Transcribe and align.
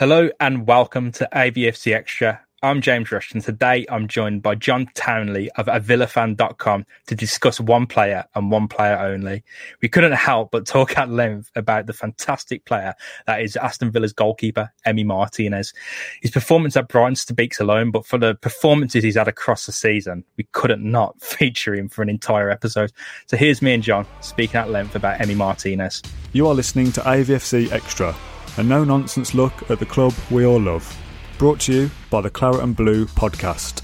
Hello 0.00 0.30
and 0.40 0.66
welcome 0.66 1.12
to 1.12 1.28
AVFC 1.30 1.92
Extra. 1.92 2.40
I'm 2.62 2.80
James 2.80 3.12
Rushton 3.12 3.42
today 3.42 3.84
I'm 3.90 4.08
joined 4.08 4.40
by 4.40 4.54
John 4.54 4.86
Townley 4.94 5.50
of 5.56 5.66
avillafan.com 5.66 6.86
to 7.06 7.14
discuss 7.14 7.60
one 7.60 7.86
player 7.86 8.24
and 8.34 8.50
one 8.50 8.66
player 8.66 8.98
only. 8.98 9.44
We 9.82 9.90
couldn't 9.90 10.12
help 10.12 10.52
but 10.52 10.64
talk 10.64 10.96
at 10.96 11.10
length 11.10 11.50
about 11.54 11.84
the 11.84 11.92
fantastic 11.92 12.64
player 12.64 12.94
that 13.26 13.42
is 13.42 13.56
Aston 13.56 13.90
Villa's 13.90 14.14
goalkeeper, 14.14 14.72
Emi 14.86 15.04
Martinez. 15.04 15.74
His 16.22 16.30
performance 16.30 16.78
at 16.78 16.88
Brighton 16.88 17.16
speaks 17.16 17.60
alone, 17.60 17.90
but 17.90 18.06
for 18.06 18.16
the 18.16 18.36
performances 18.36 19.04
he's 19.04 19.16
had 19.16 19.28
across 19.28 19.66
the 19.66 19.72
season, 19.72 20.24
we 20.38 20.44
couldn't 20.52 20.82
not 20.82 21.20
feature 21.20 21.74
him 21.74 21.90
for 21.90 22.00
an 22.00 22.08
entire 22.08 22.48
episode. 22.48 22.90
So 23.26 23.36
here's 23.36 23.60
me 23.60 23.74
and 23.74 23.82
John 23.82 24.06
speaking 24.22 24.56
at 24.56 24.70
length 24.70 24.94
about 24.94 25.20
Emi 25.20 25.36
Martinez. 25.36 26.02
You 26.32 26.46
are 26.46 26.54
listening 26.54 26.90
to 26.92 27.02
AVFC 27.02 27.70
Extra 27.70 28.16
a 28.60 28.62
no 28.62 28.84
nonsense 28.84 29.32
look 29.32 29.70
at 29.70 29.78
the 29.78 29.86
club 29.86 30.12
we 30.30 30.44
all 30.44 30.60
love. 30.60 30.94
Brought 31.38 31.60
to 31.60 31.72
you 31.72 31.90
by 32.10 32.20
the 32.20 32.28
Claret 32.28 32.62
and 32.62 32.76
Blue 32.76 33.06
podcast. 33.06 33.82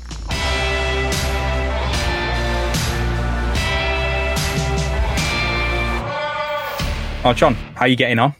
Oh, 7.25 7.33
John, 7.33 7.55
how 7.55 7.86
are 7.86 7.89
you 7.89 7.97
getting 7.97 8.19
on? 8.19 8.34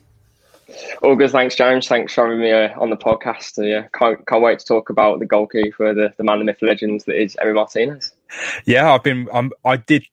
All 1.03 1.17
good, 1.17 1.31
thanks, 1.31 1.55
James. 1.55 1.89
Thanks 1.89 2.13
for 2.13 2.27
having 2.27 2.41
me 2.41 2.53
uh, 2.53 2.79
on 2.79 2.91
the 2.91 2.97
podcast. 2.99 3.59
Uh, 3.59 3.63
yeah, 3.63 3.87
can't, 3.99 4.25
can't 4.27 4.43
wait 4.43 4.59
to 4.59 4.65
talk 4.67 4.91
about 4.91 5.19
the 5.21 5.27
goalkeeper, 5.27 5.95
the, 5.95 6.13
the 6.19 6.23
man, 6.23 6.39
the 6.39 6.45
myth, 6.45 6.59
legends 6.61 7.05
that 7.07 7.19
is 7.19 7.35
Emi 7.37 7.55
Martinez. 7.55 8.13
Yeah, 8.67 8.93
I've 8.93 9.03
been. 9.03 9.27
Um, 9.33 9.53
I 9.65 9.79
did 9.79 10.05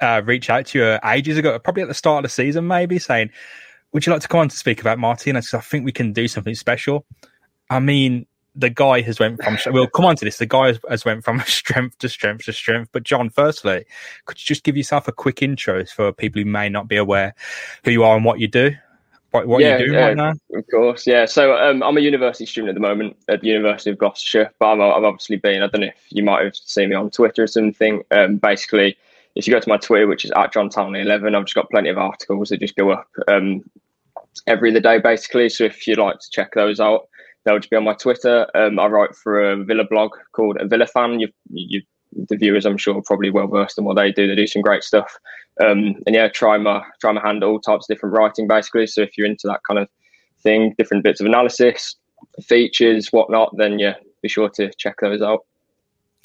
uh, 0.00 0.22
reach 0.24 0.48
out 0.48 0.66
to 0.66 0.78
you 0.78 0.98
ages 1.04 1.36
ago, 1.36 1.58
probably 1.58 1.82
at 1.82 1.88
the 1.88 1.94
start 1.94 2.24
of 2.24 2.30
the 2.30 2.32
season, 2.32 2.66
maybe 2.66 2.98
saying 2.98 3.30
would 3.92 4.06
you 4.06 4.12
like 4.12 4.22
to 4.22 4.28
come 4.28 4.40
on 4.40 4.48
to 4.48 4.56
speak 4.56 4.80
about 4.80 4.98
Martinez? 4.98 5.54
I 5.54 5.60
think 5.60 5.84
we 5.84 5.92
can 5.92 6.12
do 6.12 6.28
something 6.28 6.54
special. 6.54 7.04
I 7.70 7.80
mean, 7.80 8.26
the 8.54 8.70
guy 8.70 9.02
has 9.02 9.20
went 9.20 9.42
from 9.42 9.58
we'll 9.66 9.86
come 9.86 10.06
on 10.06 10.16
to 10.16 10.24
this. 10.24 10.38
The 10.38 10.46
guy 10.46 10.68
has, 10.68 10.80
has, 10.88 11.04
went 11.04 11.24
from 11.24 11.40
strength 11.46 11.98
to 11.98 12.08
strength 12.08 12.44
to 12.46 12.52
strength. 12.52 12.90
But 12.92 13.02
John, 13.04 13.30
firstly, 13.30 13.84
could 14.24 14.40
you 14.40 14.46
just 14.46 14.64
give 14.64 14.76
yourself 14.76 15.08
a 15.08 15.12
quick 15.12 15.42
intro 15.42 15.84
for 15.84 16.12
people 16.12 16.42
who 16.42 16.48
may 16.48 16.68
not 16.68 16.88
be 16.88 16.96
aware 16.96 17.34
who 17.84 17.90
you 17.90 18.02
are 18.04 18.16
and 18.16 18.24
what 18.24 18.40
you 18.40 18.48
do? 18.48 18.72
What, 19.32 19.48
what 19.48 19.60
yeah, 19.60 19.76
you 19.76 19.86
do 19.88 19.96
uh, 19.96 20.00
right 20.00 20.16
now? 20.16 20.32
Of 20.54 20.64
course, 20.70 21.06
yeah. 21.06 21.26
So 21.26 21.56
um, 21.56 21.82
I'm 21.82 21.96
a 21.98 22.00
university 22.00 22.46
student 22.46 22.70
at 22.70 22.74
the 22.74 22.80
moment 22.80 23.16
at 23.28 23.42
the 23.42 23.48
University 23.48 23.90
of 23.90 23.98
Gloucestershire. 23.98 24.50
But 24.58 24.74
I've, 24.74 24.80
I've, 24.80 25.04
obviously 25.04 25.36
been. 25.36 25.62
I 25.62 25.66
don't 25.66 25.82
know 25.82 25.88
if 25.88 26.06
you 26.08 26.22
might 26.22 26.44
have 26.44 26.56
seen 26.56 26.88
me 26.88 26.96
on 26.96 27.10
Twitter 27.10 27.42
or 27.42 27.46
something. 27.46 28.02
Um, 28.10 28.36
basically, 28.36 28.96
if 29.36 29.46
you 29.46 29.52
go 29.52 29.60
to 29.60 29.68
my 29.68 29.76
Twitter, 29.76 30.06
which 30.06 30.24
is 30.24 30.32
at 30.32 30.52
John 30.52 30.70
Townley 30.70 31.02
11, 31.02 31.34
I've 31.34 31.44
just 31.44 31.54
got 31.54 31.70
plenty 31.70 31.90
of 31.90 31.98
articles 31.98 32.48
that 32.48 32.60
just 32.60 32.76
go 32.76 32.90
up. 32.90 33.08
Um, 33.28 33.62
every 34.46 34.70
other 34.70 34.80
day 34.80 34.98
basically. 34.98 35.48
So 35.48 35.64
if 35.64 35.86
you'd 35.86 35.98
like 35.98 36.18
to 36.18 36.30
check 36.30 36.52
those 36.54 36.80
out, 36.80 37.08
they'll 37.44 37.58
just 37.58 37.70
be 37.70 37.76
on 37.76 37.84
my 37.84 37.94
Twitter. 37.94 38.46
Um, 38.54 38.78
I 38.78 38.86
write 38.86 39.14
for 39.14 39.52
a 39.52 39.64
Villa 39.64 39.84
blog 39.88 40.12
called 40.32 40.60
a 40.60 40.66
Villa 40.66 40.86
Fan. 40.86 41.20
You, 41.20 41.28
you, 41.50 41.82
the 42.28 42.36
viewers, 42.36 42.66
I'm 42.66 42.78
sure, 42.78 42.96
are 42.96 43.02
probably 43.02 43.30
well 43.30 43.46
versed 43.46 43.78
in 43.78 43.84
what 43.84 43.96
they 43.96 44.12
do. 44.12 44.26
They 44.26 44.34
do 44.34 44.46
some 44.46 44.62
great 44.62 44.82
stuff. 44.82 45.16
Um, 45.60 45.96
and 46.06 46.14
yeah, 46.14 46.28
try 46.28 46.58
my 46.58 46.82
try 47.00 47.12
my 47.12 47.20
hand 47.20 47.42
at 47.42 47.46
all 47.46 47.60
types 47.60 47.88
of 47.88 47.94
different 47.94 48.16
writing 48.16 48.46
basically. 48.46 48.86
So 48.86 49.02
if 49.02 49.16
you're 49.16 49.26
into 49.26 49.46
that 49.46 49.60
kind 49.66 49.78
of 49.78 49.88
thing, 50.42 50.74
different 50.76 51.04
bits 51.04 51.20
of 51.20 51.26
analysis, 51.26 51.96
features, 52.42 53.08
whatnot, 53.12 53.56
then 53.56 53.78
yeah, 53.78 53.94
be 54.22 54.28
sure 54.28 54.50
to 54.50 54.70
check 54.76 54.96
those 55.00 55.22
out. 55.22 55.40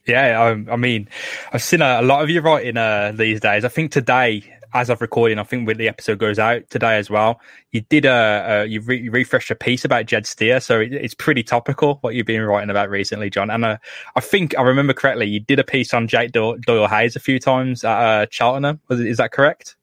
Yeah, 0.08 0.42
I, 0.42 0.74
I 0.74 0.76
mean, 0.78 1.08
I've 1.54 1.62
seen 1.62 1.82
a, 1.82 2.00
a, 2.00 2.02
lot 2.02 2.24
of 2.24 2.30
you 2.30 2.42
writing 2.42 2.78
uh, 2.78 3.14
these 3.16 3.40
days. 3.40 3.64
I 3.64 3.68
think 3.68 3.92
today 3.92 4.44
as 4.74 4.90
of 4.90 5.02
recording, 5.02 5.38
I 5.38 5.44
think 5.44 5.68
when 5.68 5.78
the 5.78 5.88
episode 5.88 6.18
goes 6.18 6.40
out 6.40 6.70
today 6.70 6.98
as 6.98 7.10
well, 7.10 7.42
you 7.72 7.82
did 7.82 8.06
a, 8.06 8.46
a 8.64 8.66
you, 8.66 8.82
re- 8.82 9.02
you 9.02 9.12
refreshed 9.12 9.52
a 9.52 9.56
piece 9.56 9.84
about 9.84 10.06
Jed 10.06 10.26
Steer, 10.26 10.60
so 10.60 10.80
it, 10.80 10.94
it's 10.94 11.14
pretty 11.14 11.44
topical 11.44 11.98
what 12.02 12.16
you've 12.16 12.26
been 12.26 12.42
writing 12.42 12.70
about 12.70 12.90
recently, 12.90 13.30
John. 13.30 13.50
And 13.50 13.66
uh, 13.66 13.78
I 14.16 14.22
think 14.22 14.58
I 14.58 14.62
remember 14.62 14.94
correctly, 14.94 15.28
you 15.28 15.40
did 15.40 15.60
a 15.60 15.64
piece 15.64 15.94
on 15.94 16.08
Jake 16.08 16.32
Doyle, 16.32 16.58
Doyle 16.66 16.88
Hayes 16.88 17.16
a 17.16 17.20
few 17.20 17.40
times 17.40 17.84
at 17.84 17.98
uh, 17.98 18.26
Cheltenham. 18.30 18.80
Was 18.88 19.00
it, 19.00 19.08
is 19.08 19.18
that 19.18 19.32
correct? 19.32 19.76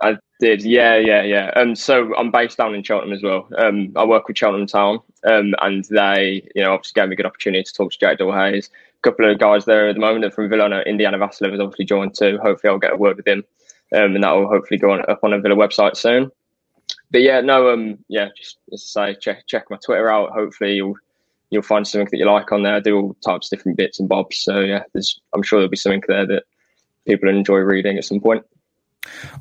I 0.00 0.18
did, 0.40 0.62
yeah, 0.62 0.96
yeah, 0.96 1.22
yeah. 1.22 1.50
Um, 1.54 1.76
so 1.76 2.14
I'm 2.16 2.30
based 2.30 2.58
down 2.58 2.74
in 2.74 2.82
Cheltenham 2.82 3.14
as 3.14 3.22
well. 3.22 3.48
Um, 3.56 3.92
I 3.96 4.04
work 4.04 4.26
with 4.26 4.36
Cheltenham 4.36 4.66
Town, 4.66 5.00
um, 5.24 5.54
and 5.60 5.84
they, 5.84 6.46
you 6.54 6.62
know, 6.62 6.72
obviously 6.72 7.00
gave 7.00 7.08
me 7.08 7.14
a 7.14 7.16
good 7.16 7.26
opportunity 7.26 7.62
to 7.62 7.72
talk 7.72 7.92
to 7.92 7.98
Jake 7.98 8.18
Doyle 8.18 8.32
Hayes. 8.32 8.68
Couple 9.04 9.30
of 9.30 9.38
guys 9.38 9.66
there 9.66 9.88
at 9.88 9.94
the 9.94 10.00
moment 10.00 10.24
are 10.24 10.30
from 10.30 10.48
Villa. 10.48 10.80
Indiana 10.82 11.18
Vassilev 11.18 11.50
has 11.50 11.60
obviously 11.60 11.84
joined 11.84 12.14
too. 12.16 12.38
Hopefully, 12.42 12.70
I'll 12.70 12.78
get 12.78 12.94
a 12.94 12.96
word 12.96 13.18
with 13.18 13.28
him 13.28 13.44
um, 13.94 14.14
and 14.14 14.24
that 14.24 14.32
will 14.32 14.48
hopefully 14.48 14.78
go 14.78 14.90
on, 14.90 15.08
up 15.08 15.20
on 15.22 15.32
a 15.32 15.40
Villa 15.40 15.54
website 15.54 15.96
soon. 15.96 16.30
But 17.10 17.22
yeah, 17.22 17.40
no, 17.40 17.70
um, 17.70 17.98
yeah, 18.08 18.28
just 18.36 18.58
as 18.72 18.92
I 18.96 19.12
say, 19.12 19.18
check 19.20 19.46
check 19.46 19.66
my 19.70 19.78
Twitter 19.84 20.10
out. 20.10 20.32
Hopefully, 20.32 20.74
you'll 20.74 20.96
you'll 21.50 21.62
find 21.62 21.86
something 21.86 22.08
that 22.10 22.18
you 22.18 22.26
like 22.26 22.50
on 22.50 22.62
there. 22.62 22.74
I 22.74 22.80
do 22.80 22.96
all 22.96 23.16
types 23.24 23.46
of 23.46 23.58
different 23.58 23.78
bits 23.78 24.00
and 24.00 24.08
bobs. 24.08 24.38
So 24.38 24.60
yeah, 24.60 24.82
I'm 25.32 25.42
sure 25.42 25.58
there'll 25.58 25.70
be 25.70 25.76
something 25.76 26.02
there 26.08 26.26
that 26.26 26.44
people 27.06 27.28
enjoy 27.28 27.58
reading 27.58 27.96
at 27.96 28.04
some 28.04 28.20
point. 28.20 28.44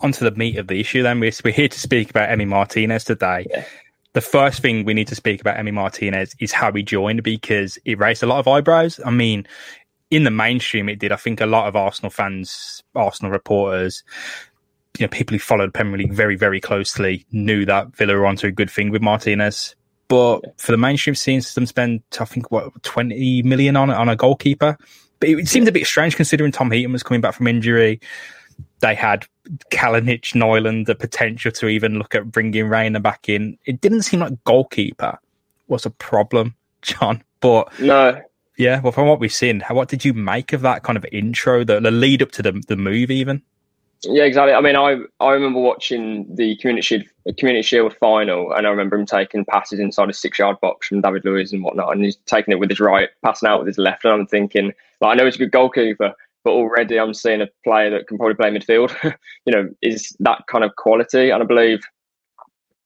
Onto 0.02 0.24
the 0.24 0.38
meat 0.38 0.58
of 0.58 0.68
the 0.68 0.80
issue, 0.80 1.04
then 1.04 1.20
we're, 1.20 1.32
we're 1.44 1.54
here 1.54 1.70
to 1.70 1.80
speak 1.80 2.10
about 2.10 2.30
Emi 2.30 2.48
Martinez 2.48 3.06
today. 3.06 3.48
Yeah. 3.50 3.66
The 4.14 4.22
first 4.22 4.62
thing 4.62 4.86
we 4.86 4.94
need 4.94 5.08
to 5.08 5.16
speak 5.16 5.42
about 5.42 5.58
Emi 5.58 5.74
Martinez 5.74 6.36
is 6.40 6.52
how 6.52 6.72
he 6.72 6.84
joined 6.84 7.24
because 7.24 7.78
it 7.84 8.00
raised 8.00 8.24
a 8.24 8.28
lot 8.28 8.40
of 8.40 8.48
eyebrows. 8.48 9.00
I 9.04 9.10
mean, 9.10 9.48
in 10.12 10.24
the 10.24 10.32
mainstream, 10.32 10.88
it 10.88 11.00
did. 11.00 11.12
I 11.12 11.16
think 11.16 11.42
a 11.42 11.48
lot 11.48 11.68
of 11.68 11.76
Arsenal 11.76 12.12
fans, 12.12 12.84
Arsenal 12.94 13.32
reporters, 13.32 14.04
you 15.00 15.04
know, 15.04 15.10
people 15.10 15.34
who 15.34 15.40
followed 15.40 15.74
Premier 15.74 15.98
League 15.98 16.14
very, 16.14 16.36
very 16.36 16.62
closely 16.62 17.26
knew 17.32 17.66
that 17.66 17.96
Villa 17.96 18.14
were 18.14 18.28
onto 18.28 18.48
a 18.48 18.52
good 18.52 18.70
thing 18.70 18.92
with 18.92 19.02
Martinez. 19.02 19.76
But 20.08 20.60
for 20.60 20.72
the 20.72 20.78
mainstream, 20.78 21.16
seeing 21.16 21.42
them 21.56 21.66
spend, 21.66 22.04
I 22.20 22.26
think, 22.26 22.52
what, 22.52 22.84
20 22.84 23.42
million 23.42 23.76
on, 23.76 23.90
on 23.90 24.10
a 24.10 24.16
goalkeeper. 24.16 24.78
But 25.20 25.30
it, 25.30 25.48
seemed 25.48 25.68
a 25.68 25.72
bit 25.72 25.88
strange 25.88 26.16
considering 26.16 26.52
Tom 26.52 26.70
Heaton 26.70 26.92
was 26.92 27.02
coming 27.02 27.22
back 27.22 27.34
from 27.34 27.48
injury. 27.48 28.00
They 28.84 28.96
had 28.96 29.26
Kalinic, 29.72 30.36
Nyland, 30.36 30.88
the 30.88 30.94
potential 30.94 31.54
to 31.54 31.70
even 31.70 31.98
look 31.98 32.16
at 32.16 32.30
bringing 32.30 32.68
Reina 32.68 33.00
back 33.00 33.30
in. 33.30 33.58
It 33.66 33.80
didn't 33.80 34.02
seem 34.02 34.20
like 34.20 34.44
goalkeeper 34.44 35.18
was 35.70 35.86
a 35.86 35.90
problem, 35.90 36.54
John. 36.82 37.24
But 37.40 37.80
no, 37.80 38.22
yeah, 38.58 38.82
well, 38.82 38.92
from 38.92 39.08
what 39.08 39.22
we've 39.22 39.34
seen, 39.34 39.62
how, 39.62 39.76
what 39.76 39.88
did 39.88 40.04
you 40.04 40.14
make 40.14 40.52
of 40.52 40.60
that 40.64 40.84
kind 40.84 40.98
of 40.98 41.06
intro, 41.14 41.64
the, 41.64 41.80
the 41.80 41.92
lead 41.92 42.22
up 42.22 42.32
to 42.32 42.42
the 42.42 42.62
the 42.68 42.76
move, 42.76 43.10
even? 43.10 43.42
Yeah, 44.04 44.24
exactly. 44.24 44.54
I 44.54 44.60
mean, 44.60 44.76
I 44.76 44.98
I 45.22 45.32
remember 45.32 45.62
watching 45.62 46.28
the 46.36 46.58
Community 46.58 46.82
Shield, 46.82 47.38
Community 47.38 47.64
Shield 47.64 47.96
final, 48.02 48.52
and 48.52 48.68
I 48.68 48.70
remember 48.70 48.98
him 48.98 49.06
taking 49.06 49.46
passes 49.46 49.80
inside 49.80 50.10
a 50.10 50.14
six 50.14 50.40
yard 50.40 50.60
box 50.60 50.88
from 50.88 51.00
David 51.00 51.24
Luiz 51.24 51.54
and 51.54 51.64
whatnot, 51.64 51.94
and 51.94 52.04
he's 52.04 52.18
taking 52.26 52.52
it 52.52 52.60
with 52.60 52.70
his 52.70 52.82
right, 52.82 53.08
passing 53.24 53.48
out 53.48 53.60
with 53.60 53.68
his 53.68 53.78
left, 53.78 54.04
and 54.04 54.14
I'm 54.14 54.28
thinking, 54.28 54.74
like, 55.00 55.14
I 55.14 55.16
know 55.16 55.24
he's 55.24 55.36
a 55.36 55.40
good 55.40 55.52
goalkeeper, 55.52 56.14
but 56.44 56.52
already 56.52 57.00
I'm 57.00 57.14
seeing 57.14 57.42
a 57.42 57.48
player 57.64 57.90
that 57.92 58.08
can 58.08 58.18
probably 58.18 58.36
play 58.36 58.50
midfield. 58.50 58.94
you 59.46 59.54
know, 59.54 59.70
is 59.82 60.16
that 60.20 60.44
kind 60.50 60.64
of 60.64 60.76
quality, 60.78 61.30
and 61.30 61.42
I 61.42 61.46
believe 61.46 61.82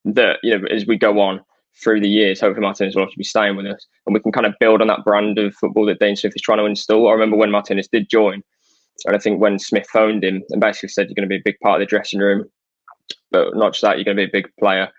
that 0.05 0.37
you 0.43 0.57
know 0.57 0.65
as 0.67 0.85
we 0.85 0.97
go 0.97 1.19
on 1.19 1.41
through 1.81 2.01
the 2.01 2.09
years. 2.09 2.41
Hopefully, 2.41 2.65
Martinez 2.65 2.95
will 2.95 3.07
be 3.15 3.23
staying 3.23 3.55
with 3.55 3.65
us, 3.65 3.85
and 4.05 4.13
we 4.13 4.19
can 4.19 4.31
kind 4.31 4.45
of 4.45 4.53
build 4.59 4.81
on 4.81 4.87
that 4.87 5.03
brand 5.03 5.37
of 5.37 5.53
football 5.55 5.85
that 5.85 5.99
Dean 5.99 6.15
Smith 6.15 6.33
is 6.35 6.41
trying 6.41 6.57
to 6.59 6.65
install. 6.65 7.09
I 7.09 7.13
remember 7.13 7.37
when 7.37 7.51
Martinez 7.51 7.87
did 7.87 8.09
join, 8.09 8.41
and 9.05 9.15
I 9.15 9.19
think 9.19 9.39
when 9.39 9.59
Smith 9.59 9.87
phoned 9.91 10.23
him 10.23 10.43
and 10.49 10.61
basically 10.61 10.89
said, 10.89 11.07
"You're 11.07 11.15
going 11.15 11.29
to 11.29 11.33
be 11.33 11.37
a 11.37 11.43
big 11.43 11.59
part 11.61 11.81
of 11.81 11.87
the 11.87 11.89
dressing 11.89 12.19
room, 12.19 12.45
but 13.31 13.55
not 13.55 13.73
just 13.73 13.83
that, 13.83 13.97
you're 13.97 14.05
going 14.05 14.17
to 14.17 14.23
be 14.23 14.29
a 14.29 14.41
big 14.41 14.49
player." 14.59 14.89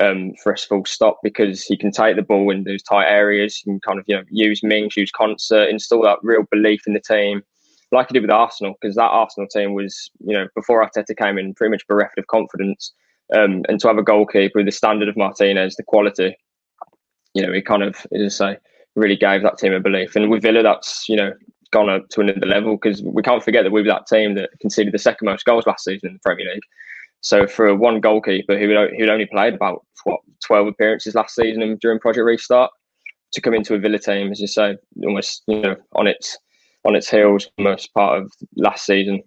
Um, 0.00 0.32
for 0.42 0.52
us, 0.52 0.64
full 0.64 0.84
stop, 0.86 1.20
because 1.22 1.62
he 1.64 1.76
can 1.76 1.92
take 1.92 2.16
the 2.16 2.22
ball 2.22 2.50
in 2.50 2.64
those 2.64 2.82
tight 2.82 3.06
areas 3.06 3.62
and 3.64 3.80
kind 3.82 4.00
of 4.00 4.04
you 4.08 4.16
know 4.16 4.24
use 4.28 4.62
Mings, 4.62 4.96
use 4.96 5.12
Konsa, 5.12 5.70
install 5.70 6.02
that 6.02 6.18
real 6.22 6.42
belief 6.50 6.82
in 6.88 6.94
the 6.94 7.00
team, 7.00 7.42
like 7.94 8.08
he 8.08 8.14
did 8.14 8.22
with 8.22 8.30
Arsenal. 8.30 8.74
Because 8.80 8.96
that 8.96 9.02
Arsenal 9.02 9.48
team 9.48 9.74
was, 9.74 10.10
you 10.20 10.36
know, 10.36 10.46
before 10.54 10.84
Arteta 10.84 11.16
came 11.16 11.38
in, 11.38 11.54
pretty 11.54 11.70
much 11.70 11.86
bereft 11.86 12.18
of 12.18 12.26
confidence. 12.26 12.92
Um, 13.34 13.62
and 13.68 13.80
to 13.80 13.88
have 13.88 13.98
a 13.98 14.02
goalkeeper 14.02 14.58
with 14.58 14.66
the 14.66 14.72
standard 14.72 15.08
of 15.08 15.16
Martinez, 15.16 15.76
the 15.76 15.82
quality, 15.82 16.36
you 17.32 17.44
know, 17.44 17.52
he 17.52 17.62
kind 17.62 17.82
of, 17.82 18.06
as 18.12 18.40
I 18.40 18.52
say, 18.52 18.58
really 18.96 19.16
gave 19.16 19.42
that 19.42 19.58
team 19.58 19.72
a 19.72 19.80
belief. 19.80 20.14
And 20.14 20.30
with 20.30 20.42
Villa, 20.42 20.62
that's, 20.62 21.08
you 21.08 21.16
know, 21.16 21.32
gone 21.74 21.88
up 21.88 22.08
to 22.10 22.20
another 22.20 22.46
level 22.46 22.76
because 22.76 23.02
we 23.02 23.22
can't 23.22 23.42
forget 23.42 23.64
that 23.64 23.72
we 23.72 23.82
were 23.82 23.88
that 23.88 24.06
team 24.06 24.34
that 24.36 24.50
conceded 24.60 24.94
the 24.94 24.98
second 24.98 25.26
most 25.26 25.44
goals 25.44 25.66
last 25.66 25.84
season 25.84 26.08
in 26.08 26.12
the 26.14 26.20
Premier 26.20 26.52
League. 26.52 26.62
So 27.20 27.46
for 27.46 27.74
one 27.74 28.00
goalkeeper 28.00 28.58
who 28.58 28.68
who'd 28.96 29.08
only 29.08 29.26
played 29.26 29.54
about 29.54 29.84
what 30.04 30.20
twelve 30.46 30.68
appearances 30.68 31.14
last 31.14 31.34
season 31.34 31.76
during 31.80 31.98
Project 31.98 32.24
Restart, 32.24 32.70
to 33.32 33.40
come 33.40 33.54
into 33.54 33.74
a 33.74 33.78
Villa 33.78 33.98
team, 33.98 34.30
as 34.30 34.40
you 34.40 34.46
say, 34.46 34.76
almost 35.04 35.42
you 35.48 35.60
know 35.62 35.76
on 35.94 36.06
its 36.06 36.38
on 36.84 36.96
its 36.96 37.10
heels, 37.10 37.48
most 37.58 37.92
part 37.94 38.20
of 38.20 38.32
last 38.56 38.86
season, 38.86 39.22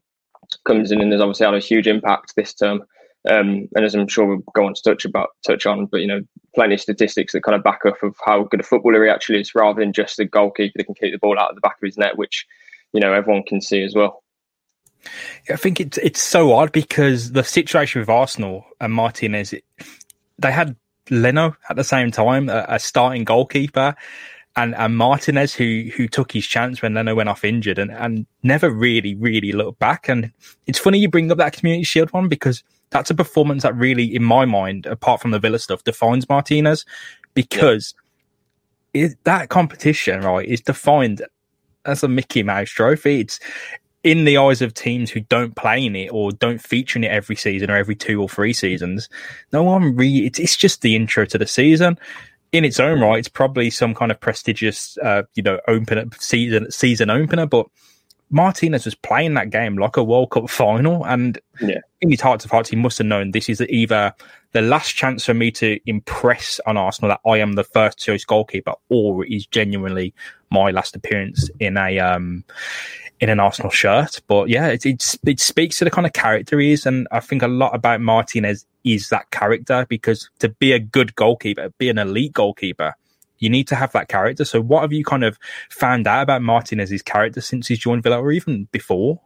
comes 0.66 0.92
in 0.92 1.02
and 1.02 1.12
has 1.12 1.22
obviously 1.22 1.46
had 1.46 1.56
a 1.56 1.60
huge 1.60 1.88
impact 1.88 2.34
this 2.36 2.54
term. 2.54 2.84
Um, 3.30 3.68
and 3.76 3.84
as 3.84 3.94
I'm 3.94 4.08
sure 4.08 4.26
we'll 4.26 4.44
go 4.56 4.66
on 4.66 4.74
to 4.74 4.82
touch 4.82 5.04
about 5.04 5.30
touch 5.46 5.66
on, 5.66 5.88
but 5.88 6.02
you 6.02 6.08
know, 6.08 6.22
plenty 6.56 6.76
of 6.76 6.82
statistics 6.82 7.34
that 7.34 7.44
kind 7.44 7.56
of 7.56 7.64
back 7.64 7.82
up 7.86 8.02
of 8.02 8.16
how 8.24 8.44
good 8.44 8.62
a 8.62 8.64
footballer 8.64 9.04
he 9.04 9.10
actually 9.10 9.42
is, 9.42 9.54
rather 9.54 9.82
than 9.82 9.92
just 9.92 10.20
a 10.20 10.26
goalkeeper 10.26 10.74
that 10.78 10.86
can 10.86 10.96
keep 10.96 11.12
the 11.12 11.20
ball 11.20 11.38
out 11.38 11.50
of 11.50 11.56
the 11.56 11.62
back 11.62 11.76
of 11.82 11.86
his 11.86 11.98
net, 11.98 12.18
which 12.18 12.46
you 12.94 13.02
know 13.02 13.14
everyone 13.14 13.44
can 13.44 13.60
see 13.60 13.84
as 13.84 13.94
well. 13.96 14.24
I 15.50 15.58
think 15.58 15.82
it's 15.82 15.98
it's 15.98 16.22
so 16.22 16.54
odd 16.54 16.72
because 16.72 17.34
the 17.34 17.44
situation 17.44 18.00
with 18.00 18.10
Arsenal 18.10 18.66
and 18.80 18.94
Martinez, 18.94 19.52
it, 19.52 19.66
they 20.40 20.52
had 20.52 20.76
Leno 21.10 21.56
at 21.70 21.76
the 21.76 21.84
same 21.84 22.12
time, 22.12 22.50
a, 22.50 22.66
a 22.70 22.80
starting 22.80 23.24
goalkeeper, 23.24 23.96
and, 24.58 24.76
and 24.76 24.98
Martinez 24.98 25.54
who 25.54 25.90
who 25.96 26.08
took 26.08 26.32
his 26.34 26.46
chance 26.46 26.82
when 26.82 26.96
Leno 26.96 27.16
went 27.16 27.30
off 27.30 27.46
injured 27.46 27.78
and, 27.78 27.92
and 27.92 28.26
never 28.44 28.70
really 28.70 29.16
really 29.16 29.54
looked 29.54 29.80
back. 29.80 30.10
And 30.10 30.34
it's 30.66 30.80
funny 30.80 31.00
you 31.00 31.10
bring 31.10 31.32
up 31.32 31.38
that 31.38 31.54
Community 31.54 31.84
Shield 31.84 32.12
one 32.12 32.28
because 32.28 32.64
that's 32.90 33.12
a 33.12 33.16
performance 33.16 33.64
that 33.64 33.76
really, 33.76 34.16
in 34.16 34.24
my 34.24 34.46
mind, 34.46 34.86
apart 34.86 35.22
from 35.22 35.32
the 35.32 35.40
Villa 35.40 35.60
stuff, 35.60 35.84
defines 35.84 36.28
Martinez 36.28 36.86
because 37.34 37.94
yeah. 38.94 39.06
it, 39.06 39.24
that 39.24 39.50
competition 39.50 40.22
right 40.22 40.48
is 40.48 40.62
defined 40.62 41.22
as 41.86 42.04
a 42.04 42.08
Mickey 42.08 42.44
Mouse 42.44 42.70
trophy. 42.70 43.22
It's 43.22 43.40
in 44.04 44.24
the 44.24 44.38
eyes 44.38 44.62
of 44.62 44.74
teams 44.74 45.12
who 45.12 45.20
don't 45.20 45.56
play 45.56 45.86
in 45.86 45.96
it 45.96 46.10
or 46.10 46.32
don't 46.32 46.62
feature 46.62 46.98
in 46.98 47.04
it 47.04 47.12
every 47.12 47.36
season 47.36 47.70
or 47.70 47.76
every 47.76 47.96
two 47.96 48.22
or 48.22 48.30
three 48.30 48.54
seasons, 48.54 49.10
no 49.52 49.64
one 49.64 49.96
really, 49.96 50.26
it's, 50.26 50.40
it's 50.40 50.56
just 50.56 50.82
the 50.82 50.96
intro 50.96 51.26
to 51.26 51.38
the 51.38 51.46
season. 51.46 52.00
In 52.52 52.64
its 52.64 52.80
own 52.80 53.02
right, 53.02 53.20
it's 53.20 53.28
probably 53.28 53.70
some 53.70 53.94
kind 53.94 54.12
of 54.12 54.20
prestigious, 54.20 54.98
uh, 55.00 55.24
you 55.36 55.44
know, 55.44 55.60
opener 55.68 56.06
season 56.20 56.72
season 56.72 57.10
opener. 57.10 57.46
But 57.46 57.68
Martinez 58.30 58.86
was 58.86 58.96
playing 58.96 59.34
that 59.36 59.50
game 59.50 59.78
like 59.78 59.98
a 59.98 60.04
World 60.04 60.32
Cup 60.32 60.50
final, 60.50 61.06
and 61.06 61.40
yeah. 61.62 61.80
in 62.02 62.10
his 62.10 62.22
heart 62.22 62.44
of 62.46 62.52
hearts, 62.52 62.70
he 62.70 62.76
must 62.76 62.98
have 62.98 63.08
known 63.08 63.32
this 63.32 63.50
is 63.50 63.62
either 63.62 64.14
the 64.52 64.62
last 64.62 64.96
chance 64.96 65.26
for 65.26 65.34
me 65.34 65.52
to 65.52 65.80
impress 65.86 66.60
on 66.66 66.78
Arsenal 66.78 67.10
that 67.10 67.30
I 67.30 67.38
am 67.38 67.54
the 67.54 67.64
first 67.64 68.00
choice 68.00 68.26
goalkeeper, 68.26 68.74
or 68.90 69.26
it 69.26 69.32
is 69.32 69.46
genuinely 69.46 70.14
my 70.50 70.72
last 70.72 70.96
appearance 70.96 71.50
in 71.60 71.78
a 71.78 72.00
um, 72.00 72.44
in 73.20 73.30
an 73.30 73.40
Arsenal 73.40 73.72
shirt. 73.72 74.22
But 74.28 74.50
yeah, 74.50 74.68
it, 74.68 74.86
it, 74.86 75.18
it 75.26 75.40
speaks 75.40 75.78
to 75.78 75.86
the 75.86 75.92
kind 75.92 76.06
of 76.06 76.14
character 76.14 76.60
he 76.60 76.74
is. 76.74 76.86
And 76.86 77.08
I 77.12 77.20
think 77.20 77.42
a 77.42 77.48
lot 77.48 77.76
about 77.76 78.02
Martinez 78.02 78.66
is 78.84 79.10
that 79.10 79.32
character 79.32 79.86
because 79.90 80.30
to 80.40 80.50
be 80.50 80.72
a 80.72 80.80
good 80.80 81.16
goalkeeper, 81.16 81.70
be 81.78 81.90
an 81.90 81.98
elite 81.98 82.34
goalkeeper, 82.34 82.96
you 83.40 83.50
need 83.50 83.68
to 83.68 83.76
have 83.76 83.92
that 83.92 84.08
character. 84.08 84.46
So 84.46 84.62
what 84.62 84.82
have 84.82 84.94
you 84.94 85.04
kind 85.04 85.24
of 85.24 85.38
found 85.70 86.08
out 86.08 86.24
about 86.24 86.42
Martinez's 86.42 87.02
character 87.02 87.42
since 87.42 87.68
he's 87.68 87.80
joined 87.80 88.04
Villa 88.04 88.20
or 88.20 88.32
even 88.32 88.68
before? 88.72 89.20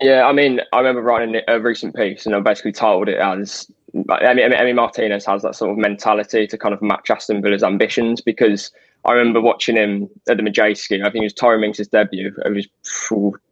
Yeah, 0.00 0.24
I 0.26 0.32
mean, 0.32 0.60
I 0.72 0.78
remember 0.78 1.02
writing 1.02 1.40
a 1.48 1.60
recent 1.60 1.96
piece 1.96 2.24
and 2.24 2.34
I 2.34 2.40
basically 2.40 2.72
titled 2.72 3.08
it 3.08 3.18
as 3.18 3.70
I 4.10 4.34
mean, 4.34 4.76
Martinez 4.76 5.24
has 5.24 5.42
that 5.42 5.56
sort 5.56 5.70
of 5.70 5.78
mentality 5.78 6.46
to 6.46 6.58
kind 6.58 6.74
of 6.74 6.82
match 6.82 7.10
Aston 7.10 7.40
Villa's 7.42 7.62
ambitions 7.62 8.20
because 8.20 8.70
I 9.04 9.12
remember 9.12 9.40
watching 9.40 9.76
him 9.76 10.08
at 10.28 10.36
the 10.36 10.42
Madejski. 10.42 11.00
I 11.00 11.10
think 11.10 11.22
it 11.22 11.26
was 11.26 11.32
Tyrone 11.32 11.60
Mings' 11.60 11.86
debut. 11.88 12.34
It 12.44 12.52
was 12.52 12.68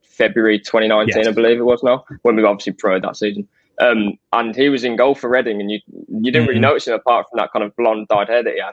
February 0.04 0.58
2019, 0.58 1.16
yes. 1.16 1.28
I 1.28 1.32
believe 1.32 1.58
it 1.58 1.64
was 1.64 1.82
now, 1.82 2.04
when 2.22 2.36
we 2.36 2.42
were 2.42 2.48
obviously 2.48 2.72
pro 2.72 2.98
that 3.00 3.16
season. 3.16 3.46
Um, 3.80 4.18
and 4.32 4.56
he 4.56 4.68
was 4.68 4.84
in 4.84 4.96
goal 4.96 5.14
for 5.14 5.28
Reading, 5.28 5.60
and 5.60 5.70
you 5.70 5.80
you 6.08 6.32
didn't 6.32 6.42
mm-hmm. 6.42 6.48
really 6.48 6.60
notice 6.60 6.86
him 6.86 6.94
apart 6.94 7.26
from 7.28 7.38
that 7.38 7.52
kind 7.52 7.64
of 7.64 7.76
blonde 7.76 8.08
dyed 8.08 8.28
hair 8.28 8.42
that 8.42 8.54
he 8.54 8.60
had. 8.60 8.72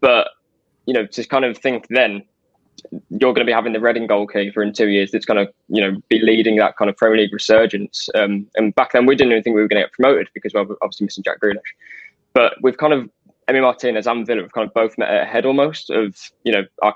But 0.00 0.28
you 0.86 0.92
know, 0.92 1.06
to 1.06 1.24
kind 1.24 1.46
of 1.46 1.56
think 1.56 1.86
then 1.88 2.22
you're 3.08 3.32
going 3.32 3.46
to 3.46 3.50
be 3.50 3.52
having 3.52 3.72
the 3.72 3.80
Reading 3.80 4.06
goalkeeper 4.06 4.62
in 4.62 4.72
two 4.72 4.88
years 4.88 5.10
that's 5.10 5.24
going 5.24 5.46
to 5.46 5.52
you 5.68 5.80
know 5.80 5.98
be 6.08 6.20
leading 6.20 6.56
that 6.56 6.76
kind 6.76 6.90
of 6.90 6.96
Premier 6.96 7.18
League 7.18 7.32
resurgence. 7.32 8.08
Um, 8.14 8.46
and 8.56 8.74
back 8.74 8.92
then 8.92 9.06
we 9.06 9.16
didn't 9.16 9.32
even 9.32 9.42
think 9.42 9.54
we 9.54 9.62
were 9.62 9.68
going 9.68 9.80
to 9.80 9.86
get 9.86 9.92
promoted 9.92 10.28
because 10.34 10.52
we 10.52 10.60
we're 10.62 10.76
obviously 10.82 11.06
missing 11.06 11.24
Jack 11.24 11.40
Grealish. 11.40 11.60
But 12.34 12.54
we've 12.60 12.76
kind 12.76 12.92
of 12.92 13.08
Emi 13.48 13.62
Martinez 13.62 14.06
and 14.06 14.26
Villa 14.26 14.42
have 14.42 14.52
kind 14.52 14.66
of 14.66 14.74
both 14.74 14.96
met 14.98 15.12
ahead 15.12 15.44
almost 15.44 15.90
of, 15.90 16.16
you 16.44 16.52
know, 16.52 16.62
our, 16.82 16.94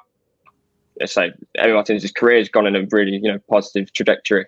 let's 1.00 1.12
say 1.12 1.32
Emi 1.58 1.74
Martinez's 1.74 2.12
career 2.12 2.38
has 2.38 2.48
gone 2.48 2.66
in 2.66 2.76
a 2.76 2.86
really, 2.90 3.16
you 3.16 3.30
know, 3.30 3.38
positive 3.50 3.92
trajectory. 3.92 4.46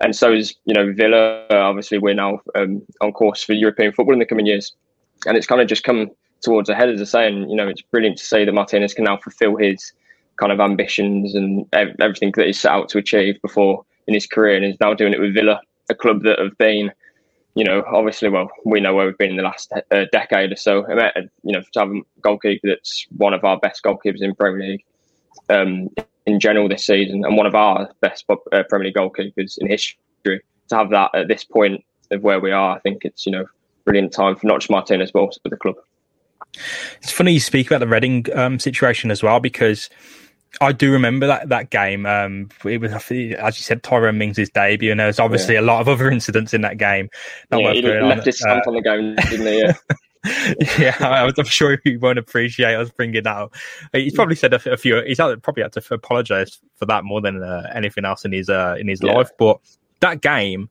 And 0.00 0.16
so 0.16 0.32
is, 0.32 0.54
you 0.64 0.74
know, 0.74 0.92
Villa. 0.92 1.46
Obviously, 1.50 1.98
we're 1.98 2.14
now 2.14 2.40
um, 2.54 2.82
on 3.00 3.12
course 3.12 3.42
for 3.42 3.52
European 3.52 3.92
football 3.92 4.14
in 4.14 4.18
the 4.18 4.26
coming 4.26 4.46
years. 4.46 4.74
And 5.26 5.36
it's 5.36 5.46
kind 5.46 5.60
of 5.60 5.68
just 5.68 5.84
come 5.84 6.10
towards 6.40 6.68
a 6.68 6.74
head, 6.74 6.88
as 6.88 7.00
I 7.00 7.04
say. 7.04 7.28
And, 7.28 7.48
you 7.48 7.56
know, 7.56 7.68
it's 7.68 7.82
brilliant 7.82 8.18
to 8.18 8.24
see 8.24 8.44
that 8.44 8.52
Martinez 8.52 8.94
can 8.94 9.04
now 9.04 9.16
fulfill 9.18 9.56
his 9.56 9.92
kind 10.36 10.50
of 10.50 10.58
ambitions 10.58 11.34
and 11.34 11.66
everything 11.72 12.32
that 12.36 12.46
he's 12.46 12.58
set 12.58 12.72
out 12.72 12.88
to 12.88 12.98
achieve 12.98 13.40
before 13.42 13.84
in 14.08 14.14
his 14.14 14.26
career. 14.26 14.56
And 14.56 14.64
he's 14.64 14.80
now 14.80 14.94
doing 14.94 15.12
it 15.12 15.20
with 15.20 15.34
Villa, 15.34 15.60
a 15.88 15.94
club 15.94 16.24
that 16.24 16.38
have 16.40 16.56
been 16.58 16.90
you 17.54 17.64
know, 17.64 17.84
obviously, 17.86 18.28
well, 18.28 18.50
we 18.64 18.80
know 18.80 18.94
where 18.94 19.06
we've 19.06 19.18
been 19.18 19.30
in 19.30 19.36
the 19.36 19.42
last 19.42 19.72
uh, 19.90 20.04
decade 20.10 20.52
or 20.52 20.56
so. 20.56 20.86
You 20.88 21.52
know, 21.52 21.62
to 21.72 21.80
have 21.80 21.90
a 21.90 22.00
goalkeeper 22.22 22.68
that's 22.68 23.06
one 23.16 23.34
of 23.34 23.44
our 23.44 23.58
best 23.58 23.82
goalkeepers 23.82 24.22
in 24.22 24.34
Premier 24.34 24.70
League 24.70 24.84
um, 25.50 25.88
in 26.26 26.40
general 26.40 26.68
this 26.68 26.86
season, 26.86 27.24
and 27.24 27.36
one 27.36 27.46
of 27.46 27.54
our 27.54 27.90
best 28.00 28.24
uh, 28.30 28.62
Premier 28.68 28.86
League 28.86 28.94
goalkeepers 28.94 29.58
in 29.58 29.68
history, 29.68 30.40
to 30.68 30.76
have 30.76 30.90
that 30.90 31.10
at 31.14 31.28
this 31.28 31.44
point 31.44 31.84
of 32.10 32.22
where 32.22 32.40
we 32.40 32.52
are, 32.52 32.76
I 32.76 32.80
think 32.80 33.04
it's 33.04 33.26
you 33.26 33.32
know 33.32 33.46
brilliant 33.84 34.12
time 34.12 34.36
for 34.36 34.46
not 34.46 34.60
just 34.60 34.70
Martinez 34.70 35.10
but 35.12 35.20
also 35.20 35.40
for 35.42 35.48
the 35.48 35.56
club. 35.56 35.76
It's 37.00 37.12
funny 37.12 37.32
you 37.32 37.40
speak 37.40 37.66
about 37.66 37.80
the 37.80 37.88
Reading 37.88 38.26
um, 38.34 38.58
situation 38.58 39.10
as 39.10 39.22
well 39.22 39.40
because 39.40 39.90
I 40.60 40.72
do 40.72 40.92
remember 40.92 41.26
that 41.26 41.48
that 41.48 41.70
game. 41.70 42.06
Um, 42.06 42.50
it 42.64 42.80
was, 42.80 42.92
as 42.92 43.10
you 43.10 43.36
said, 43.50 43.82
Tyrone 43.82 44.18
Mings' 44.18 44.50
debut, 44.50 44.90
and 44.90 45.00
there 45.00 45.06
was 45.06 45.18
obviously 45.18 45.54
yeah. 45.54 45.60
a 45.60 45.62
lot 45.62 45.80
of 45.80 45.88
other 45.88 46.10
incidents 46.10 46.52
in 46.52 46.60
that 46.62 46.78
game. 46.78 47.08
yeah, 47.50 47.72
he 47.72 47.82
left 47.82 48.20
on. 48.20 48.24
his 48.24 48.38
stamp 48.38 48.66
uh, 48.66 48.70
on 48.70 48.76
the 48.76 48.82
game, 48.82 49.14
didn't 49.30 49.46
he? 49.46 49.72
Yeah. 50.24 50.54
yeah, 50.78 50.96
I, 51.00 51.32
I'm 51.36 51.44
sure 51.44 51.80
he 51.82 51.96
won't 51.96 52.16
appreciate 52.16 52.76
us 52.76 52.90
bringing 52.90 53.24
that 53.24 53.36
up. 53.36 53.54
He's 53.92 54.14
probably 54.14 54.36
said 54.36 54.54
a, 54.54 54.72
a 54.72 54.76
few. 54.76 55.02
He's 55.02 55.16
probably 55.16 55.64
had 55.64 55.72
to 55.72 55.82
apologize 55.92 56.60
for 56.76 56.86
that 56.86 57.02
more 57.02 57.20
than 57.20 57.42
uh, 57.42 57.68
anything 57.74 58.04
else 58.04 58.24
in 58.24 58.30
his 58.30 58.48
uh, 58.48 58.76
in 58.78 58.86
his 58.86 59.02
yeah. 59.02 59.14
life. 59.14 59.30
But 59.36 59.58
that 59.98 60.20
game, 60.20 60.70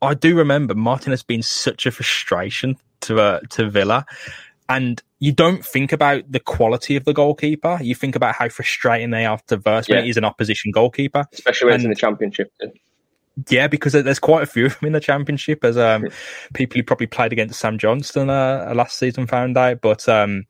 I 0.00 0.14
do 0.14 0.36
remember 0.36 0.76
Martin 0.76 1.10
has 1.10 1.24
been 1.24 1.42
such 1.42 1.86
a 1.86 1.90
frustration 1.90 2.76
to 3.00 3.20
uh, 3.20 3.40
to 3.50 3.68
Villa, 3.68 4.06
and 4.68 5.02
you 5.18 5.32
don't 5.32 5.64
think 5.64 5.92
about 5.92 6.30
the 6.30 6.40
quality 6.40 6.96
of 6.96 7.04
the 7.04 7.12
goalkeeper. 7.12 7.78
You 7.80 7.94
think 7.94 8.14
about 8.14 8.34
how 8.34 8.48
frustrating 8.48 9.10
they 9.10 9.24
are 9.24 9.40
to 9.46 9.56
verse 9.56 9.88
yeah. 9.88 9.96
when 9.96 10.04
it 10.04 10.08
is 10.10 10.16
an 10.16 10.24
opposition 10.24 10.70
goalkeeper, 10.70 11.24
especially 11.32 11.66
when 11.66 11.74
and, 11.74 11.80
it's 11.80 11.84
in 11.84 11.90
the 11.90 11.96
championship. 11.96 12.52
Yeah, 13.48 13.68
because 13.68 13.92
there's 13.92 14.18
quite 14.18 14.42
a 14.42 14.46
few 14.46 14.66
of 14.66 14.78
them 14.78 14.88
in 14.88 14.92
the 14.92 15.00
championship, 15.00 15.64
as 15.64 15.78
um, 15.78 16.08
people 16.54 16.78
who 16.78 16.82
probably 16.82 17.06
played 17.06 17.32
against 17.32 17.58
Sam 17.58 17.78
Johnston 17.78 18.30
uh, 18.30 18.72
last 18.74 18.98
season 18.98 19.26
found 19.26 19.56
out. 19.56 19.80
But 19.80 20.08
um, 20.08 20.44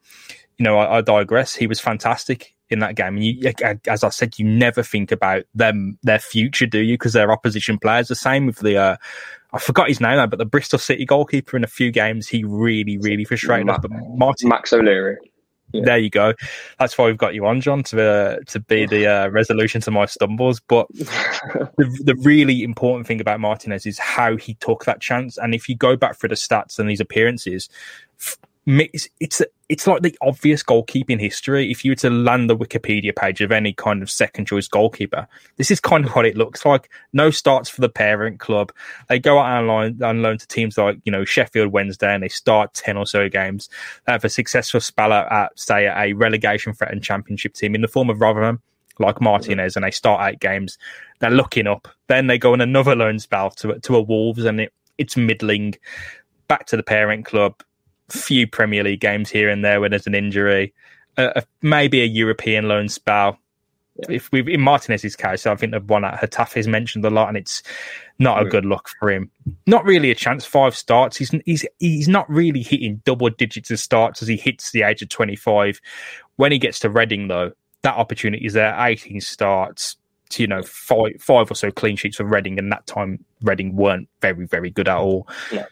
you 0.56 0.64
know, 0.64 0.78
I, 0.78 0.98
I, 0.98 1.00
digress. 1.02 1.54
He 1.54 1.66
was 1.66 1.80
fantastic 1.80 2.54
in 2.70 2.80
that 2.80 2.96
game, 2.96 3.16
and 3.16 3.25
you, 3.25 3.52
as 3.87 4.04
I 4.04 4.08
said, 4.08 4.38
you 4.38 4.46
never 4.46 4.82
think 4.82 5.12
about 5.12 5.44
them, 5.54 5.98
their 6.02 6.18
future, 6.18 6.66
do 6.66 6.80
you? 6.80 6.94
Because 6.94 7.12
they're 7.12 7.32
opposition 7.32 7.78
players. 7.78 8.08
The 8.08 8.14
same 8.14 8.46
with 8.46 8.58
the 8.58 8.76
uh, 8.76 8.96
I 9.52 9.59
forgot 9.59 9.88
his 9.88 10.00
name 10.00 10.28
but 10.28 10.38
the 10.38 10.45
Bristol 10.45 10.78
City 10.78 11.05
goalkeeper 11.05 11.57
in 11.57 11.64
a 11.64 11.69
few 11.69 11.90
games, 11.90 12.28
he 12.28 12.45
really, 12.45 12.99
really 12.99 13.25
frustrated 13.25 13.67
Ma- 13.67 13.75
us. 13.75 13.78
But 13.81 13.90
Martin, 14.17 14.49
Max 14.49 14.73
O'Leary. 14.73 15.17
Yeah. 15.73 15.83
There 15.85 15.99
you 15.99 16.09
go. 16.09 16.33
That's 16.78 16.97
why 16.97 17.07
we've 17.07 17.19
got 17.19 17.35
you 17.35 17.47
on, 17.47 17.61
John, 17.61 17.83
to 17.85 18.02
uh, 18.02 18.37
to 18.47 18.61
be 18.61 18.87
the 18.87 19.07
uh, 19.07 19.28
resolution 19.28 19.83
to 19.83 19.90
my 19.90 20.07
stumbles. 20.07 20.61
But 20.61 20.88
the, 20.95 22.00
the 22.05 22.17
really 22.23 22.62
important 22.62 23.07
thing 23.07 23.21
about 23.21 23.40
Martinez 23.40 23.85
is 23.85 23.99
how 23.99 24.37
he 24.37 24.55
took 24.55 24.87
that 24.87 25.00
chance. 25.00 25.37
And 25.37 25.55
if 25.55 25.69
you 25.69 25.76
go 25.76 25.95
back 25.95 26.17
through 26.17 26.31
the 26.31 26.37
stats 26.37 26.78
and 26.78 26.88
these 26.88 27.00
appearances, 27.00 27.69
it's 28.68 29.08
it's, 29.18 29.42
it's 29.68 29.87
like 29.87 30.02
the 30.02 30.16
obvious 30.20 30.62
goalkeeping 30.62 31.20
history. 31.20 31.70
If 31.70 31.84
you 31.84 31.92
were 31.92 31.96
to 31.96 32.10
land 32.10 32.50
the 32.50 32.56
Wikipedia 32.56 33.16
page 33.16 33.40
of 33.40 33.50
any 33.50 33.72
kind 33.72 34.02
of 34.02 34.10
second 34.10 34.46
choice 34.46 34.68
goalkeeper, 34.68 35.26
this 35.56 35.70
is 35.70 35.80
kind 35.80 36.04
of 36.04 36.12
what 36.12 36.26
it 36.26 36.37
looks 36.37 36.66
like. 36.66 36.90
No 37.12 37.30
starts 37.30 37.70
for 37.70 37.80
the 37.80 37.88
parent 37.88 38.40
club. 38.40 38.72
They 39.08 39.18
go 39.18 39.38
out 39.38 39.64
on 39.64 39.98
loan, 39.98 40.22
loan 40.22 40.38
to 40.38 40.46
teams 40.46 40.76
like 40.76 40.98
you 41.04 41.12
know 41.12 41.25
Sheffield 41.25 41.72
Wednesday, 41.72 42.12
and 42.12 42.22
they 42.22 42.28
start 42.28 42.75
ten 42.75 42.96
or 42.96 43.06
so 43.06 43.28
games. 43.28 43.70
They 44.06 44.12
have 44.12 44.25
a 44.25 44.28
successful 44.28 44.80
spell 44.80 45.12
at 45.12 45.58
say 45.58 45.87
a 45.87 46.12
relegation 46.12 46.75
threatened 46.75 47.02
championship 47.02 47.54
team 47.54 47.75
in 47.75 47.80
the 47.80 47.88
form 47.88 48.10
of 48.10 48.20
Rotherham 48.20 48.60
like 48.98 49.20
Martinez, 49.20 49.76
and 49.76 49.84
they 49.84 49.92
start 49.92 50.28
eight 50.28 50.40
games. 50.40 50.76
They're 51.20 51.30
looking 51.30 51.68
up. 51.68 51.88
Then 52.08 52.26
they 52.26 52.37
go 52.37 52.52
on 52.52 52.60
another 52.60 52.94
loan 52.94 53.18
spell 53.18 53.50
to 53.50 53.78
to 53.78 53.96
a 53.96 54.02
Wolves, 54.02 54.44
and 54.44 54.60
it, 54.60 54.75
it's 54.98 55.16
middling. 55.16 55.76
Back 56.48 56.66
to 56.66 56.76
the 56.78 56.82
parent 56.82 57.26
club 57.26 57.62
few 58.10 58.46
Premier 58.46 58.84
League 58.84 59.00
games 59.00 59.30
here 59.30 59.48
and 59.48 59.64
there 59.64 59.80
when 59.80 59.90
there's 59.90 60.06
an 60.06 60.14
injury, 60.14 60.72
uh, 61.16 61.40
maybe 61.62 62.02
a 62.02 62.06
European 62.06 62.68
loan 62.68 62.88
spell. 62.88 63.38
Yeah. 63.96 64.16
If 64.16 64.30
we 64.30 64.40
in 64.52 64.60
Martinez's 64.60 65.16
case, 65.16 65.44
I 65.46 65.56
think 65.56 65.72
the 65.72 65.80
one 65.80 66.04
at 66.04 66.20
Getafe 66.20 66.56
is 66.56 66.68
mentioned 66.68 67.04
a 67.04 67.10
lot, 67.10 67.28
and 67.28 67.36
it's 67.36 67.64
not 68.20 68.40
a 68.40 68.48
good 68.48 68.64
look 68.64 68.88
for 69.00 69.10
him. 69.10 69.28
Not 69.66 69.84
really 69.84 70.12
a 70.12 70.14
chance. 70.14 70.44
Five 70.44 70.76
starts. 70.76 71.16
He's 71.16 71.30
he's 71.44 71.66
he's 71.80 72.08
not 72.08 72.30
really 72.30 72.62
hitting 72.62 73.02
double 73.04 73.28
digits 73.30 73.72
of 73.72 73.80
starts 73.80 74.22
as 74.22 74.28
he 74.28 74.36
hits 74.36 74.70
the 74.70 74.82
age 74.82 75.02
of 75.02 75.08
twenty 75.08 75.34
five. 75.34 75.80
When 76.36 76.52
he 76.52 76.58
gets 76.58 76.78
to 76.80 76.90
Reading, 76.90 77.26
though, 77.26 77.50
that 77.82 77.96
opportunity 77.96 78.46
is 78.46 78.52
there. 78.52 78.74
18 78.78 79.20
starts, 79.20 79.96
to, 80.30 80.42
you 80.42 80.46
know, 80.46 80.62
five, 80.62 81.20
five 81.20 81.50
or 81.50 81.54
so 81.54 81.70
clean 81.70 81.96
sheets 81.96 82.16
for 82.16 82.24
Reading, 82.24 82.58
and 82.58 82.70
that 82.70 82.86
time 82.86 83.24
Reading 83.42 83.74
weren't 83.74 84.08
very, 84.20 84.46
very 84.46 84.70
good 84.70 84.88
at 84.88 84.96
all. 84.96 85.26
Yeah. 85.52 85.66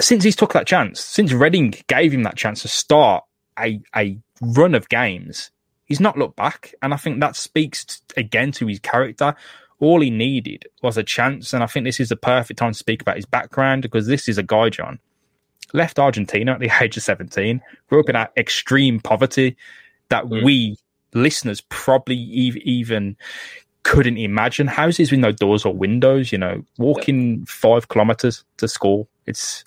Since 0.00 0.24
he's 0.24 0.36
took 0.36 0.52
that 0.52 0.66
chance, 0.66 1.00
since 1.00 1.32
Reading 1.32 1.74
gave 1.88 2.12
him 2.12 2.22
that 2.22 2.36
chance 2.36 2.62
to 2.62 2.68
start 2.68 3.24
a, 3.58 3.80
a 3.94 4.18
run 4.40 4.74
of 4.74 4.88
games, 4.88 5.50
he's 5.84 6.00
not 6.00 6.18
looked 6.18 6.36
back. 6.36 6.74
And 6.82 6.94
I 6.94 6.96
think 6.96 7.20
that 7.20 7.36
speaks 7.36 8.02
again 8.16 8.52
to 8.52 8.66
his 8.66 8.78
character. 8.80 9.34
All 9.80 10.00
he 10.00 10.10
needed 10.10 10.66
was 10.82 10.96
a 10.96 11.02
chance. 11.02 11.52
And 11.52 11.62
I 11.62 11.66
think 11.66 11.84
this 11.84 12.00
is 12.00 12.08
the 12.08 12.16
perfect 12.16 12.58
time 12.58 12.72
to 12.72 12.78
speak 12.78 13.02
about 13.02 13.16
his 13.16 13.26
background 13.26 13.82
because 13.82 14.06
this 14.06 14.28
is 14.28 14.38
a 14.38 14.42
guy, 14.42 14.70
John, 14.70 14.98
left 15.72 15.98
Argentina 15.98 16.52
at 16.52 16.60
the 16.60 16.70
age 16.80 16.96
of 16.96 17.02
17, 17.02 17.60
grew 17.88 18.00
up 18.00 18.08
in 18.08 18.14
that 18.14 18.32
extreme 18.36 19.00
poverty 19.00 19.56
that 20.08 20.24
mm. 20.24 20.44
we 20.44 20.76
listeners 21.14 21.60
probably 21.68 22.16
even 22.16 23.16
couldn't 23.84 24.16
imagine 24.16 24.66
houses 24.66 25.10
with 25.10 25.20
no 25.20 25.30
doors 25.30 25.64
or 25.64 25.74
windows, 25.74 26.32
you 26.32 26.38
know, 26.38 26.62
walking 26.78 27.44
five 27.46 27.88
kilometers 27.88 28.44
to 28.56 28.66
school. 28.66 29.08
It's 29.26 29.64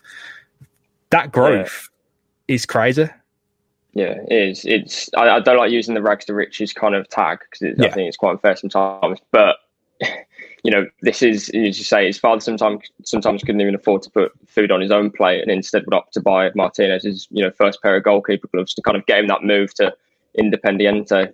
that 1.10 1.32
growth 1.32 1.90
yeah. 2.48 2.56
is 2.56 2.66
crazy. 2.66 3.10
Yeah, 3.94 4.16
it 4.30 4.50
is. 4.50 4.66
It's 4.66 5.10
I, 5.18 5.30
I, 5.30 5.40
don't 5.40 5.58
like 5.58 5.72
using 5.72 5.96
the 5.96 6.04
rags 6.04 6.26
to 6.26 6.34
riches 6.34 6.72
kind 6.72 6.94
of 6.94 7.10
tag 7.10 7.40
because 7.40 7.76
yeah. 7.80 7.88
I 7.88 7.92
think 7.92 8.08
it's 8.08 8.18
quite 8.18 8.32
unfair 8.32 8.56
sometimes. 8.56 9.20
But 9.32 9.58
you 10.64 10.72
know, 10.72 10.86
this 11.02 11.24
is 11.24 11.50
as 11.50 11.80
you 11.80 11.84
say, 11.86 12.06
his 12.06 12.20
father 12.20 12.42
sometimes 12.42 12.92
sometimes 13.04 13.42
couldn't 13.42 13.62
even 13.62 13.74
afford 13.74 14.04
to 14.04 14.12
put 14.12 14.32
food 14.46 14.72
on 14.72 14.82
his 14.82 14.92
own 14.92 15.10
plate, 15.10 15.42
and 15.42 15.50
instead 15.50 15.84
would 15.86 15.96
opt 15.96 16.14
to 16.14 16.22
buy 16.22 16.52
Martinez's 16.54 17.28
you 17.32 17.44
know 17.44 17.52
first 17.52 17.82
pair 17.82 17.96
of 17.96 18.04
goalkeeper 18.04 18.48
gloves 18.50 18.74
to 18.76 18.82
kind 18.84 18.98
of 18.98 19.06
get 19.08 19.20
him 19.20 19.28
that 19.28 19.44
move 19.44 19.74
to 19.76 19.92
Independiente 20.38 21.34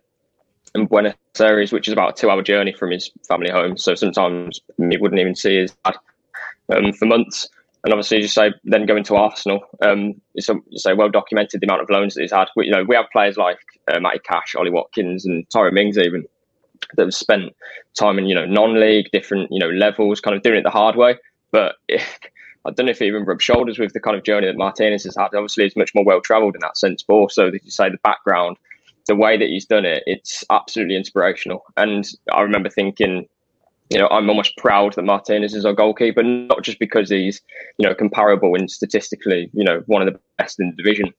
and 0.73 0.87
Buenos 0.87 1.15
Aires, 1.39 1.71
which 1.71 1.87
is 1.87 1.93
about 1.93 2.11
a 2.11 2.21
two-hour 2.21 2.43
journey 2.43 2.71
from 2.71 2.91
his 2.91 3.11
family 3.27 3.49
home. 3.49 3.77
So 3.77 3.95
sometimes 3.95 4.61
he 4.77 4.97
wouldn't 4.97 5.19
even 5.19 5.35
see 5.35 5.57
his 5.57 5.75
dad 5.83 5.97
um, 6.73 6.93
for 6.93 7.05
months. 7.05 7.49
And 7.83 7.91
obviously, 7.91 8.21
you 8.21 8.27
say 8.27 8.53
then 8.63 8.85
going 8.85 9.03
to 9.05 9.15
Arsenal, 9.15 9.59
um, 9.81 10.13
it's 10.35 10.47
a, 10.47 10.55
you 10.69 10.79
say 10.79 10.93
well 10.93 11.09
documented 11.09 11.59
the 11.59 11.67
amount 11.67 11.81
of 11.81 11.89
loans 11.89 12.13
that 12.13 12.21
he's 12.21 12.31
had. 12.31 12.47
We, 12.55 12.65
you 12.65 12.71
know, 12.71 12.83
we 12.83 12.95
have 12.95 13.05
players 13.11 13.35
like 13.35 13.59
uh, 13.91 13.99
Matty 13.99 14.19
Cash, 14.19 14.55
Ollie 14.55 14.71
Watkins, 14.71 15.25
and 15.25 15.45
Tyrone 15.49 15.73
Mings 15.73 15.97
even 15.97 16.25
that 16.95 17.03
have 17.03 17.13
spent 17.13 17.53
time 17.97 18.17
in 18.17 18.25
you 18.25 18.35
know 18.35 18.45
non-league, 18.45 19.09
different 19.11 19.49
you 19.51 19.59
know 19.59 19.69
levels, 19.69 20.21
kind 20.21 20.35
of 20.35 20.43
doing 20.43 20.57
it 20.57 20.63
the 20.63 20.69
hard 20.69 20.95
way. 20.95 21.17
But 21.51 21.75
I 22.65 22.71
don't 22.71 22.85
know 22.85 22.91
if 22.91 22.99
he 22.99 23.05
even 23.05 23.25
rubs 23.25 23.43
shoulders 23.43 23.77
with 23.77 23.91
the 23.91 23.99
kind 23.99 24.15
of 24.15 24.23
journey 24.23 24.47
that 24.47 24.57
Martinez 24.57 25.03
has 25.03 25.17
had. 25.17 25.35
Obviously, 25.35 25.65
he's 25.65 25.75
much 25.75 25.91
more 25.93 26.05
well 26.05 26.21
travelled 26.21 26.55
in 26.55 26.61
that 26.61 26.77
sense, 26.77 27.03
but 27.03 27.15
also, 27.15 27.47
as 27.47 27.59
you 27.63 27.71
say, 27.71 27.89
the 27.89 27.97
background, 28.03 28.57
the 29.07 29.15
way 29.15 29.37
that 29.37 29.49
he's 29.49 29.65
done 29.65 29.85
it, 29.85 30.03
it's 30.05 30.45
absolutely 30.49 30.95
inspirational. 30.95 31.65
And 31.75 32.07
I 32.31 32.41
remember 32.41 32.69
thinking, 32.69 33.27
you 33.93 33.99
know, 33.99 34.07
I'm 34.09 34.27
almost 34.27 34.57
proud 34.57 34.93
that 34.93 35.03
Martinez 35.03 35.53
is 35.53 35.65
our 35.65 35.73
goalkeeper, 35.73 36.23
not 36.23 36.63
just 36.63 36.79
because 36.79 37.09
he's, 37.09 37.39
you 37.77 37.87
know, 37.87 37.93
comparable 37.93 38.55
and 38.55 38.69
statistically, 38.69 39.51
you 39.53 39.63
know, 39.63 39.83
one 39.85 40.01
of 40.01 40.11
the 40.11 40.19
best 40.39 40.59
in 40.59 40.71
the 40.71 40.75
division, 40.75 41.13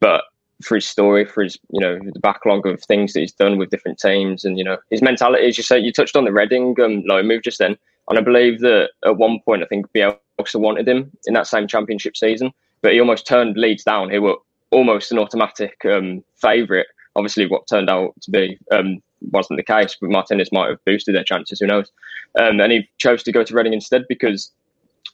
but 0.00 0.24
for 0.62 0.76
his 0.76 0.86
story, 0.86 1.26
for 1.26 1.42
his, 1.42 1.58
you 1.70 1.80
know, 1.80 1.98
the 1.98 2.20
backlog 2.20 2.66
of 2.66 2.82
things 2.82 3.12
that 3.12 3.20
he's 3.20 3.32
done 3.32 3.58
with 3.58 3.68
different 3.68 3.98
teams, 3.98 4.44
and 4.44 4.56
you 4.56 4.64
know, 4.64 4.78
his 4.90 5.02
mentality. 5.02 5.46
As 5.46 5.58
you 5.58 5.64
say, 5.64 5.78
you 5.78 5.92
touched 5.92 6.16
on 6.16 6.24
the 6.24 6.32
Reading 6.32 6.74
um, 6.80 7.02
loan 7.06 7.28
move 7.28 7.42
just 7.42 7.58
then, 7.58 7.76
and 8.08 8.18
I 8.18 8.22
believe 8.22 8.60
that 8.60 8.90
at 9.04 9.18
one 9.18 9.40
point, 9.44 9.62
I 9.62 9.66
think 9.66 9.86
Bielsa 9.92 10.16
wanted 10.54 10.88
him 10.88 11.10
in 11.26 11.34
that 11.34 11.46
same 11.46 11.66
championship 11.66 12.16
season, 12.16 12.52
but 12.80 12.92
he 12.92 13.00
almost 13.00 13.26
turned 13.26 13.58
Leeds 13.58 13.84
down. 13.84 14.10
He 14.10 14.18
were 14.18 14.36
almost 14.70 15.12
an 15.12 15.18
automatic 15.18 15.76
um, 15.84 16.24
favourite. 16.36 16.86
Obviously, 17.16 17.46
what 17.46 17.68
turned 17.68 17.90
out 17.90 18.14
to 18.22 18.30
be 18.30 18.58
um, 18.72 19.02
wasn't 19.30 19.58
the 19.58 19.62
case, 19.62 19.96
but 20.00 20.10
Martinez 20.10 20.52
might 20.52 20.68
have 20.68 20.84
boosted 20.84 21.14
their 21.14 21.24
chances. 21.24 21.60
Who 21.60 21.66
knows? 21.66 21.90
Um, 22.38 22.60
and 22.60 22.72
he 22.72 22.88
chose 22.98 23.22
to 23.24 23.32
go 23.32 23.44
to 23.44 23.54
Reading 23.54 23.72
instead 23.72 24.04
because 24.08 24.52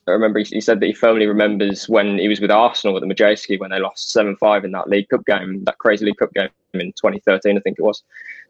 I 0.07 0.11
remember 0.11 0.39
he, 0.39 0.45
he, 0.45 0.61
said 0.61 0.79
that 0.79 0.85
he 0.85 0.93
firmly 0.93 1.27
remembers 1.27 1.87
when 1.87 2.17
he 2.17 2.27
was 2.27 2.41
with 2.41 2.51
Arsenal 2.51 2.97
at 2.97 3.01
the 3.01 3.13
Madejski 3.13 3.59
when 3.59 3.69
they 3.69 3.79
lost 3.79 4.11
7 4.11 4.35
5 4.35 4.65
in 4.65 4.71
that 4.71 4.89
League 4.89 5.09
Cup 5.09 5.25
game, 5.25 5.63
that 5.65 5.77
crazy 5.77 6.05
League 6.05 6.17
Cup 6.17 6.33
game 6.33 6.49
in 6.73 6.91
2013, 6.93 7.57
I 7.57 7.61
think 7.61 7.77
it 7.77 7.83
was. 7.83 8.03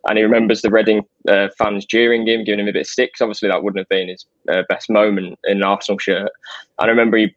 And 0.08 0.18
he 0.18 0.24
remembers 0.24 0.62
the 0.62 0.72
Reading 0.72 1.06
uh, 1.28 1.50
fans 1.58 1.86
jeering 1.86 2.28
him, 2.28 2.44
giving 2.44 2.60
him 2.60 2.68
a 2.68 2.74
bit 2.74 2.82
of 2.82 2.88
sticks. 2.88 3.22
Obviously, 3.22 3.50
that 3.50 3.64
wouldn't 3.64 3.80
have 3.80 3.90
been 3.90 4.10
his 4.10 4.26
uh, 4.50 4.64
best 4.70 4.90
moment 4.90 5.38
in 5.46 5.58
an 5.58 5.64
Arsenal 5.64 6.00
shirt. 6.00 6.32
And 6.80 6.88
I 6.88 6.88
remember 6.88 7.18
he 7.18 7.36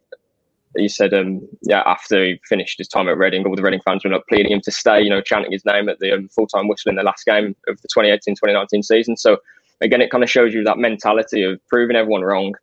he 0.77 0.87
said, 0.87 1.13
um, 1.13 1.41
yeah, 1.61 1.83
after 1.85 2.23
he 2.23 2.39
finished 2.47 2.77
his 2.77 2.87
time 2.87 3.07
at 3.07 3.17
Reading, 3.17 3.45
all 3.45 3.55
the 3.55 3.61
Reading 3.61 3.81
fans 3.85 4.03
were 4.03 4.13
up 4.13 4.23
pleading 4.27 4.51
him 4.51 4.61
to 4.61 4.71
stay, 4.71 5.01
you 5.01 5.09
know, 5.09 5.21
chanting 5.21 5.51
his 5.51 5.65
name 5.65 5.89
at 5.89 5.99
the 5.99 6.11
um, 6.11 6.27
full 6.29 6.47
time 6.47 6.67
whistle 6.67 6.89
in 6.89 6.95
the 6.95 7.03
last 7.03 7.25
game 7.25 7.55
of 7.67 7.81
the 7.81 7.87
2018 7.87 8.35
2019 8.35 8.83
season. 8.83 9.17
So, 9.17 9.37
again, 9.81 10.01
it 10.01 10.11
kind 10.11 10.23
of 10.23 10.29
shows 10.29 10.53
you 10.53 10.63
that 10.63 10.77
mentality 10.77 11.43
of 11.43 11.59
proving 11.67 11.95
everyone 11.95 12.21
wrong. 12.21 12.53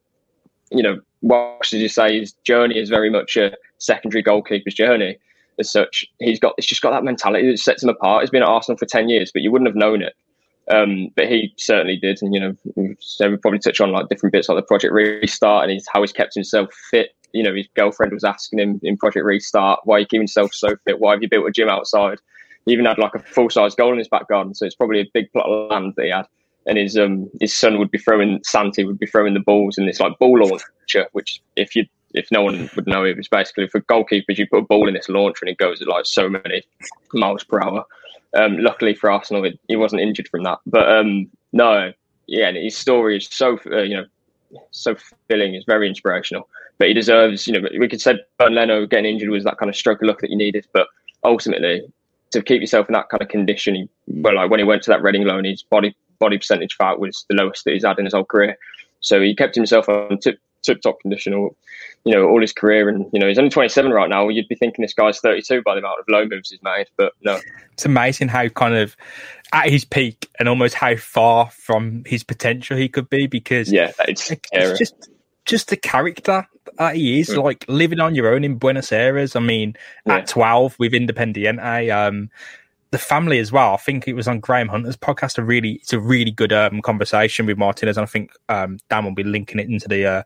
You 0.71 0.83
know, 0.83 1.01
whilst, 1.21 1.73
as 1.73 1.81
you 1.81 1.89
say, 1.89 2.21
his 2.21 2.33
journey 2.45 2.79
is 2.79 2.89
very 2.89 3.11
much 3.11 3.37
a 3.37 3.55
secondary 3.79 4.23
goalkeeper's 4.23 4.75
journey 4.75 5.19
as 5.59 5.71
such. 5.71 6.05
He's 6.19 6.41
got, 6.41 6.55
it's 6.57 6.67
just 6.67 6.83
got 6.83 6.91
that 6.91 7.05
mentality 7.05 7.51
that 7.51 7.59
sets 7.59 7.83
him 7.83 7.89
apart. 7.89 8.23
He's 8.23 8.31
been 8.31 8.43
at 8.43 8.49
Arsenal 8.49 8.79
for 8.79 8.87
10 8.87 9.09
years, 9.09 9.31
but 9.33 9.43
you 9.43 9.51
wouldn't 9.51 9.69
have 9.69 9.77
known 9.77 10.03
it. 10.03 10.15
Um, 10.71 11.09
but 11.17 11.29
he 11.29 11.53
certainly 11.59 11.97
did. 11.97 12.21
And, 12.23 12.35
you 12.35 12.41
know, 12.41 12.95
so 13.01 13.31
we 13.31 13.37
probably 13.37 13.59
touch 13.59 13.81
on 13.81 13.93
like 13.93 14.09
different 14.09 14.33
bits 14.33 14.49
like 14.49 14.57
the 14.57 14.63
Project 14.63 14.93
Restart 14.93 15.69
and 15.69 15.81
how 15.93 16.01
he's 16.01 16.13
kept 16.13 16.35
himself 16.35 16.73
fit. 16.91 17.11
You 17.33 17.43
know, 17.43 17.55
his 17.55 17.69
girlfriend 17.75 18.13
was 18.13 18.25
asking 18.25 18.59
him 18.59 18.81
in 18.83 18.97
Project 18.97 19.25
Restart, 19.25 19.81
why 19.85 19.97
are 19.97 20.01
you 20.01 20.07
keep 20.07 20.21
yourself 20.21 20.53
so 20.55 20.77
fit? 20.85 21.01
Why 21.01 21.13
have 21.13 21.23
you 21.23 21.29
built 21.29 21.49
a 21.49 21.53
gym 21.53 21.69
outside? 21.69 22.19
He 22.67 22.73
even 22.73 22.85
had 22.85 22.99
like 22.99 23.15
a 23.15 23.19
full 23.21 23.51
size 23.51 23.75
goal 23.75 23.93
in 23.93 23.99
his 23.99 24.09
back 24.09 24.29
garden. 24.29 24.55
So 24.55 24.67
it's 24.67 24.75
probably 24.75 25.01
a 25.01 25.11
big 25.13 25.33
plot 25.33 25.47
of 25.47 25.71
land 25.71 25.95
that 25.97 26.05
he 26.05 26.11
had 26.11 26.27
and 26.67 26.79
his 26.79 26.97
um 26.97 27.31
his 27.41 27.55
son 27.55 27.79
would 27.79 27.91
be 27.91 27.99
throwing 27.99 28.41
Santi 28.45 28.85
would 28.85 28.99
be 28.99 29.07
throwing 29.07 29.35
the 29.35 29.41
balls 29.41 29.79
in 29.79 29.87
this 29.87 30.01
like 30.01 30.19
ball 30.19 30.39
launcher, 30.39 31.09
which 31.13 31.41
if 31.57 31.75
you 31.75 31.87
if 32.15 32.31
no 32.31 32.43
one 32.43 32.69
would 32.77 32.87
know 32.87 33.05
it 33.05 33.17
was 33.17 33.29
basically 33.29 33.67
for 33.69 33.81
goalkeepers 33.83 34.39
you 34.39 34.47
put 34.47 34.59
a 34.59 34.63
ball 34.63 34.87
in 34.87 34.95
this 34.95 35.09
launcher 35.09 35.45
and 35.45 35.51
it 35.51 35.59
goes 35.59 35.81
at 35.81 35.89
like 35.89 36.07
so 36.07 36.29
many 36.29 36.63
miles 37.13 37.45
per 37.45 37.63
hour. 37.63 37.85
Um, 38.35 38.59
luckily 38.59 38.95
for 38.95 39.11
Arsenal, 39.11 39.45
it, 39.45 39.59
he 39.69 39.77
wasn't 39.77 40.01
injured 40.01 40.29
from 40.29 40.43
that. 40.45 40.59
But 40.65 40.91
um, 40.91 41.29
no, 41.53 41.93
yeah, 42.27 42.51
his 42.53 42.77
story 42.77 43.19
is 43.19 43.29
so 43.31 43.59
uh, 43.71 43.83
you 43.83 43.97
know 43.97 44.07
so 44.71 44.97
filling. 45.29 45.55
It's 45.55 45.67
very 45.67 45.89
inspirational. 45.89 46.49
But 46.83 46.89
he 46.89 46.95
deserves, 46.95 47.47
you 47.47 47.53
know, 47.53 47.69
we 47.79 47.87
could 47.87 48.01
say 48.01 48.19
Bernd 48.39 48.57
Leno 48.57 48.87
getting 48.87 49.05
injured 49.05 49.29
was 49.29 49.45
that 49.45 49.57
kind 49.57 49.71
of 49.71 49.77
stroke 49.77 50.03
of 50.03 50.09
luck 50.09 50.21
that 50.21 50.31
you 50.31 50.37
needed. 50.37 50.67
But 50.73 50.89
ultimately, 51.23 51.81
to 52.33 52.43
keep 52.43 52.61
yourself 52.61 52.89
in 52.89 52.95
that 52.95 53.09
kind 53.09 53.23
of 53.23 53.29
condition, 53.29 53.89
well, 54.09 54.35
like 54.35 54.51
when 54.51 54.59
he 54.59 54.65
went 54.65 54.83
to 54.83 54.91
that 54.91 55.01
Reading 55.01 55.23
loan, 55.23 55.45
his 55.45 55.63
body 55.63 55.95
body 56.19 56.39
percentage 56.39 56.75
fat 56.75 56.99
was 56.99 57.25
the 57.29 57.37
lowest 57.37 57.65
that 57.67 57.75
he's 57.75 57.85
had 57.85 58.01
in 58.01 58.05
his 58.05 58.15
whole 58.15 58.25
career. 58.25 58.59
So 58.99 59.21
he 59.21 59.33
kept 59.33 59.55
himself 59.55 59.89
on 59.89 60.19
tip 60.19 60.41
tip 60.63 60.81
top 60.81 61.01
condition 61.01 61.35
all 61.35 61.57
you 62.05 62.13
know 62.13 62.29
all 62.29 62.41
his 62.41 62.53
career 62.53 62.89
and 62.89 63.07
you 63.13 63.19
know 63.19 63.27
he's 63.27 63.37
only 63.39 63.51
27 63.51 63.91
right 63.91 64.09
now 64.09 64.29
you'd 64.29 64.47
be 64.47 64.55
thinking 64.55 64.81
this 64.81 64.95
guy's 64.95 65.19
32 65.19 65.61
by 65.63 65.75
the 65.75 65.81
amount 65.81 65.99
of 65.99 66.05
low 66.09 66.25
moves 66.25 66.51
he's 66.51 66.63
made 66.63 66.87
but 66.97 67.13
no 67.25 67.41
it's 67.73 67.85
amazing 67.85 68.29
how 68.29 68.47
kind 68.47 68.77
of 68.77 68.97
at 69.53 69.69
his 69.69 69.85
peak 69.85 70.31
and 70.39 70.49
almost 70.49 70.75
how 70.75 70.95
far 70.95 71.51
from 71.51 72.05
his 72.07 72.23
potential 72.23 72.77
he 72.77 72.89
could 72.89 73.11
be 73.11 73.27
because 73.27 73.73
yeah 73.73 73.91
it's, 74.07 74.31
it's 74.53 74.79
just 74.79 75.11
just 75.45 75.69
the 75.69 75.77
character 75.77 76.47
that 76.79 76.97
he 76.97 77.21
is 77.21 77.31
mm. 77.31 77.43
like 77.43 77.65
living 77.69 78.01
on 78.01 78.15
your 78.15 78.33
own 78.33 78.45
in 78.45 78.57
Buenos 78.57 78.93
Aires 78.93 79.35
I 79.35 79.41
mean 79.41 79.75
yeah. 80.07 80.19
at 80.19 80.27
12 80.27 80.79
with 80.79 80.93
Independiente 80.93 81.91
um 81.91 82.31
the 82.93 82.99
family 82.99 83.39
as 83.39 83.51
well. 83.51 83.75
I 83.75 83.79
think 83.79 84.07
it 84.07 84.13
was 84.13 84.29
on 84.29 84.39
Graham 84.39 84.69
Hunter's 84.69 84.97
podcast. 84.97 85.39
A 85.39 85.43
really, 85.43 85.73
it's 85.73 85.95
a 85.95 85.99
really 85.99 86.31
good 86.31 86.53
um, 86.53 86.81
conversation 86.83 87.47
with 87.47 87.59
Martinez, 87.59 87.97
and 87.97 88.05
I 88.05 88.07
think 88.07 88.33
um, 88.49 88.79
Dan 88.89 89.05
will 89.05 89.15
be 89.15 89.25
linking 89.25 89.59
it 89.59 89.69
into 89.69 89.89
the 89.89 90.07
uh, 90.07 90.23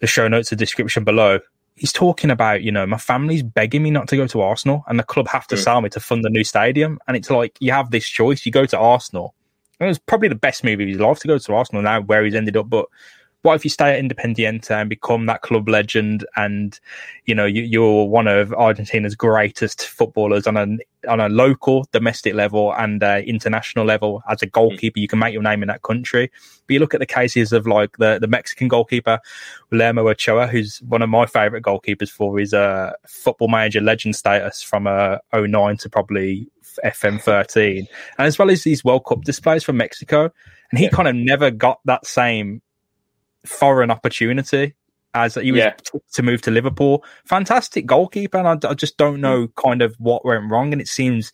the 0.00 0.06
show 0.06 0.28
notes, 0.28 0.50
the 0.50 0.56
description 0.56 1.02
below. 1.02 1.40
He's 1.74 1.92
talking 1.92 2.30
about, 2.30 2.62
you 2.62 2.72
know, 2.72 2.86
my 2.86 2.98
family's 2.98 3.42
begging 3.42 3.84
me 3.84 3.90
not 3.90 4.08
to 4.08 4.16
go 4.16 4.26
to 4.26 4.42
Arsenal, 4.42 4.84
and 4.86 4.98
the 4.98 5.02
club 5.02 5.28
have 5.28 5.46
to 5.48 5.56
mm. 5.56 5.64
sell 5.64 5.80
me 5.80 5.88
to 5.90 6.00
fund 6.00 6.24
the 6.24 6.30
new 6.30 6.44
stadium. 6.44 6.98
And 7.08 7.16
it's 7.16 7.30
like 7.30 7.56
you 7.58 7.72
have 7.72 7.90
this 7.90 8.06
choice: 8.06 8.44
you 8.44 8.52
go 8.52 8.66
to 8.66 8.78
Arsenal. 8.78 9.34
And 9.80 9.86
it 9.86 9.90
was 9.90 9.98
probably 9.98 10.28
the 10.28 10.34
best 10.34 10.64
move 10.64 10.80
of 10.80 10.88
his 10.88 10.98
life 10.98 11.20
to 11.20 11.28
go 11.28 11.38
to 11.38 11.54
Arsenal 11.54 11.82
now, 11.82 12.02
where 12.02 12.24
he's 12.24 12.34
ended 12.34 12.56
up. 12.56 12.68
But 12.68 12.86
what 13.48 13.54
if 13.54 13.64
you 13.64 13.70
stay 13.70 13.96
at 13.96 14.04
Independiente 14.04 14.70
and 14.70 14.90
become 14.90 15.24
that 15.24 15.40
club 15.40 15.70
legend 15.70 16.22
and 16.36 16.78
you 17.24 17.34
know 17.34 17.46
you, 17.46 17.82
are 17.82 18.04
one 18.04 18.28
of 18.28 18.52
Argentina's 18.52 19.14
greatest 19.14 19.88
footballers 19.88 20.46
on 20.46 20.58
a 20.58 20.66
on 21.08 21.18
a 21.18 21.30
local 21.30 21.86
domestic 21.90 22.34
level 22.34 22.74
and 22.74 23.02
uh, 23.02 23.22
international 23.24 23.86
level 23.86 24.22
as 24.28 24.42
a 24.42 24.46
goalkeeper? 24.46 24.98
You 24.98 25.08
can 25.08 25.18
make 25.18 25.32
your 25.32 25.42
name 25.42 25.62
in 25.62 25.68
that 25.68 25.80
country. 25.80 26.30
But 26.66 26.74
you 26.74 26.78
look 26.78 26.92
at 26.92 27.00
the 27.00 27.06
cases 27.06 27.54
of 27.54 27.66
like 27.66 27.96
the, 27.96 28.18
the 28.20 28.26
Mexican 28.26 28.68
goalkeeper 28.68 29.18
Guillermo 29.70 30.06
Ochoa 30.06 30.46
who's 30.46 30.82
one 30.82 31.00
of 31.00 31.08
my 31.08 31.24
favorite 31.24 31.64
goalkeepers 31.64 32.10
for 32.10 32.38
his 32.38 32.52
uh, 32.52 32.92
football 33.06 33.48
manager 33.48 33.80
legend 33.80 34.14
status 34.14 34.62
from 34.62 34.86
uh, 34.86 35.16
09 35.32 35.78
to 35.78 35.88
probably 35.88 36.46
FM 36.84 37.18
13 37.18 37.88
and 38.18 38.26
as 38.26 38.38
well 38.38 38.50
as 38.50 38.62
these 38.62 38.84
World 38.84 39.06
Cup 39.06 39.22
displays 39.22 39.64
from 39.64 39.78
Mexico. 39.78 40.30
And 40.70 40.78
he 40.78 40.84
yeah. 40.84 40.90
kind 40.90 41.08
of 41.08 41.16
never 41.16 41.50
got 41.50 41.80
that 41.86 42.04
same 42.06 42.60
foreign 43.46 43.90
opportunity 43.90 44.74
as 45.14 45.34
he 45.34 45.52
was 45.52 45.58
yeah. 45.58 45.74
to 46.12 46.22
move 46.22 46.42
to 46.42 46.50
Liverpool. 46.50 47.04
Fantastic 47.24 47.86
goalkeeper, 47.86 48.38
and 48.38 48.64
I, 48.64 48.70
I, 48.70 48.74
just 48.74 48.96
don't 48.96 49.20
know 49.20 49.48
kind 49.56 49.82
of 49.82 49.94
what 49.98 50.24
went 50.24 50.50
wrong. 50.50 50.72
And 50.72 50.80
it 50.80 50.88
seems 50.88 51.32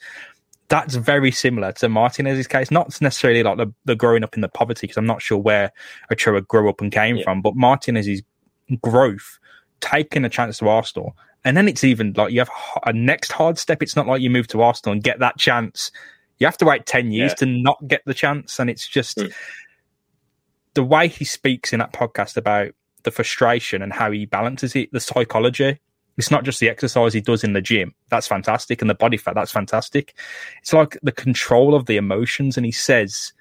that's 0.69 0.95
very 0.95 1.31
similar 1.31 1.73
to 1.73 1.89
Martinez's 1.89 2.47
case. 2.47 2.71
Not 2.71 3.01
necessarily 3.01 3.43
like 3.43 3.59
the, 3.59 3.73
the 3.85 3.97
growing 3.97 4.25
up 4.25 4.35
in 4.35 4.41
the 4.41 4.49
poverty, 4.49 4.87
because 4.87 4.97
I'm 4.97 5.07
not 5.07 5.23
sure 5.23 5.39
where 5.39 5.73
Ochoa 6.11 6.43
grew 6.43 6.69
up 6.69 6.81
and 6.81 6.93
came 6.93 7.17
yeah. 7.17 7.25
from, 7.25 7.43
but 7.43 7.57
Martinez's 7.57 8.23
growth, 8.81 9.39
taking 9.81 10.25
a 10.25 10.29
chance 10.29 10.59
to 10.59 10.69
Arsenal, 10.69 11.17
and 11.45 11.57
then 11.57 11.69
it's 11.69 11.85
even 11.85 12.15
like 12.17 12.33
you 12.33 12.41
have 12.41 12.51
a 12.87 12.93
next 12.93 13.33
hard 13.33 13.59
step. 13.59 13.83
It's 13.83 13.97
not 13.97 14.07
like 14.07 14.23
you 14.23 14.31
move 14.31 14.47
to 14.49 14.63
Arsenal 14.63 14.95
and 14.95 15.03
get 15.03 15.19
that 15.19 15.37
chance. 15.37 15.91
You 16.39 16.47
have 16.47 16.57
to 16.59 16.65
wait 16.65 16.87
10 16.87 17.13
years 17.13 17.33
yeah. 17.33 17.35
to 17.37 17.47
not 17.47 17.87
get 17.87 18.03
the 18.07 18.15
chance. 18.15 18.59
And 18.59 18.71
it's 18.71 18.89
just 18.89 19.19
mm. 19.19 19.33
The 20.75 20.85
way 20.85 21.09
he 21.09 21.25
speaks 21.25 21.73
in 21.73 21.79
that 21.79 21.93
podcast 21.93 22.37
about 22.37 22.73
the 23.05 23.11
frustration 23.11 23.83
and 23.83 23.93
how 23.93 24.11
he 24.11 24.27
balances 24.27 24.75
it, 24.75 24.93
the 24.93 25.01
psychology. 25.01 25.79
It's 26.17 26.31
not 26.31 26.45
just 26.45 26.61
the 26.61 26.69
exercise 26.69 27.13
he 27.13 27.21
does 27.21 27.43
in 27.43 27.55
the 27.55 27.61
gym. 27.61 27.95
That's 28.09 28.27
fantastic. 28.27 28.81
And 28.81 28.89
the 28.89 28.95
body 28.95 29.17
fat, 29.17 29.35
that's 29.35 29.51
fantastic. 29.51 30.15
It's 30.63 30.73
like 30.73 30.99
the 31.03 31.13
control 31.13 31.75
of 31.75 31.87
the 31.87 31.97
emotions. 31.97 32.57
And 32.57 32.65
he 32.65 32.73
says 32.73 33.33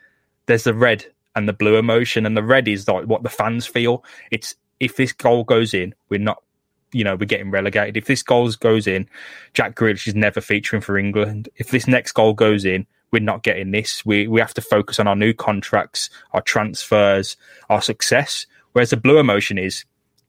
there's 0.47 0.63
the 0.63 0.73
red 0.73 1.05
and 1.35 1.47
the 1.47 1.53
blue 1.53 1.77
emotion. 1.77 2.25
And 2.25 2.35
the 2.35 2.43
red 2.43 2.67
is 2.67 2.87
like 2.87 3.05
what 3.05 3.23
the 3.23 3.29
fans 3.29 3.65
feel. 3.65 4.03
It's 4.31 4.55
if 4.79 4.95
this 4.95 5.13
goal 5.13 5.43
goes 5.43 5.73
in, 5.73 5.93
we're 6.09 6.19
not 6.19 6.41
you 6.93 7.03
know, 7.03 7.15
we're 7.15 7.25
getting 7.25 7.49
relegated. 7.49 7.97
If 7.97 8.05
this 8.05 8.21
goal 8.21 8.51
goes 8.51 8.85
in, 8.85 9.09
Jack 9.53 9.75
Grealish 9.75 10.07
is 10.07 10.13
never 10.15 10.39
featuring 10.39 10.81
for 10.81 10.97
England. 10.97 11.49
If 11.55 11.71
this 11.71 11.87
next 11.87 12.11
goal 12.11 12.33
goes 12.33 12.65
in, 12.65 12.85
we're 13.13 13.21
not 13.21 13.43
getting 13.43 13.71
this. 13.71 14.05
We 14.05 14.27
we 14.27 14.41
have 14.41 14.53
to 14.55 14.61
focus 14.61 14.99
on 14.99 15.07
our 15.07 15.15
new 15.15 15.33
contracts, 15.33 16.09
our 16.33 16.41
transfers, 16.41 17.37
our 17.69 17.81
success. 17.81 18.45
Whereas 18.73 18.89
the 18.89 18.97
blue 18.97 19.19
emotion 19.19 19.57
is 19.57 19.85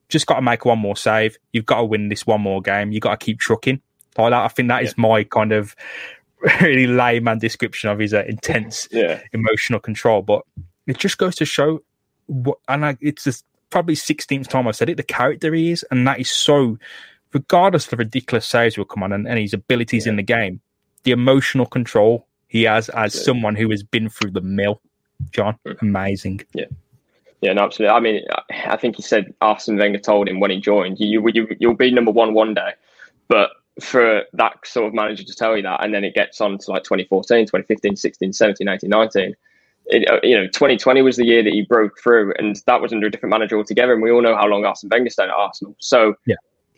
just 0.07 0.27
got 0.27 0.35
to 0.35 0.41
make 0.41 0.63
one 0.63 0.79
more 0.79 0.95
save. 0.95 1.37
You've 1.51 1.65
got 1.65 1.79
to 1.79 1.83
win 1.83 2.09
this 2.09 2.27
one 2.27 2.41
more 2.41 2.61
game. 2.61 2.91
You've 2.91 3.01
got 3.01 3.19
to 3.19 3.25
keep 3.25 3.39
trucking 3.39 3.81
like 4.17 4.31
that. 4.31 4.45
I 4.45 4.47
think 4.47 4.69
that 4.69 4.83
yeah. 4.83 4.87
is 4.87 4.97
my 4.97 5.23
kind 5.23 5.51
of 5.51 5.75
really 6.61 6.87
layman 6.87 7.39
description 7.39 7.89
of 7.89 7.99
his 7.99 8.13
uh, 8.13 8.23
intense 8.27 8.87
yeah. 8.91 9.21
emotional 9.33 9.79
control. 9.79 10.21
But 10.21 10.43
it 10.85 10.99
just 10.99 11.17
goes 11.17 11.35
to 11.37 11.45
show 11.45 11.81
what, 12.27 12.59
and 12.67 12.85
I, 12.85 12.97
it's 13.01 13.23
just 13.23 13.45
probably 13.71 13.95
16th 13.95 14.47
time 14.47 14.67
I've 14.67 14.75
said 14.75 14.89
it, 14.89 14.97
the 14.97 15.03
character 15.03 15.53
he 15.53 15.71
is. 15.71 15.83
And 15.89 16.07
that 16.07 16.19
is 16.19 16.29
so, 16.29 16.77
regardless 17.33 17.85
of 17.85 17.89
the 17.91 17.97
ridiculous 17.97 18.45
saves 18.45 18.77
will 18.77 18.85
come 18.85 19.01
on 19.01 19.11
and, 19.11 19.27
and 19.27 19.39
his 19.39 19.53
abilities 19.53 20.05
yeah. 20.05 20.11
in 20.11 20.17
the 20.17 20.23
game, 20.23 20.61
the 21.03 21.11
emotional 21.11 21.65
control 21.65 22.27
he 22.55 22.63
has 22.63 22.87
as 22.89 23.13
yeah. 23.13 23.21
someone 23.21 23.53
who 23.53 23.69
has 23.69 23.83
been 23.83 24.07
through 24.07 24.31
the 24.31 24.39
mill. 24.39 24.79
John, 25.31 25.57
mm. 25.67 25.81
amazing. 25.81 26.39
Yeah. 26.53 26.67
Yeah, 27.41 27.51
no, 27.51 27.63
absolutely. 27.63 27.93
I 27.93 27.99
mean, 27.99 28.21
I 28.67 28.77
think 28.77 28.95
he 28.95 29.01
said 29.01 29.33
Arsene 29.41 29.75
Wenger 29.75 29.99
told 29.99 30.29
him 30.29 30.39
when 30.39 30.51
he 30.51 30.61
joined, 30.61 30.97
you, 30.97 31.21
you 31.33 31.47
you'll 31.59 31.75
be 31.75 31.91
number 31.91 32.11
one 32.11 32.33
one 32.33 32.53
day, 32.53 32.71
but 33.27 33.49
for 33.81 34.23
that 34.31 34.65
sort 34.65 34.87
of 34.87 34.93
manager 34.93 35.25
to 35.25 35.35
tell 35.35 35.57
you 35.57 35.63
that, 35.63 35.83
and 35.83 35.93
then 35.93 36.05
it 36.05 36.15
gets 36.15 36.39
on 36.39 36.57
to 36.59 36.71
like 36.71 36.83
2014, 36.83 37.45
2015, 37.45 37.97
16, 37.97 38.31
17, 38.31 38.69
18, 38.69 38.89
19, 38.89 39.35
it, 39.87 40.09
uh, 40.09 40.19
you 40.23 40.37
know, 40.37 40.47
2020 40.47 41.01
was 41.01 41.17
the 41.17 41.25
year 41.25 41.43
that 41.43 41.51
he 41.51 41.63
broke 41.63 41.99
through, 42.01 42.33
and 42.39 42.55
that 42.67 42.81
was 42.81 42.93
under 42.93 43.07
a 43.07 43.11
different 43.11 43.31
manager 43.31 43.57
altogether. 43.57 43.93
And 43.93 44.01
we 44.01 44.11
all 44.11 44.21
know 44.21 44.35
how 44.35 44.47
long 44.47 44.63
Arsene 44.63 44.89
Wenger 44.89 45.09
stayed 45.09 45.25
at 45.25 45.31
Arsenal. 45.31 45.75
So 45.79 46.15
yeah. 46.25 46.35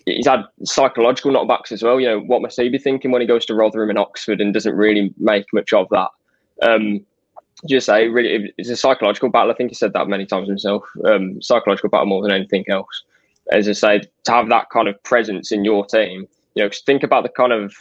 He's 0.07 0.27
had 0.27 0.43
psychological 0.63 1.31
knockbacks 1.31 1.71
as 1.71 1.83
well. 1.83 1.99
You 1.99 2.07
know, 2.07 2.19
what 2.19 2.41
must 2.41 2.59
he 2.59 2.69
be 2.69 2.77
thinking 2.77 3.11
when 3.11 3.21
he 3.21 3.27
goes 3.27 3.45
to 3.47 3.55
Rotherham 3.55 3.89
and 3.89 3.99
Oxford 3.99 4.41
and 4.41 4.53
doesn't 4.53 4.75
really 4.75 5.13
make 5.17 5.45
much 5.53 5.73
of 5.73 5.87
that? 5.91 6.09
Um, 6.61 7.05
just 7.67 7.87
say, 7.87 8.07
really, 8.07 8.53
it's 8.57 8.69
a 8.69 8.77
psychological 8.77 9.29
battle. 9.29 9.51
I 9.51 9.55
think 9.55 9.71
he 9.71 9.75
said 9.75 9.93
that 9.93 10.07
many 10.07 10.25
times 10.25 10.47
himself. 10.47 10.83
Um, 11.05 11.41
psychological 11.41 11.89
battle 11.89 12.05
more 12.05 12.21
than 12.21 12.31
anything 12.31 12.65
else. 12.69 13.03
As 13.51 13.67
I 13.67 13.73
say, 13.73 14.01
to 14.25 14.31
have 14.31 14.49
that 14.49 14.69
kind 14.69 14.87
of 14.87 15.01
presence 15.03 15.51
in 15.51 15.65
your 15.65 15.85
team, 15.85 16.27
you 16.55 16.63
know, 16.63 16.69
think 16.85 17.03
about 17.03 17.23
the 17.23 17.29
kind 17.29 17.51
of 17.51 17.73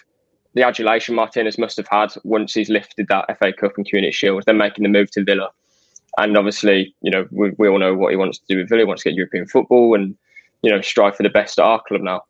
the 0.54 0.62
adulation 0.62 1.14
Martinez 1.14 1.58
must 1.58 1.76
have 1.76 1.88
had 1.88 2.12
once 2.24 2.54
he's 2.54 2.70
lifted 2.70 3.08
that 3.08 3.26
FA 3.38 3.52
Cup 3.52 3.72
and 3.76 3.86
Community 3.86 4.12
Shield, 4.12 4.44
then 4.46 4.56
making 4.56 4.84
the 4.84 4.88
move 4.88 5.10
to 5.12 5.22
Villa. 5.22 5.50
And 6.18 6.36
obviously, 6.36 6.94
you 7.02 7.10
know, 7.10 7.26
we, 7.30 7.52
we 7.58 7.68
all 7.68 7.78
know 7.78 7.94
what 7.94 8.10
he 8.10 8.16
wants 8.16 8.38
to 8.38 8.44
do 8.48 8.58
with 8.58 8.70
Villa. 8.70 8.80
He 8.80 8.86
wants 8.86 9.02
to 9.02 9.10
get 9.10 9.16
European 9.16 9.46
football 9.46 9.94
and, 9.94 10.16
you 10.62 10.70
know, 10.70 10.80
strive 10.80 11.16
for 11.16 11.22
the 11.22 11.30
best 11.30 11.58
at 11.58 11.64
our 11.64 11.82
club 11.82 12.02
now. 12.02 12.22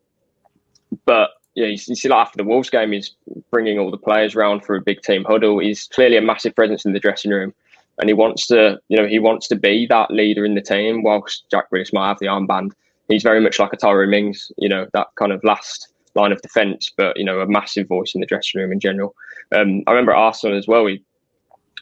But 1.05 1.31
yeah, 1.55 1.67
you, 1.67 1.77
see, 1.77 2.07
like 2.07 2.27
after 2.27 2.37
the 2.37 2.43
Wolves 2.43 2.69
game, 2.69 2.91
he's 2.91 3.15
bringing 3.49 3.79
all 3.79 3.89
the 3.89 3.97
players 3.97 4.35
around 4.35 4.63
for 4.63 4.75
a 4.75 4.81
big 4.81 5.01
team 5.01 5.23
huddle. 5.23 5.59
He's 5.59 5.87
clearly 5.87 6.17
a 6.17 6.21
massive 6.21 6.55
presence 6.55 6.85
in 6.85 6.93
the 6.93 6.99
dressing 6.99 7.31
room, 7.31 7.53
and 7.99 8.09
he 8.09 8.13
wants 8.13 8.45
to, 8.47 8.79
you 8.89 8.97
know, 8.97 9.07
he 9.07 9.19
wants 9.19 9.47
to 9.47 9.55
be 9.55 9.87
that 9.87 10.11
leader 10.11 10.45
in 10.45 10.55
the 10.55 10.61
team. 10.61 11.01
Whilst 11.03 11.49
Jack 11.49 11.71
Grealish 11.71 11.93
might 11.93 12.07
have 12.07 12.19
the 12.19 12.27
armband, 12.27 12.73
he's 13.07 13.23
very 13.23 13.41
much 13.41 13.59
like 13.59 13.73
a 13.73 13.77
Tyrone 13.77 14.11
Mings, 14.11 14.51
you 14.57 14.69
know, 14.69 14.85
that 14.93 15.07
kind 15.15 15.31
of 15.31 15.43
last 15.43 15.87
line 16.13 16.31
of 16.31 16.41
defence, 16.41 16.91
but 16.95 17.17
you 17.17 17.25
know, 17.25 17.39
a 17.39 17.47
massive 17.47 17.87
voice 17.87 18.13
in 18.13 18.21
the 18.21 18.27
dressing 18.27 18.59
room 18.59 18.71
in 18.71 18.79
general. 18.79 19.15
Um, 19.55 19.83
I 19.87 19.91
remember 19.91 20.11
at 20.11 20.17
Arsenal 20.17 20.57
as 20.57 20.67
well. 20.67 20.85
He, 20.85 21.01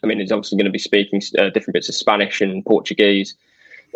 I 0.03 0.08
mean, 0.08 0.19
he's 0.19 0.31
obviously 0.31 0.58
going 0.58 0.65
to 0.65 0.71
be 0.71 0.79
speaking 0.79 1.21
uh, 1.38 1.49
different 1.49 1.73
bits 1.73 1.89
of 1.89 1.95
Spanish 1.95 2.41
and 2.41 2.63
Portuguese. 2.65 3.36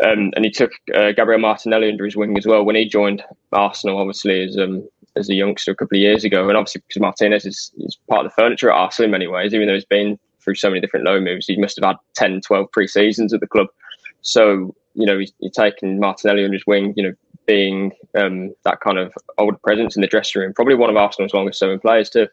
Um, 0.04 0.32
and 0.36 0.46
he 0.46 0.52
took 0.52 0.72
uh, 0.96 1.12
Gabriel 1.12 1.42
Martinelli 1.42 1.90
under 1.90 2.06
his 2.06 2.16
wing 2.16 2.38
as 2.38 2.46
well 2.46 2.64
when 2.64 2.76
he 2.76 2.88
joined 2.88 3.24
Arsenal, 3.52 3.98
obviously 3.98 4.44
as 4.44 4.58
um, 4.58 4.88
as 5.16 5.30
a 5.30 5.34
youngster 5.34 5.72
a 5.72 5.76
couple 5.76 5.98
of 5.98 6.02
years 6.02 6.24
ago. 6.24 6.48
And 6.48 6.58
obviously 6.58 6.82
because 6.88 7.02
Martinez 7.02 7.46
is, 7.46 7.72
is 7.78 7.98
part 8.10 8.26
of 8.26 8.32
the 8.32 8.42
furniture 8.42 8.72
at 8.72 8.78
Arsenal 8.78 9.06
in 9.06 9.12
many 9.12 9.28
ways, 9.28 9.54
even 9.54 9.68
though 9.68 9.74
he's 9.74 9.86
been 9.86 10.18
through 10.42 10.56
so 10.56 10.70
many 10.70 10.80
different 10.80 11.06
loan 11.06 11.24
moves, 11.24 11.48
he 11.48 11.58
must 11.58 11.78
have 11.80 11.88
had 11.88 11.98
10, 12.16 12.42
12 12.42 12.72
pre-seasons 12.72 13.34
at 13.34 13.42
the 13.42 13.48
club. 13.48 13.68
So, 14.22 14.74
you 14.94 15.06
know, 15.06 15.20
he's, 15.20 15.34
he's 15.40 15.52
taken 15.52 16.00
Martinelli 16.00 16.44
under 16.46 16.56
his 16.56 16.66
wing, 16.66 16.94
you 16.96 17.04
know, 17.04 17.14
being 17.46 17.92
um, 18.16 18.54
that 18.64 18.80
kind 18.80 18.98
of 18.98 19.14
older 19.38 19.58
presence 19.58 19.96
in 19.96 20.02
the 20.02 20.08
dressing 20.08 20.42
room. 20.42 20.54
Probably 20.54 20.76
one 20.76 20.90
of 20.90 20.96
Arsenal's 20.96 21.34
longest 21.34 21.60
serving 21.60 21.80
players 21.80 22.10
too. 22.10 22.28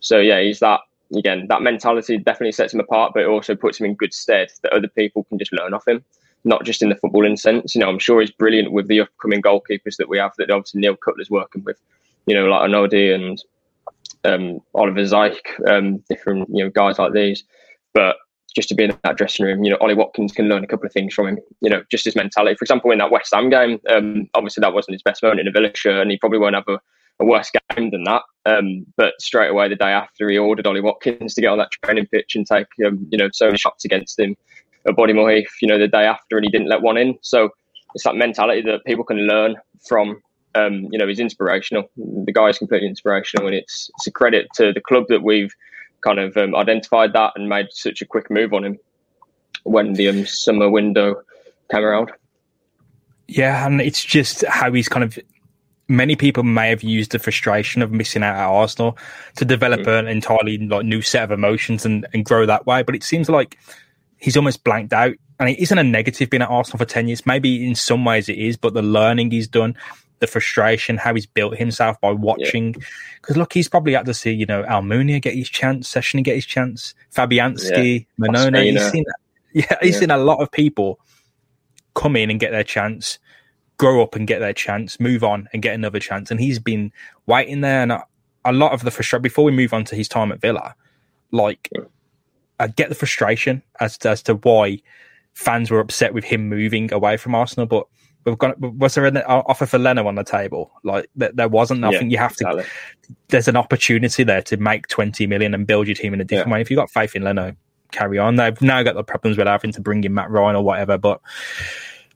So 0.00 0.18
yeah, 0.18 0.40
he's 0.40 0.60
that 0.60 0.80
again. 1.16 1.46
That 1.48 1.62
mentality 1.62 2.18
definitely 2.18 2.52
sets 2.52 2.74
him 2.74 2.80
apart, 2.80 3.12
but 3.14 3.22
it 3.22 3.28
also 3.28 3.54
puts 3.54 3.78
him 3.78 3.86
in 3.86 3.94
good 3.94 4.12
stead 4.12 4.48
that 4.62 4.72
other 4.72 4.88
people 4.88 5.24
can 5.24 5.38
just 5.38 5.52
learn 5.52 5.72
off 5.72 5.86
him. 5.86 6.04
Not 6.46 6.64
just 6.64 6.80
in 6.80 6.88
the 6.88 6.94
footballing 6.94 7.38
sense. 7.38 7.74
You 7.74 7.80
know, 7.80 7.88
I'm 7.88 7.98
sure 7.98 8.20
he's 8.20 8.30
brilliant 8.30 8.72
with 8.72 8.88
the 8.88 9.00
upcoming 9.00 9.42
goalkeepers 9.42 9.96
that 9.98 10.08
we 10.08 10.16
have. 10.16 10.32
That 10.38 10.50
obviously 10.50 10.80
Neil 10.80 10.96
Cutler's 10.96 11.30
working 11.30 11.62
with. 11.64 11.78
You 12.26 12.34
know, 12.34 12.46
like 12.46 12.62
Anodi 12.62 13.14
and 13.14 13.42
um, 14.24 14.60
Oliver 14.74 15.00
Zayek, 15.00 15.68
um, 15.68 15.98
different 16.08 16.48
you 16.50 16.64
know 16.64 16.70
guys 16.70 16.98
like 16.98 17.12
these. 17.12 17.44
But 17.92 18.16
just 18.56 18.70
to 18.70 18.74
be 18.74 18.84
in 18.84 18.98
that 19.04 19.18
dressing 19.18 19.44
room. 19.44 19.62
You 19.62 19.70
know, 19.70 19.76
Ollie 19.82 19.94
Watkins 19.94 20.32
can 20.32 20.48
learn 20.48 20.64
a 20.64 20.66
couple 20.66 20.86
of 20.86 20.92
things 20.92 21.12
from 21.12 21.28
him. 21.28 21.38
You 21.60 21.68
know, 21.68 21.84
just 21.90 22.06
his 22.06 22.16
mentality. 22.16 22.56
For 22.56 22.64
example, 22.64 22.90
in 22.90 22.98
that 22.98 23.10
West 23.10 23.34
Ham 23.34 23.50
game, 23.50 23.78
um, 23.90 24.28
obviously 24.34 24.62
that 24.62 24.72
wasn't 24.72 24.94
his 24.94 25.02
best 25.02 25.22
moment 25.22 25.40
in 25.40 25.46
a 25.46 25.52
Villa 25.52 25.70
shirt, 25.74 26.00
and 26.00 26.10
he 26.10 26.16
probably 26.16 26.38
won't 26.38 26.54
have 26.54 26.66
a, 26.66 26.80
a 27.20 27.26
worse 27.26 27.50
game 27.76 27.90
than 27.90 28.04
that. 28.04 28.22
Um, 28.46 28.86
but 28.96 29.12
straight 29.20 29.50
away 29.50 29.68
the 29.68 29.76
day 29.76 29.90
after, 29.90 30.30
he 30.30 30.38
ordered 30.38 30.66
Ollie 30.66 30.80
Watkins 30.80 31.34
to 31.34 31.42
get 31.42 31.48
on 31.48 31.58
that 31.58 31.70
training 31.84 32.06
pitch 32.06 32.34
and 32.34 32.46
take 32.46 32.66
um, 32.86 33.06
you 33.10 33.18
know 33.18 33.28
so 33.30 33.46
many 33.46 33.58
shots 33.58 33.84
against 33.84 34.18
him 34.18 34.34
at 34.86 34.94
Bodymoor. 34.94 35.44
You 35.60 35.68
know, 35.68 35.78
the 35.78 35.88
day 35.88 36.04
after, 36.04 36.36
and 36.36 36.44
he 36.44 36.50
didn't 36.50 36.68
let 36.68 36.82
one 36.82 36.96
in. 36.96 37.18
So 37.22 37.50
it's 37.94 38.04
that 38.04 38.14
mentality 38.14 38.62
that 38.62 38.84
people 38.84 39.04
can 39.04 39.26
learn 39.26 39.56
from. 39.86 40.20
Um, 40.54 40.88
you 40.90 40.98
know, 40.98 41.06
he's 41.06 41.20
inspirational. 41.20 41.90
The 41.96 42.32
guy 42.32 42.48
is 42.48 42.58
completely 42.58 42.88
inspirational, 42.88 43.46
and 43.46 43.54
it's 43.54 43.90
it's 43.96 44.06
a 44.06 44.10
credit 44.10 44.48
to 44.54 44.72
the 44.72 44.80
club 44.80 45.04
that 45.08 45.22
we've 45.22 45.52
kind 46.02 46.18
of 46.18 46.36
um, 46.36 46.54
identified 46.54 47.12
that 47.14 47.32
and 47.36 47.48
made 47.48 47.66
such 47.70 48.00
a 48.00 48.06
quick 48.06 48.30
move 48.30 48.52
on 48.52 48.64
him 48.64 48.78
when 49.64 49.94
the 49.94 50.08
um, 50.08 50.26
summer 50.26 50.70
window 50.70 51.16
came 51.70 51.84
around. 51.84 52.12
Yeah, 53.28 53.66
and 53.66 53.80
it's 53.80 54.04
just 54.04 54.44
how 54.46 54.72
he's 54.72 54.88
kind 54.88 55.04
of. 55.04 55.18
Many 55.88 56.16
people 56.16 56.42
may 56.42 56.70
have 56.70 56.82
used 56.82 57.12
the 57.12 57.20
frustration 57.20 57.80
of 57.80 57.92
missing 57.92 58.24
out 58.24 58.34
at 58.34 58.48
Arsenal 58.48 58.98
to 59.36 59.44
develop 59.44 59.80
mm. 59.82 59.98
an 60.00 60.08
entirely 60.08 60.58
like 60.58 60.84
new 60.84 61.00
set 61.00 61.22
of 61.22 61.30
emotions 61.30 61.86
and, 61.86 62.04
and 62.12 62.24
grow 62.24 62.44
that 62.44 62.66
way. 62.66 62.82
But 62.82 62.96
it 62.96 63.04
seems 63.04 63.28
like 63.28 63.56
he's 64.18 64.36
almost 64.36 64.64
blanked 64.64 64.92
out, 64.92 65.14
and 65.38 65.48
it 65.48 65.58
isn't 65.58 65.78
a 65.78 65.84
negative 65.84 66.30
being 66.30 66.42
at 66.42 66.50
Arsenal 66.50 66.78
for 66.78 66.84
ten 66.84 67.08
years. 67.08 67.26
Maybe 67.26 67.66
in 67.66 67.74
some 67.74 68.04
ways 68.04 68.28
it 68.28 68.38
is, 68.38 68.56
but 68.56 68.74
the 68.74 68.82
learning 68.82 69.30
he's 69.30 69.48
done, 69.48 69.76
the 70.18 70.26
frustration, 70.26 70.96
how 70.96 71.14
he's 71.14 71.26
built 71.26 71.56
himself 71.56 72.00
by 72.00 72.12
watching. 72.12 72.72
Because 72.72 73.36
yeah. 73.36 73.40
look, 73.40 73.52
he's 73.52 73.68
probably 73.68 73.92
had 73.92 74.06
to 74.06 74.14
see, 74.14 74.32
you 74.32 74.46
know, 74.46 74.62
Almunia 74.62 75.20
get 75.20 75.34
his 75.34 75.48
chance, 75.48 75.92
Szczesny 75.92 76.24
get 76.24 76.36
his 76.36 76.46
chance, 76.46 76.94
Fabianski, 77.14 78.06
yeah. 78.18 78.26
Mannone. 78.26 78.72
He's 78.72 78.90
seen, 78.90 79.04
yeah, 79.52 79.76
he's 79.82 79.94
yeah. 79.94 80.00
seen 80.00 80.10
a 80.10 80.16
lot 80.16 80.40
of 80.40 80.50
people 80.50 80.98
come 81.94 82.16
in 82.16 82.30
and 82.30 82.40
get 82.40 82.52
their 82.52 82.64
chance, 82.64 83.18
grow 83.76 84.02
up 84.02 84.14
and 84.14 84.26
get 84.26 84.38
their 84.38 84.54
chance, 84.54 84.98
move 84.98 85.22
on 85.22 85.48
and 85.52 85.62
get 85.62 85.74
another 85.74 86.00
chance. 86.00 86.30
And 86.30 86.40
he's 86.40 86.58
been 86.58 86.92
waiting 87.26 87.60
there. 87.60 87.82
And 87.82 87.92
a, 87.92 88.06
a 88.46 88.52
lot 88.52 88.72
of 88.72 88.84
the 88.84 88.90
frustration, 88.90 89.22
before 89.22 89.44
we 89.44 89.52
move 89.52 89.74
on 89.74 89.84
to 89.84 89.96
his 89.96 90.08
time 90.08 90.32
at 90.32 90.40
Villa, 90.40 90.74
like, 91.30 91.70
I 92.58 92.68
get 92.68 92.88
the 92.88 92.94
frustration 92.94 93.62
as 93.80 93.98
to, 93.98 94.10
as 94.10 94.22
to 94.24 94.34
why 94.34 94.80
fans 95.34 95.70
were 95.70 95.80
upset 95.80 96.14
with 96.14 96.24
him 96.24 96.48
moving 96.48 96.92
away 96.92 97.16
from 97.16 97.34
Arsenal, 97.34 97.66
but 97.66 97.86
we've 98.24 98.38
got 98.38 98.58
was 98.60 98.94
there 98.94 99.06
an 99.06 99.18
offer 99.18 99.66
for 99.66 99.78
Leno 99.78 100.06
on 100.06 100.14
the 100.14 100.24
table? 100.24 100.70
Like 100.82 101.08
there 101.14 101.48
wasn't. 101.48 101.80
nothing. 101.80 102.10
you 102.10 102.18
have 102.18 102.32
exactly. 102.32 102.64
to. 102.64 103.16
There's 103.28 103.48
an 103.48 103.56
opportunity 103.56 104.24
there 104.24 104.42
to 104.42 104.56
make 104.56 104.88
20 104.88 105.26
million 105.26 105.54
and 105.54 105.66
build 105.66 105.86
your 105.86 105.94
team 105.94 106.14
in 106.14 106.20
a 106.20 106.24
different 106.24 106.48
yeah. 106.48 106.54
way. 106.54 106.60
If 106.60 106.70
you've 106.70 106.78
got 106.78 106.90
faith 106.90 107.14
in 107.14 107.22
Leno, 107.22 107.54
carry 107.92 108.18
on. 108.18 108.36
They've 108.36 108.60
now 108.60 108.82
got 108.82 108.94
the 108.94 109.04
problems 109.04 109.36
with 109.36 109.46
having 109.46 109.72
to 109.72 109.80
bring 109.80 110.04
in 110.04 110.14
Matt 110.14 110.30
Ryan 110.30 110.56
or 110.56 110.64
whatever. 110.64 110.98
But 110.98 111.20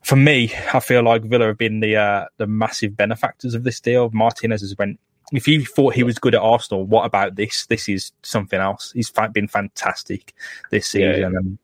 for 0.02 0.16
me, 0.16 0.52
I 0.72 0.80
feel 0.80 1.02
like 1.02 1.22
Villa 1.22 1.46
have 1.46 1.58
been 1.58 1.80
the 1.80 1.96
uh, 1.96 2.26
the 2.38 2.46
massive 2.46 2.96
benefactors 2.96 3.54
of 3.54 3.64
this 3.64 3.80
deal. 3.80 4.10
Martinez 4.12 4.62
has 4.62 4.76
went 4.76 4.98
if 5.32 5.46
you 5.46 5.64
thought 5.64 5.94
he 5.94 6.02
was 6.02 6.18
good 6.18 6.34
at 6.34 6.40
Arsenal, 6.40 6.84
what 6.84 7.04
about 7.04 7.36
this? 7.36 7.66
This 7.66 7.88
is 7.88 8.12
something 8.22 8.58
else. 8.58 8.92
He's 8.92 9.12
been 9.32 9.48
fantastic 9.48 10.34
this 10.70 10.88
season. 10.88 11.10
Yeah, 11.10 11.16
yeah. 11.18 11.26
And 11.26 11.58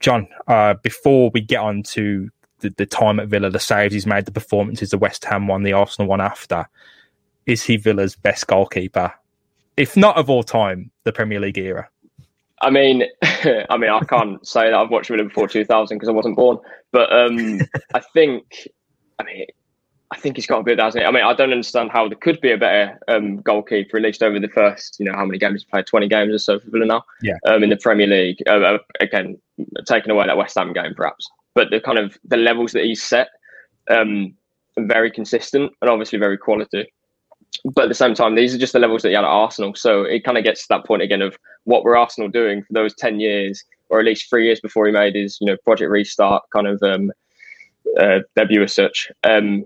John, 0.00 0.28
uh, 0.48 0.74
before 0.74 1.30
we 1.32 1.40
get 1.40 1.60
on 1.60 1.82
to 1.84 2.30
the, 2.60 2.70
the 2.70 2.86
time 2.86 3.20
at 3.20 3.28
Villa, 3.28 3.50
the 3.50 3.60
saves 3.60 3.94
he's 3.94 4.06
made, 4.06 4.24
the 4.24 4.32
performances, 4.32 4.90
the 4.90 4.98
West 4.98 5.24
Ham 5.24 5.46
one, 5.46 5.62
the 5.62 5.72
Arsenal 5.72 6.08
one 6.08 6.20
after, 6.20 6.68
is 7.46 7.62
he 7.62 7.76
Villa's 7.76 8.16
best 8.16 8.46
goalkeeper? 8.46 9.12
If 9.76 9.96
not 9.96 10.16
of 10.16 10.30
all 10.30 10.42
time, 10.42 10.90
the 11.04 11.12
Premier 11.12 11.40
League 11.40 11.58
era. 11.58 11.88
I 12.60 12.70
mean, 12.70 13.04
I 13.22 13.76
mean, 13.76 13.90
I 13.90 14.00
can't 14.00 14.46
say 14.46 14.70
that 14.70 14.74
I've 14.74 14.90
watched 14.90 15.08
Villa 15.08 15.24
before 15.24 15.48
2000 15.48 15.96
because 15.96 16.08
I 16.08 16.12
wasn't 16.12 16.36
born. 16.36 16.58
But 16.92 17.12
um, 17.12 17.60
I 17.94 18.00
think, 18.12 18.68
I 19.18 19.24
mean, 19.24 19.46
I 20.10 20.18
think 20.18 20.36
he's 20.36 20.46
got 20.46 20.60
a 20.60 20.62
bit, 20.62 20.78
hasn't 20.78 21.02
he? 21.02 21.06
I 21.06 21.10
mean, 21.10 21.24
I 21.24 21.34
don't 21.34 21.50
understand 21.50 21.90
how 21.90 22.08
there 22.08 22.16
could 22.16 22.40
be 22.40 22.52
a 22.52 22.58
better 22.58 22.98
um, 23.08 23.38
goalkeeper, 23.38 23.96
at 23.96 24.02
least 24.04 24.22
over 24.22 24.38
the 24.38 24.48
first, 24.48 24.96
you 25.00 25.06
know, 25.06 25.12
how 25.12 25.24
many 25.24 25.38
games 25.38 25.62
he's 25.62 25.64
played? 25.64 25.86
20 25.86 26.06
games 26.08 26.32
or 26.32 26.38
so 26.38 26.60
for 26.60 26.70
Villa 26.70 26.86
now. 26.86 27.04
Yeah. 27.22 27.34
Um, 27.46 27.64
in 27.64 27.70
the 27.70 27.76
Premier 27.76 28.06
League. 28.06 28.38
Uh, 28.46 28.60
uh, 28.60 28.78
again, 29.00 29.36
taking 29.86 30.10
away 30.12 30.26
that 30.26 30.36
West 30.36 30.56
Ham 30.56 30.72
game, 30.72 30.94
perhaps. 30.94 31.28
But 31.54 31.70
the 31.70 31.80
kind 31.80 31.98
of 31.98 32.16
the 32.24 32.36
levels 32.36 32.72
that 32.72 32.84
he's 32.84 33.02
set, 33.02 33.28
um, 33.90 34.34
very 34.78 35.10
consistent 35.10 35.72
and 35.80 35.90
obviously 35.90 36.18
very 36.18 36.38
quality. 36.38 36.92
But 37.64 37.84
at 37.84 37.88
the 37.88 37.94
same 37.94 38.14
time, 38.14 38.36
these 38.36 38.54
are 38.54 38.58
just 38.58 38.74
the 38.74 38.78
levels 38.78 39.02
that 39.02 39.08
he 39.08 39.14
had 39.14 39.24
at 39.24 39.30
Arsenal. 39.30 39.74
So 39.74 40.02
it 40.02 40.24
kind 40.24 40.38
of 40.38 40.44
gets 40.44 40.62
to 40.62 40.66
that 40.70 40.84
point 40.84 41.02
again 41.02 41.22
of 41.22 41.36
what 41.64 41.82
were 41.82 41.96
Arsenal 41.96 42.28
doing 42.28 42.62
for 42.62 42.72
those 42.74 42.94
10 42.94 43.18
years, 43.18 43.64
or 43.88 43.98
at 43.98 44.04
least 44.04 44.28
three 44.28 44.44
years 44.44 44.60
before 44.60 44.86
he 44.86 44.92
made 44.92 45.16
his, 45.16 45.38
you 45.40 45.46
know, 45.46 45.56
Project 45.64 45.90
Restart 45.90 46.44
kind 46.52 46.68
of 46.68 46.80
um, 46.82 47.10
uh, 47.98 48.20
debut 48.36 48.62
as 48.62 48.74
such. 48.74 49.10
Um, 49.24 49.64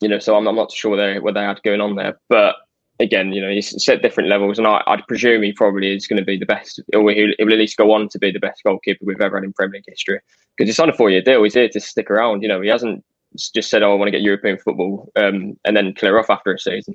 you 0.00 0.08
know, 0.08 0.18
so 0.18 0.36
I'm, 0.36 0.46
I'm 0.46 0.56
not 0.56 0.72
sure 0.72 0.92
what 0.92 0.96
they 0.98 1.18
what 1.18 1.34
they 1.34 1.42
had 1.42 1.62
going 1.62 1.80
on 1.80 1.96
there. 1.96 2.18
But 2.28 2.56
again, 3.00 3.32
you 3.32 3.40
know, 3.40 3.50
he's 3.50 3.82
set 3.82 4.02
different 4.02 4.28
levels, 4.28 4.58
and 4.58 4.66
I, 4.66 4.82
would 4.88 5.06
presume 5.06 5.42
he 5.42 5.52
probably 5.52 5.94
is 5.94 6.06
going 6.06 6.18
to 6.18 6.24
be 6.24 6.36
the 6.36 6.46
best, 6.46 6.80
or 6.94 7.10
he'll, 7.10 7.32
he'll, 7.38 7.52
at 7.52 7.58
least 7.58 7.76
go 7.76 7.92
on 7.92 8.08
to 8.10 8.18
be 8.18 8.30
the 8.30 8.40
best 8.40 8.62
goalkeeper 8.64 9.04
we've 9.04 9.20
ever 9.20 9.36
had 9.36 9.44
in 9.44 9.52
Premier 9.52 9.78
League 9.78 9.84
history. 9.86 10.20
Because 10.56 10.70
it's 10.70 10.80
on 10.80 10.90
a 10.90 10.94
four-year 10.94 11.22
deal; 11.22 11.42
he's 11.42 11.54
here 11.54 11.68
to 11.68 11.80
stick 11.80 12.10
around. 12.10 12.42
You 12.42 12.48
know, 12.48 12.60
he 12.60 12.68
hasn't 12.68 13.04
just 13.54 13.70
said, 13.70 13.82
"Oh, 13.82 13.92
I 13.92 13.94
want 13.94 14.08
to 14.08 14.12
get 14.12 14.22
European 14.22 14.58
football," 14.58 15.10
um, 15.16 15.58
and 15.64 15.76
then 15.76 15.94
clear 15.94 16.18
off 16.18 16.30
after 16.30 16.52
a 16.52 16.58
season. 16.58 16.94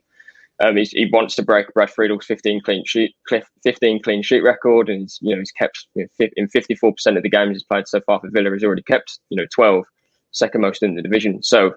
Um, 0.64 0.78
he 0.78 1.10
wants 1.12 1.36
to 1.36 1.44
break 1.44 1.74
Brad 1.74 1.90
Friedel's 1.90 2.26
15 2.26 2.62
clean 2.62 2.84
sheet 2.86 3.16
15 3.64 4.04
clean 4.04 4.22
sheet 4.22 4.44
record, 4.44 4.88
and 4.88 5.02
he's 5.02 5.18
you 5.22 5.36
know 5.36 5.40
he's 5.40 5.52
kept 5.52 5.88
you 5.96 6.08
know, 6.20 6.28
in 6.36 6.48
54 6.48 6.94
percent 6.94 7.18
of 7.18 7.24
the 7.24 7.30
games 7.30 7.56
he's 7.56 7.64
played 7.64 7.88
so 7.88 8.02
far 8.02 8.20
for 8.20 8.30
Villa. 8.30 8.52
He's 8.52 8.64
already 8.64 8.84
kept 8.84 9.20
you 9.30 9.38
know 9.38 9.48
12, 9.52 9.84
second 10.32 10.62
most 10.62 10.84
in 10.84 10.96
the 10.96 11.02
division. 11.02 11.42
So 11.42 11.74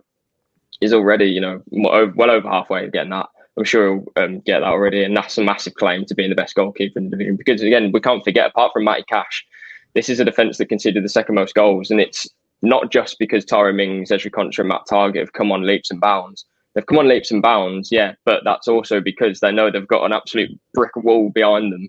is 0.80 0.92
already, 0.92 1.26
you 1.26 1.40
know, 1.40 1.62
well 1.70 2.30
over 2.30 2.48
halfway 2.48 2.88
getting 2.90 3.10
that. 3.10 3.28
I'm 3.56 3.64
sure 3.64 3.94
he'll 3.94 4.22
um, 4.22 4.40
get 4.40 4.60
that 4.60 4.68
already, 4.68 5.02
and 5.02 5.16
that's 5.16 5.38
a 5.38 5.42
massive 5.42 5.74
claim 5.74 6.04
to 6.06 6.14
being 6.14 6.28
the 6.28 6.36
best 6.36 6.54
goalkeeper 6.54 6.98
in 6.98 7.06
the 7.06 7.10
division. 7.10 7.36
Because 7.36 7.62
again, 7.62 7.90
we 7.92 8.00
can't 8.00 8.22
forget, 8.22 8.48
apart 8.48 8.72
from 8.72 8.84
Matty 8.84 9.04
Cash, 9.08 9.46
this 9.94 10.10
is 10.10 10.20
a 10.20 10.24
defence 10.26 10.58
that 10.58 10.68
conceded 10.68 11.02
the 11.02 11.08
second 11.08 11.36
most 11.36 11.54
goals, 11.54 11.90
and 11.90 12.00
it's 12.00 12.28
not 12.62 12.92
just 12.92 13.18
because 13.18 13.44
Tyrone 13.44 13.76
Mings, 13.76 14.10
Ezri 14.10 14.30
Konsa, 14.30 14.58
and 14.58 14.68
Matt 14.68 14.82
Targett 14.90 15.20
have 15.20 15.32
come 15.32 15.50
on 15.52 15.66
leaps 15.66 15.90
and 15.90 16.00
bounds. 16.00 16.44
They've 16.74 16.84
come 16.84 16.98
on 16.98 17.08
leaps 17.08 17.30
and 17.30 17.40
bounds, 17.40 17.90
yeah, 17.90 18.14
but 18.26 18.42
that's 18.44 18.68
also 18.68 19.00
because 19.00 19.40
they 19.40 19.50
know 19.50 19.70
they've 19.70 19.88
got 19.88 20.04
an 20.04 20.12
absolute 20.12 20.50
brick 20.74 20.94
wall 20.96 21.30
behind 21.30 21.72
them. 21.72 21.88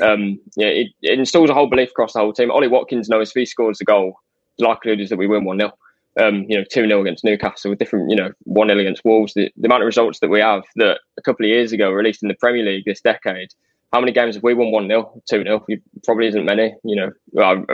Um, 0.00 0.40
yeah, 0.56 0.68
it, 0.68 0.88
it, 1.02 1.18
installs 1.18 1.50
a 1.50 1.54
whole 1.54 1.66
belief 1.68 1.90
across 1.90 2.14
the 2.14 2.20
whole 2.20 2.32
team. 2.32 2.50
Ollie 2.50 2.68
Watkins 2.68 3.10
knows 3.10 3.28
if 3.28 3.34
he 3.34 3.44
scores 3.44 3.78
the 3.78 3.84
goal, 3.84 4.14
likelihood 4.58 5.00
is 5.00 5.10
that 5.10 5.18
we 5.18 5.26
win 5.26 5.44
1 5.44 5.58
0 5.58 5.72
um, 6.20 6.44
you 6.48 6.56
know, 6.56 6.64
2 6.70 6.86
0 6.86 7.00
against 7.00 7.24
Newcastle, 7.24 7.70
with 7.70 7.78
different, 7.78 8.10
you 8.10 8.16
know, 8.16 8.32
1 8.44 8.68
0 8.68 8.78
against 8.78 9.04
Wolves. 9.04 9.34
The, 9.34 9.50
the, 9.56 9.66
amount 9.66 9.82
of 9.82 9.86
results 9.86 10.20
that 10.20 10.28
we 10.28 10.40
have 10.40 10.62
that 10.76 11.00
a 11.18 11.22
couple 11.22 11.46
of 11.46 11.50
years 11.50 11.72
ago, 11.72 11.90
released 11.90 12.22
in 12.22 12.28
the 12.28 12.34
Premier 12.34 12.64
League 12.64 12.84
this 12.84 13.00
decade, 13.00 13.52
how 13.92 14.00
many 14.00 14.12
games 14.12 14.34
have 14.34 14.42
we 14.42 14.54
won 14.54 14.70
1 14.70 14.88
0, 14.88 15.22
2 15.28 15.42
0? 15.42 15.66
Probably 16.04 16.26
isn't 16.26 16.44
many. 16.44 16.74
You 16.84 16.96
know, 16.96 17.66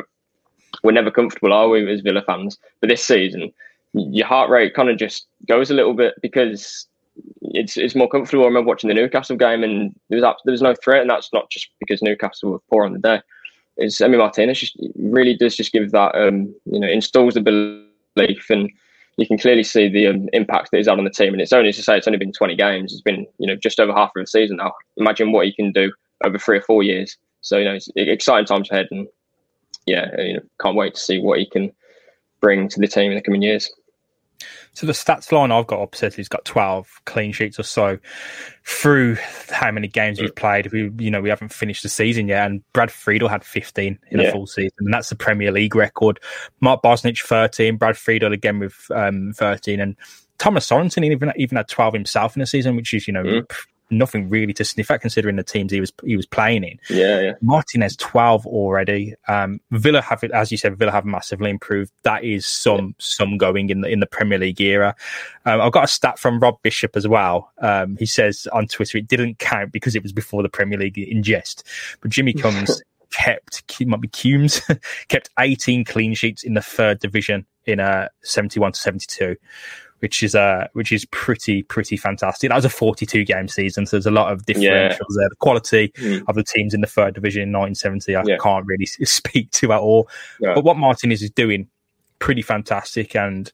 we're 0.83 0.93
never 0.93 1.11
comfortable, 1.11 1.53
are 1.53 1.69
we, 1.69 1.91
as 1.91 2.01
Villa 2.01 2.23
fans? 2.27 2.59
But 2.81 2.91
this 2.91 3.05
season, 3.05 3.53
your 3.93 4.27
heart 4.27 4.51
rate 4.51 4.75
kind 4.75 4.91
of 4.91 4.99
just 4.99 5.27
goes 5.47 5.71
a 5.71 5.75
little 5.75 5.95
bit 5.95 6.15
because 6.23 6.87
it's 7.41 7.77
it's 7.77 7.97
more 7.97 8.09
comfortable. 8.09 8.45
I 8.45 8.49
remember 8.49 8.69
watching 8.69 8.89
the 8.89 8.95
Newcastle 8.95 9.37
game 9.37 9.65
and 9.65 9.95
there 10.09 10.21
was 10.21 10.37
there 10.45 10.53
was 10.53 10.63
no 10.63 10.75
threat, 10.75 11.01
and 11.01 11.11
that's 11.11 11.33
not 11.33 11.51
just 11.51 11.69
because 11.81 12.03
Newcastle 12.03 12.53
were 12.53 12.61
poor 12.71 12.85
on 12.85 12.93
the 12.93 12.99
day. 13.01 13.21
It's 13.77 14.01
Emi 14.01 14.19
Martinez 14.19 14.59
just 14.59 14.77
really 14.97 15.37
does 15.37 15.57
just 15.57 15.73
give 15.73 15.91
that 15.93 16.15
um, 16.15 16.55
you 16.67 16.79
know 16.81 16.89
installs 16.89 17.35
the 17.35 17.41
belief 17.41 17.88
and 18.51 18.71
you 19.17 19.27
can 19.27 19.39
clearly 19.39 19.65
see 19.65 19.89
the 19.89 20.07
um, 20.07 20.29
impact 20.33 20.71
that 20.71 20.79
he's 20.79 20.89
had 20.89 20.99
on 20.99 21.05
the 21.05 21.11
team. 21.11 21.33
And 21.33 21.43
it's 21.43 21.53
only 21.53 21.73
to 21.73 21.83
say 21.83 21.99
it's 21.99 22.07
only 22.07 22.19
been 22.19 22.33
20 22.33 22.55
games. 22.57 22.93
It's 22.93 23.03
been 23.03 23.27
you 23.39 23.47
know 23.47 23.57
just 23.57 23.81
over 23.81 23.93
half 23.93 24.13
of 24.17 24.23
a 24.23 24.27
season 24.27 24.57
now. 24.57 24.73
Imagine 24.97 25.33
what 25.33 25.47
he 25.47 25.53
can 25.53 25.73
do 25.73 25.93
over 26.25 26.39
three 26.39 26.59
or 26.59 26.63
four 26.63 26.83
years. 26.83 27.17
So 27.41 27.59
you 27.59 27.65
know, 27.65 27.75
it's 27.75 27.89
exciting 27.97 28.47
times 28.47 28.71
ahead, 28.71 28.87
and 28.91 29.07
yeah, 29.87 30.09
you 30.19 30.35
know, 30.35 30.41
can't 30.61 30.77
wait 30.77 30.95
to 30.95 31.01
see 31.01 31.21
what 31.21 31.39
he 31.39 31.49
can 31.49 31.73
bring 32.41 32.69
to 32.69 32.81
the 32.81 32.87
team 32.87 33.11
in 33.11 33.17
the 33.17 33.23
coming 33.23 33.43
years. 33.43 33.71
So 34.73 34.87
the 34.87 34.93
stats 34.93 35.33
line 35.33 35.51
I've 35.51 35.67
got 35.67 35.81
opposite, 35.81 36.15
he's 36.15 36.29
got 36.29 36.45
12 36.45 37.03
clean 37.05 37.33
sheets 37.33 37.59
or 37.59 37.65
so 37.65 37.99
through 38.65 39.17
how 39.51 39.71
many 39.71 39.89
games 39.89 40.21
we've 40.21 40.35
played. 40.35 40.73
We, 40.73 40.93
you 40.99 41.11
know, 41.11 41.21
we 41.21 41.29
haven't 41.29 41.53
finished 41.53 41.83
the 41.83 41.89
season 41.89 42.29
yet, 42.29 42.47
and 42.47 42.63
Brad 42.73 42.91
Friedel 42.91 43.29
had 43.29 43.45
15 43.45 43.99
in 44.11 44.21
yeah. 44.21 44.29
a 44.29 44.33
full 44.33 44.47
season, 44.47 44.77
and 44.81 44.95
that's 44.95 45.09
the 45.09 45.17
Premier 45.17 45.51
League 45.51 45.75
record. 45.75 46.21
Mark 46.61 46.83
Bosnich 46.83 47.23
13, 47.23 47.77
Brad 47.77 47.97
Friedel 47.97 48.33
again 48.33 48.59
with 48.59 48.87
um, 48.95 49.33
13, 49.35 49.81
and 49.81 49.97
Thomas 50.39 50.69
Sorensen 50.69 51.05
even 51.05 51.33
even 51.37 51.57
had 51.57 51.69
12 51.69 51.95
himself 51.95 52.37
in 52.37 52.43
a 52.43 52.47
season, 52.47 52.77
which 52.77 52.95
is 52.95 53.07
you 53.07 53.13
know 53.13 53.25
mm 53.25 53.47
nothing 53.91 54.29
really 54.29 54.53
to 54.55 54.65
sniff 54.65 54.91
at 54.91 55.01
considering 55.01 55.37
the 55.37 55.43
teams 55.43 55.73
he 55.73 55.81
was 55.81 55.93
he 56.05 56.17
was 56.17 56.27
playing 56.27 56.65
in. 56.65 56.79
Yeah, 56.91 57.21
yeah. 57.21 57.33
Martinez 57.41 57.97
twelve 57.97 58.47
already. 58.47 59.15
Um, 59.27 59.61
Villa 59.71 60.03
have 60.03 60.23
it 60.25 60.31
as 60.31 60.51
you 60.51 60.59
said. 60.59 60.77
Villa 60.77 60.93
have 60.93 61.05
massively 61.05 61.51
improved. 61.51 61.93
That 62.03 62.25
is 62.25 62.47
some 62.47 62.87
yeah. 62.87 62.93
some 62.99 63.39
going 63.39 63.71
in 63.71 63.81
the 63.83 63.89
in 63.89 64.01
the 64.01 64.07
Premier 64.07 64.39
League 64.39 64.61
era. 64.61 64.95
Um, 65.45 65.61
I've 65.61 65.73
got 65.73 65.85
a 65.85 65.89
stat 65.89 66.19
from 66.19 66.41
Rob 66.41 66.61
Bishop 66.63 66.97
as 66.97 67.07
well. 67.07 67.53
Um, 67.59 67.97
he 67.97 68.07
says 68.07 68.47
on 68.53 68.67
Twitter 68.67 68.99
it 68.99 69.09
didn't 69.09 69.39
count 69.39 69.73
because 69.73 69.95
it 69.95 70.03
was 70.03 70.13
before 70.13 70.43
the 70.43 70.49
Premier 70.49 70.79
League 70.79 70.99
in 70.99 71.23
jest, 71.23 71.65
but 72.01 72.11
Jimmy 72.11 72.33
Cummings. 72.35 72.83
kept 73.11 73.65
might 73.87 74.03
be 74.03 74.09
Cumbes 74.09 74.61
kept 75.09 75.31
18 75.39 75.83
clean 75.87 76.13
sheets 76.13 76.45
in 76.45 76.53
the 76.53 76.61
third 76.61 76.99
division 76.99 77.47
in 77.65 77.81
a 77.81 77.83
uh, 77.83 78.09
71 78.23 78.73
to 78.73 78.79
72 78.79 79.37
which 80.01 80.23
is 80.23 80.35
uh 80.35 80.69
which 80.73 80.93
is 80.93 81.05
pretty 81.07 81.63
pretty 81.63 81.97
fantastic. 81.97 82.49
That 82.49 82.57
was 82.57 82.65
a 82.65 82.71
42 82.71 83.25
game 83.25 83.49
season, 83.49 83.87
so 83.87 83.97
there's 83.97 84.07
a 84.07 84.11
lot 84.11 84.33
of 84.33 84.45
differentials 84.47 84.63
yeah. 84.63 84.97
there. 84.99 85.29
The 85.29 85.37
quality 85.39 85.89
mm. 85.97 86.23
of 86.29 86.35
the 86.35 86.45
teams 86.45 86.75
in 86.75 86.81
the 86.81 86.87
third 86.87 87.15
division 87.15 87.43
in 87.43 87.53
1970, 87.53 88.17
I 88.17 88.23
yeah. 88.25 88.37
can't 88.41 88.67
really 88.67 88.87
speak 89.05 89.51
to 89.53 89.73
at 89.73 89.81
all. 89.81 90.09
Yeah. 90.41 90.55
But 90.55 90.65
what 90.65 90.77
Martinez 90.77 91.23
is 91.23 91.31
doing, 91.31 91.69
pretty 92.19 92.43
fantastic. 92.43 93.17
And 93.17 93.51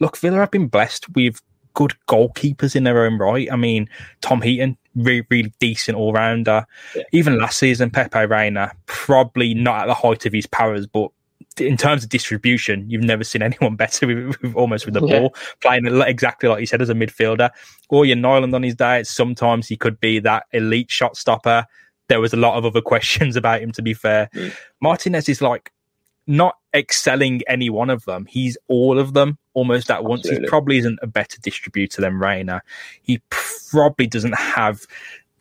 look, 0.00 0.16
Villa 0.16 0.38
have 0.38 0.50
been 0.50 0.68
blessed 0.68 1.08
with 1.14 1.40
good 1.74 1.94
goalkeepers 2.08 2.74
in 2.74 2.84
their 2.84 3.04
own 3.04 3.18
right. 3.18 3.50
I 3.52 3.56
mean, 3.56 3.88
Tom 4.20 4.40
Heaton, 4.40 4.76
really, 4.94 5.26
really 5.28 5.52
decent 5.58 5.98
all 5.98 6.12
rounder. 6.12 6.66
Even 7.12 7.38
last 7.38 7.58
season, 7.58 7.90
Pepe 7.90 8.26
Reina, 8.26 8.72
probably 8.86 9.54
not 9.54 9.82
at 9.82 9.86
the 9.86 9.94
height 9.94 10.24
of 10.24 10.32
his 10.32 10.46
powers, 10.46 10.86
but 10.86 11.10
in 11.58 11.76
terms 11.76 12.04
of 12.04 12.10
distribution, 12.10 12.88
you've 12.88 13.02
never 13.02 13.24
seen 13.24 13.42
anyone 13.50 13.76
better 13.76 14.06
with, 14.06 14.40
with 14.42 14.54
almost 14.54 14.84
with 14.84 14.94
the 14.94 15.06
yeah. 15.06 15.20
ball 15.20 15.34
playing 15.60 15.86
exactly 16.02 16.48
like 16.48 16.60
you 16.60 16.66
said 16.66 16.82
as 16.82 16.88
a 16.88 16.94
midfielder. 16.94 17.50
Or 17.88 18.04
your 18.04 18.16
Nyland 18.16 18.54
on 18.54 18.62
his 18.62 18.74
day, 18.74 19.02
sometimes 19.04 19.68
he 19.68 19.76
could 19.76 20.00
be 20.00 20.18
that 20.20 20.44
elite 20.52 20.90
shot 20.90 21.16
stopper. 21.16 21.66
There 22.08 22.20
was 22.20 22.32
a 22.32 22.36
lot 22.36 22.56
of 22.56 22.64
other 22.64 22.80
questions 22.82 23.36
about 23.36 23.62
him. 23.62 23.72
To 23.72 23.82
be 23.82 23.94
fair, 23.94 24.28
mm. 24.34 24.54
Martinez 24.80 25.28
is 25.28 25.40
like 25.40 25.72
not 26.26 26.56
excelling 26.74 27.42
any 27.46 27.70
one 27.70 27.90
of 27.90 28.04
them. 28.04 28.26
He's 28.26 28.56
all 28.68 28.98
of 28.98 29.14
them 29.14 29.38
almost 29.52 29.90
at 29.90 30.04
once. 30.04 30.28
He 30.28 30.44
probably 30.46 30.78
isn't 30.78 30.98
a 31.02 31.06
better 31.06 31.38
distributor 31.40 32.00
than 32.00 32.18
Reina. 32.18 32.62
He 33.02 33.20
probably 33.30 34.06
doesn't 34.06 34.34
have 34.34 34.86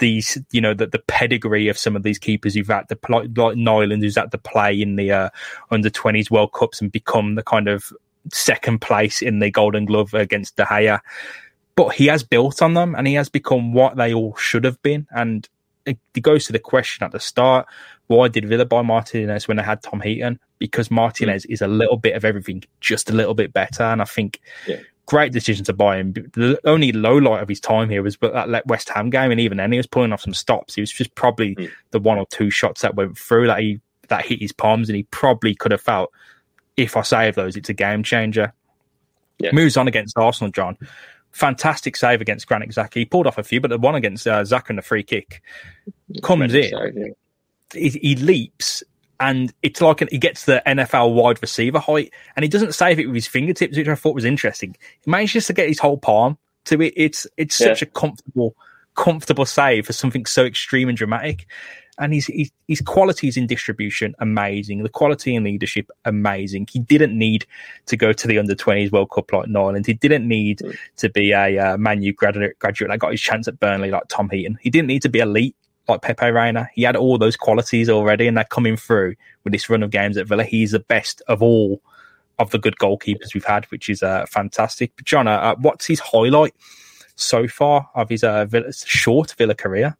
these, 0.04 0.38
you 0.52 0.60
know, 0.60 0.74
the, 0.74 0.86
the 0.86 1.00
pedigree 1.00 1.70
of 1.70 1.78
some 1.78 1.96
of 1.96 2.04
these 2.04 2.20
keepers 2.20 2.54
who've 2.54 2.68
had 2.68 2.90
the 2.90 3.00
like 3.08 3.56
Nyland, 3.56 4.04
who's 4.04 4.18
had 4.18 4.34
to 4.34 4.38
play 4.38 4.82
in 4.82 4.98
the 4.98 5.14
uh, 5.14 5.30
under 5.72 5.90
20s 5.90 6.30
World 6.30 6.52
Cups 6.52 6.82
and 6.82 6.92
become 6.92 7.36
the 7.36 7.42
kind 7.42 7.70
of 7.70 7.94
second 8.30 8.82
place 8.82 9.22
in 9.22 9.40
the 9.40 9.50
Golden 9.50 9.86
Glove 9.86 10.14
against 10.14 10.58
De 10.58 10.66
Gea. 10.66 11.00
But 11.76 11.96
he 11.96 12.08
has 12.08 12.22
built 12.22 12.62
on 12.62 12.74
them 12.74 12.96
and 12.96 13.08
he 13.08 13.14
has 13.14 13.30
become 13.30 13.72
what 13.72 13.96
they 13.96 14.14
all 14.14 14.36
should 14.36 14.66
have 14.66 14.82
been. 14.82 15.08
And 15.10 15.48
it, 15.86 15.98
it 16.14 16.20
goes 16.20 16.48
to 16.48 16.52
the 16.52 16.60
question 16.60 17.06
at 17.06 17.12
the 17.12 17.20
start 17.22 17.66
why 18.08 18.28
did 18.28 18.48
Villa 18.50 18.66
buy 18.66 18.82
Martinez 18.82 19.48
when 19.48 19.56
they 19.56 19.64
had 19.64 19.82
Tom 19.82 20.02
Heaton? 20.02 20.38
Because 20.60 20.92
Martinez 20.92 21.46
mm. 21.46 21.54
is 21.54 21.62
a 21.62 21.68
little 21.68 21.96
bit 21.96 22.18
of 22.18 22.26
everything, 22.26 22.66
just 22.82 23.10
a 23.10 23.14
little 23.14 23.34
bit 23.34 23.54
better. 23.54 23.84
And 23.84 24.02
I 24.02 24.06
think 24.06 24.42
yeah 24.68 24.82
great 25.06 25.32
decision 25.32 25.66
to 25.66 25.74
buy 25.74 25.98
him. 25.98 26.14
The 26.14 26.60
only 26.66 26.92
low 26.92 27.18
light 27.18 27.42
of 27.42 27.50
his 27.50 27.60
time 27.60 27.90
here 27.90 28.04
was 28.04 28.18
that 28.18 28.64
West 28.68 28.90
Ham 28.90 29.10
game, 29.10 29.32
and 29.32 29.40
even 29.40 29.58
then 29.58 29.72
he 29.72 29.78
was 29.78 29.88
pulling 29.88 30.14
off 30.14 30.22
some 30.22 30.34
stops. 30.34 30.76
He 30.76 30.82
was 30.82 30.92
just 30.92 31.14
probably 31.16 31.56
mm. 31.56 31.70
the 31.92 32.00
one 32.00 32.18
or 32.18 32.26
two 32.28 32.50
shots 32.50 32.82
that 32.82 32.96
went 32.96 33.18
through 33.18 33.48
that 33.48 33.60
he 33.60 33.80
that 34.10 34.26
hit 34.26 34.40
his 34.40 34.52
palms, 34.52 34.90
and 34.90 34.96
he 34.96 35.04
probably 35.04 35.56
could 35.56 35.72
have 35.72 35.82
felt 35.82 36.12
if 36.78 36.98
I 36.98 37.02
save 37.02 37.36
those, 37.36 37.56
it's 37.56 37.70
a 37.70 37.74
game 37.74 38.04
changer. 38.04 38.54
Yeah. 39.40 39.52
Moves 39.54 39.78
on 39.78 39.88
against 39.88 40.18
Arsenal, 40.18 40.52
John. 40.52 40.78
fantastic 41.32 41.96
save 41.96 42.22
against 42.22 42.48
Granit 42.48 42.70
Xhaka. 42.70 42.94
He 42.94 43.06
pulled 43.06 43.28
off 43.28 43.38
a 43.38 43.44
few, 43.44 43.60
but 43.60 43.70
the 43.70 43.78
one 43.78 43.96
against 43.96 44.28
uh, 44.28 44.42
Xhaka 44.42 44.72
in 44.72 44.76
the 44.78 44.82
free 44.82 45.04
kick 45.04 45.42
comes 46.22 46.54
in. 46.54 46.72
Yeah. 46.96 47.08
he, 47.74 47.90
he, 47.90 48.16
leaps, 48.16 48.84
and 49.20 49.54
it's 49.62 49.82
like 49.82 50.02
an, 50.02 50.10
he 50.12 50.18
gets 50.18 50.46
the 50.46 50.62
NFL 50.66 51.14
wide 51.14 51.42
receiver 51.42 51.80
height, 51.80 52.14
and 52.36 52.44
he 52.44 52.50
doesn't 52.50 52.74
save 52.74 53.00
it 53.00 53.08
with 53.08 53.16
his 53.16 53.28
fingertips, 53.28 53.78
which 53.78 53.88
I 53.88 53.96
thought 53.96 54.16
was 54.16 54.26
interesting. 54.26 54.76
He 55.02 55.12
manages 55.12 55.48
to 55.48 55.54
get 55.54 55.68
his 55.68 55.80
whole 55.80 55.98
palm 55.98 56.38
to 56.66 56.82
it. 56.82 56.94
It's 56.96 57.28
it's 57.38 57.60
yeah. 57.60 57.68
such 57.68 57.82
a 57.82 57.86
comfortable 57.86 58.56
comfortable 58.96 59.46
save 59.46 59.88
for 59.88 59.94
something 59.94 60.26
so 60.26 60.46
extreme 60.46 60.88
and 60.88 60.96
dramatic 60.96 61.48
and 61.98 62.14
his, 62.14 62.28
his, 62.28 62.52
his 62.68 62.82
qualities 62.82 63.38
in 63.38 63.48
distribution 63.48 64.16
amazing. 64.20 64.84
The 64.84 64.90
quality 64.90 65.36
in 65.36 65.44
leadership 65.44 65.90
amazing. 66.06 66.68
He 66.72 66.80
didn't 66.80 67.18
need 67.18 67.46
to 67.88 67.98
go 67.98 68.14
to 68.14 68.28
the 68.28 68.40
under 68.40 68.56
twenties 68.56 68.92
World 68.92 69.12
Cup 69.12 69.32
like 69.32 69.48
Nyland. 69.48 69.86
He 69.86 69.94
didn't 69.94 70.28
need 70.28 70.60
mm. 70.60 70.76
to 70.98 71.10
be 71.10 71.32
a 71.32 71.58
uh, 71.60 71.78
Man 71.78 72.02
U 72.02 72.14
graduate. 72.14 72.58
Graduate. 72.60 72.92
I 72.92 72.98
got 72.98 73.12
his 73.12 73.22
chance 73.22 73.48
at 73.48 73.60
Burnley 73.60 73.92
like 73.92 74.08
Tom 74.08 74.30
Heaton. 74.30 74.58
He 74.62 74.70
didn't 74.70 74.88
need 74.88 75.02
to 75.04 75.10
be 75.10 75.20
elite 75.20 75.56
like 75.88 76.02
Pepe 76.02 76.32
Reina. 76.32 76.70
He 76.74 76.84
had 76.84 76.96
all 76.96 77.18
those 77.18 77.36
qualities 77.36 77.90
already, 77.90 78.28
and 78.28 78.38
they're 78.38 78.44
coming 78.46 78.78
through 78.78 79.16
with 79.44 79.54
this 79.54 79.70
run 79.70 79.84
of 79.84 79.90
games 79.90 80.18
at 80.18 80.28
Villa. 80.28 80.44
He's 80.44 80.72
the 80.72 80.80
best 80.80 81.22
of 81.28 81.42
all 81.42 81.82
of 82.40 82.52
the 82.52 82.60
good 82.60 82.76
goalkeepers 82.78 83.34
we've 83.34 83.46
had, 83.46 83.66
which 83.66 83.90
is 83.90 84.02
uh, 84.02 84.26
fantastic. 84.28 84.92
But 84.96 85.06
John, 85.06 85.28
uh, 85.28 85.32
uh 85.32 85.56
what's 85.56 85.86
his 85.86 86.00
highlight 86.00 86.56
so 87.16 87.48
far 87.48 87.90
of 87.96 88.10
his 88.10 88.24
uh, 88.24 88.46
Villa, 88.46 88.72
short 88.74 89.34
Villa 89.38 89.56
career? 89.56 89.98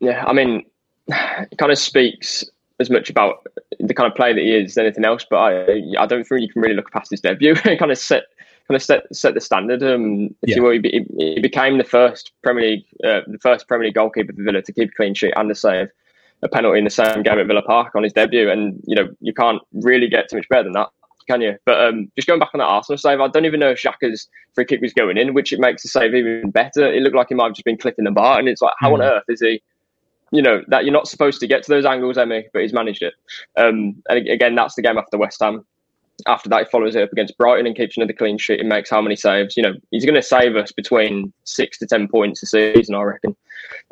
Yeah, 0.00 0.24
I 0.26 0.32
mean, 0.32 0.64
it 1.08 1.58
kind 1.58 1.72
of 1.72 1.78
speaks 1.78 2.44
as 2.78 2.90
much 2.90 3.08
about 3.08 3.46
the 3.80 3.94
kind 3.94 4.10
of 4.10 4.14
player 4.14 4.34
that 4.34 4.42
he 4.42 4.54
is 4.54 4.72
as 4.72 4.78
anything 4.78 5.04
else. 5.04 5.24
But 5.28 5.36
I, 5.36 5.82
I 5.98 6.06
don't 6.06 6.24
think 6.24 6.42
you 6.42 6.52
can 6.52 6.62
really 6.62 6.74
look 6.74 6.90
past 6.90 7.10
his 7.10 7.20
debut. 7.20 7.54
it 7.64 7.78
kind 7.78 7.92
of 7.92 7.98
set 7.98 8.24
kind 8.68 8.76
of 8.76 8.82
set 8.82 9.14
set 9.14 9.34
the 9.34 9.40
standard. 9.40 9.82
Um, 9.82 10.34
yeah. 10.46 10.56
he, 10.56 10.78
be, 10.78 11.06
he, 11.18 11.40
became 11.40 11.78
the 11.78 11.84
first 11.84 12.32
Premier 12.42 12.70
League, 12.70 12.84
uh, 13.04 13.20
the 13.26 13.38
first 13.40 13.68
Premier 13.68 13.86
League 13.86 13.94
goalkeeper 13.94 14.32
for 14.32 14.42
Villa 14.42 14.62
to 14.62 14.72
keep 14.72 14.90
a 14.90 14.94
clean 14.94 15.14
sheet 15.14 15.32
and 15.36 15.48
to 15.48 15.54
save 15.54 15.88
a 16.42 16.48
penalty 16.48 16.78
in 16.78 16.84
the 16.84 16.90
same 16.90 17.22
game 17.22 17.38
at 17.38 17.46
Villa 17.46 17.62
Park 17.62 17.94
on 17.94 18.02
his 18.02 18.12
debut. 18.12 18.50
And 18.50 18.82
you 18.86 18.96
know, 18.96 19.08
you 19.20 19.32
can't 19.32 19.62
really 19.72 20.08
get 20.08 20.28
too 20.28 20.36
much 20.36 20.48
better 20.48 20.64
than 20.64 20.72
that, 20.72 20.88
can 21.28 21.40
you? 21.40 21.56
But 21.64 21.80
um, 21.80 22.10
just 22.16 22.26
going 22.26 22.40
back 22.40 22.50
on 22.54 22.58
that 22.58 22.64
Arsenal 22.64 22.98
save, 22.98 23.20
I 23.20 23.28
don't 23.28 23.46
even 23.46 23.60
know 23.60 23.70
if 23.70 23.82
Xhaka's 23.82 24.28
free 24.54 24.64
kick 24.64 24.80
was 24.80 24.92
going 24.92 25.16
in, 25.16 25.34
which 25.34 25.52
it 25.52 25.60
makes 25.60 25.82
the 25.82 25.88
save 25.88 26.14
even 26.14 26.50
better. 26.50 26.92
It 26.92 27.02
looked 27.02 27.16
like 27.16 27.28
he 27.28 27.34
might 27.34 27.46
have 27.46 27.54
just 27.54 27.64
been 27.64 27.78
clipping 27.78 28.04
the 28.04 28.10
bar, 28.10 28.38
and 28.38 28.48
it's 28.48 28.62
like, 28.62 28.74
how 28.78 28.90
mm. 28.90 28.94
on 28.94 29.02
earth 29.02 29.24
is 29.28 29.40
he? 29.40 29.62
you 30.32 30.42
know 30.42 30.62
that 30.68 30.84
you're 30.84 30.92
not 30.92 31.06
supposed 31.06 31.40
to 31.40 31.46
get 31.46 31.62
to 31.62 31.70
those 31.70 31.84
angles, 31.84 32.16
Emi, 32.16 32.44
but 32.52 32.62
he's 32.62 32.72
managed 32.72 33.02
it. 33.02 33.14
Um, 33.56 34.02
and 34.08 34.28
again, 34.28 34.54
that's 34.54 34.74
the 34.74 34.82
game 34.82 34.98
after 34.98 35.16
West 35.18 35.40
Ham. 35.40 35.64
After 36.26 36.48
that, 36.48 36.64
he 36.64 36.70
follows 36.70 36.96
it 36.96 37.02
up 37.02 37.12
against 37.12 37.36
Brighton 37.36 37.66
and 37.66 37.76
keeps 37.76 37.96
another 37.96 38.12
clean 38.12 38.38
sheet 38.38 38.60
and 38.60 38.68
makes 38.68 38.90
how 38.90 39.02
many 39.02 39.16
saves? 39.16 39.56
You 39.56 39.62
know, 39.62 39.74
he's 39.90 40.04
going 40.04 40.14
to 40.14 40.22
save 40.22 40.56
us 40.56 40.72
between 40.72 41.32
six 41.44 41.78
to 41.78 41.86
ten 41.86 42.08
points 42.08 42.42
a 42.42 42.46
season, 42.46 42.94
I 42.94 43.02
reckon. 43.02 43.36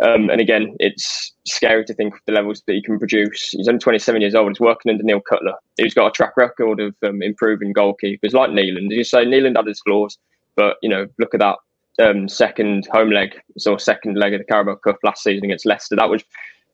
Um, 0.03 0.31
and 0.31 0.41
again, 0.41 0.75
it's 0.79 1.33
scary 1.47 1.85
to 1.85 1.95
think 1.95 2.15
of 2.15 2.21
the 2.27 2.33
levels 2.33 2.63
that 2.67 2.73
he 2.73 2.83
can 2.83 2.99
produce. 2.99 3.51
He's 3.51 3.69
only 3.69 3.79
27 3.79 4.21
years 4.21 4.35
old. 4.35 4.49
He's 4.49 4.61
working 4.61 4.91
under 4.91 5.05
Neil 5.05 5.21
Cutler, 5.21 5.55
who's 5.79 5.95
got 5.95 6.09
a 6.09 6.13
track 6.13 6.37
record 6.37 6.81
of 6.81 6.95
um, 7.03 7.23
improving 7.23 7.75
goalkeepers 7.75 8.33
like 8.33 8.51
Nyland. 8.51 8.93
As 8.93 8.97
you 8.97 9.05
say, 9.05 9.25
Nyland 9.25 9.57
had 9.57 9.67
his 9.67 9.81
flaws, 9.81 10.19
but 10.57 10.77
you 10.83 10.89
know, 10.89 11.07
look 11.19 11.35
at 11.35 11.41
that 11.41 11.57
um, 12.01 12.29
second 12.29 12.89
home 12.91 13.11
leg, 13.11 13.41
so 13.59 13.77
second 13.77 14.17
leg 14.17 14.35
of 14.35 14.41
the 14.41 14.45
Carabao 14.45 14.77
Cup 14.77 14.99
last 15.03 15.23
season 15.23 15.45
against 15.45 15.67
Leicester. 15.67 15.97
That 15.97 16.11
was, 16.11 16.25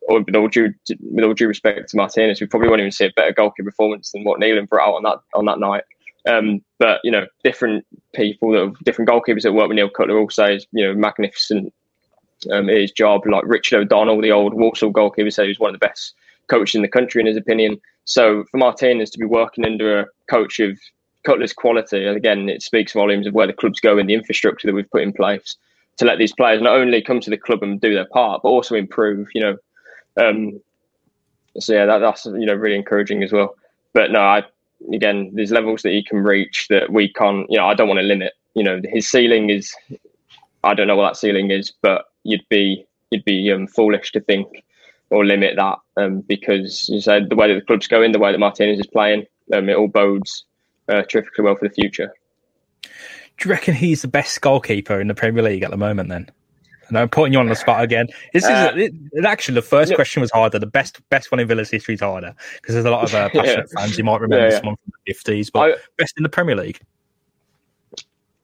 with 0.09 0.35
all 0.35 0.49
due 0.49 0.73
with 1.01 1.25
all 1.25 1.35
due 1.35 1.49
respect 1.49 1.91
to 1.91 1.97
Martinez, 1.97 2.41
we 2.41 2.47
probably 2.47 2.69
won't 2.69 2.81
even 2.81 2.93
see 2.93 3.07
a 3.07 3.13
better 3.15 3.33
goalkeeper 3.33 3.71
performance 3.71 4.13
than 4.13 4.25
what 4.25 4.41
Nyland 4.41 4.69
brought 4.69 4.89
out 4.89 4.95
on 4.97 5.03
that 5.05 5.19
on 5.35 5.45
that 5.47 5.59
night. 5.59 5.85
Um, 6.29 6.63
but 6.79 7.01
you 7.05 7.11
know, 7.11 7.27
different 7.45 7.87
people 8.15 8.51
that 8.53 8.75
different 8.85 9.11
goalkeepers 9.11 9.43
that 9.43 9.53
work 9.53 9.69
with 9.69 9.77
Neil 9.77 9.89
Cutler 9.89 10.19
all 10.19 10.31
say 10.31 10.57
is 10.57 10.67
you 10.73 10.87
know 10.87 10.95
magnificent 10.95 11.73
um, 12.51 12.69
his 12.69 12.93
job. 12.93 13.23
Like 13.27 13.45
Richard 13.47 13.81
O'Donnell, 13.81 14.21
the 14.21 14.33
old 14.33 14.55
Walsall 14.55 14.91
goalkeeper, 14.91 15.31
said 15.31 15.45
he 15.45 15.49
was 15.51 15.61
one 15.61 15.75
of 15.75 15.81
the 15.81 15.87
best 15.87 16.15
coaches 16.49 16.75
in 16.75 16.83
the 16.83 16.89
country 16.89 17.21
in 17.21 17.27
his 17.27 17.37
opinion. 17.37 17.81
So 18.05 18.45
for 18.51 18.59
Martinez 18.59 19.11
to 19.11 19.19
be 19.19 19.27
working 19.27 19.65
under 19.65 20.01
a 20.01 20.07
coach 20.29 20.59
of 20.59 20.79
Cutler's 21.25 21.53
quality, 21.53 22.07
and 22.07 22.17
again, 22.17 22.49
it 22.49 22.63
speaks 22.63 22.93
volumes 22.93 23.27
of 23.27 23.35
where 23.35 23.47
the 23.47 23.53
club's 23.53 23.81
going, 23.81 24.07
the 24.07 24.15
infrastructure 24.15 24.67
that 24.67 24.75
we've 24.75 24.91
put 24.91 25.03
in 25.03 25.13
place 25.13 25.57
to 25.99 26.07
let 26.07 26.19
these 26.19 26.33
players 26.33 26.63
not 26.63 26.77
only 26.77 27.03
come 27.03 27.21
to 27.21 27.31
the 27.31 27.37
club 27.37 27.63
and 27.63 27.81
do 27.81 27.95
their 27.95 28.07
part, 28.07 28.43
but 28.43 28.49
also 28.49 28.75
improve. 28.75 29.29
You 29.35 29.43
know, 29.43 29.57
um, 30.21 30.61
so 31.59 31.73
yeah, 31.73 31.87
that, 31.87 31.99
that's 31.99 32.27
you 32.27 32.47
know 32.47 32.55
really 32.55 32.77
encouraging 32.77 33.23
as 33.23 33.33
well. 33.33 33.57
But 33.93 34.11
no, 34.13 34.21
I 34.21 34.45
again, 34.93 35.31
there's 35.35 35.51
levels 35.51 35.83
that 35.83 35.93
he 35.93 36.05
can 36.05 36.23
reach 36.23 36.67
that 36.69 36.93
we 36.93 37.13
can't. 37.13 37.47
You 37.51 37.59
know, 37.59 37.67
I 37.67 37.75
don't 37.75 37.89
want 37.89 37.99
to 37.99 38.07
limit. 38.07 38.33
You 38.55 38.65
know, 38.65 38.81
his 38.85 39.09
ceiling 39.09 39.51
is, 39.51 39.75
I 40.65 40.75
don't 40.75 40.87
know 40.87 40.97
what 40.97 41.09
that 41.09 41.17
ceiling 41.17 41.51
is, 41.51 41.73
but 41.83 42.07
you'd 42.25 42.49
be 42.49 42.85
you'd 43.11 43.25
be 43.25 43.51
um, 43.53 43.67
foolish 43.67 44.13
to 44.13 44.21
think 44.21 44.65
or 45.11 45.25
limit 45.25 45.57
that 45.57 45.79
um, 45.97 46.21
because 46.21 46.89
you 46.89 47.01
said 47.01 47.29
the 47.29 47.37
way 47.37 47.49
that 47.49 47.59
the 47.59 47.67
club's 47.67 47.89
going, 47.89 48.13
the 48.13 48.19
way 48.19 48.31
that 48.31 48.39
Martinez 48.39 48.79
is 48.79 48.87
playing, 48.87 49.27
um, 49.53 49.69
it 49.69 49.77
all 49.77 49.89
bodes 49.89 50.45
uh, 50.89 51.03
terrifically 51.03 51.45
well 51.45 51.57
for 51.57 51.69
the 51.69 51.75
future. 51.75 52.13
Do 52.83 53.49
you 53.49 53.51
reckon 53.51 53.75
he's 53.75 54.03
the 54.03 54.09
best 54.09 54.41
goalkeeper 54.41 55.01
in 55.01 55.09
the 55.09 55.15
Premier 55.15 55.43
League 55.43 55.63
at 55.63 55.71
the 55.71 55.77
moment? 55.77 56.11
Then, 56.11 56.31
and 56.90 56.98
I'm 56.98 57.09
putting 57.09 57.33
you 57.33 57.38
on 57.38 57.48
the 57.48 57.55
spot 57.55 57.83
again. 57.83 58.09
This 58.35 58.44
is 58.44 58.50
uh, 58.50 58.72
it, 58.76 58.92
actually 59.24 59.55
the 59.55 59.62
first 59.62 59.94
question 59.94 60.20
was 60.20 60.31
harder. 60.31 60.59
The 60.59 60.66
best 60.66 61.00
best 61.09 61.33
one 61.33 61.40
in 61.40 61.48
Villa's 61.48 61.70
history 61.70 61.94
is 61.94 62.00
harder 62.00 62.35
because 62.61 62.74
there's 62.74 62.85
a 62.85 62.90
lot 62.90 63.05
of 63.05 63.14
uh, 63.14 63.29
passionate 63.33 63.68
yeah. 63.74 63.81
fans. 63.81 63.96
You 63.96 64.05
might 64.05 64.20
remember 64.20 64.44
yeah, 64.44 64.53
yeah. 64.53 64.59
someone 64.59 64.76
from 64.76 64.92
the 65.07 65.14
50s, 65.14 65.50
but 65.53 65.61
I, 65.61 65.74
best 65.96 66.14
in 66.16 66.22
the 66.22 66.29
Premier 66.29 66.57
League. 66.57 66.81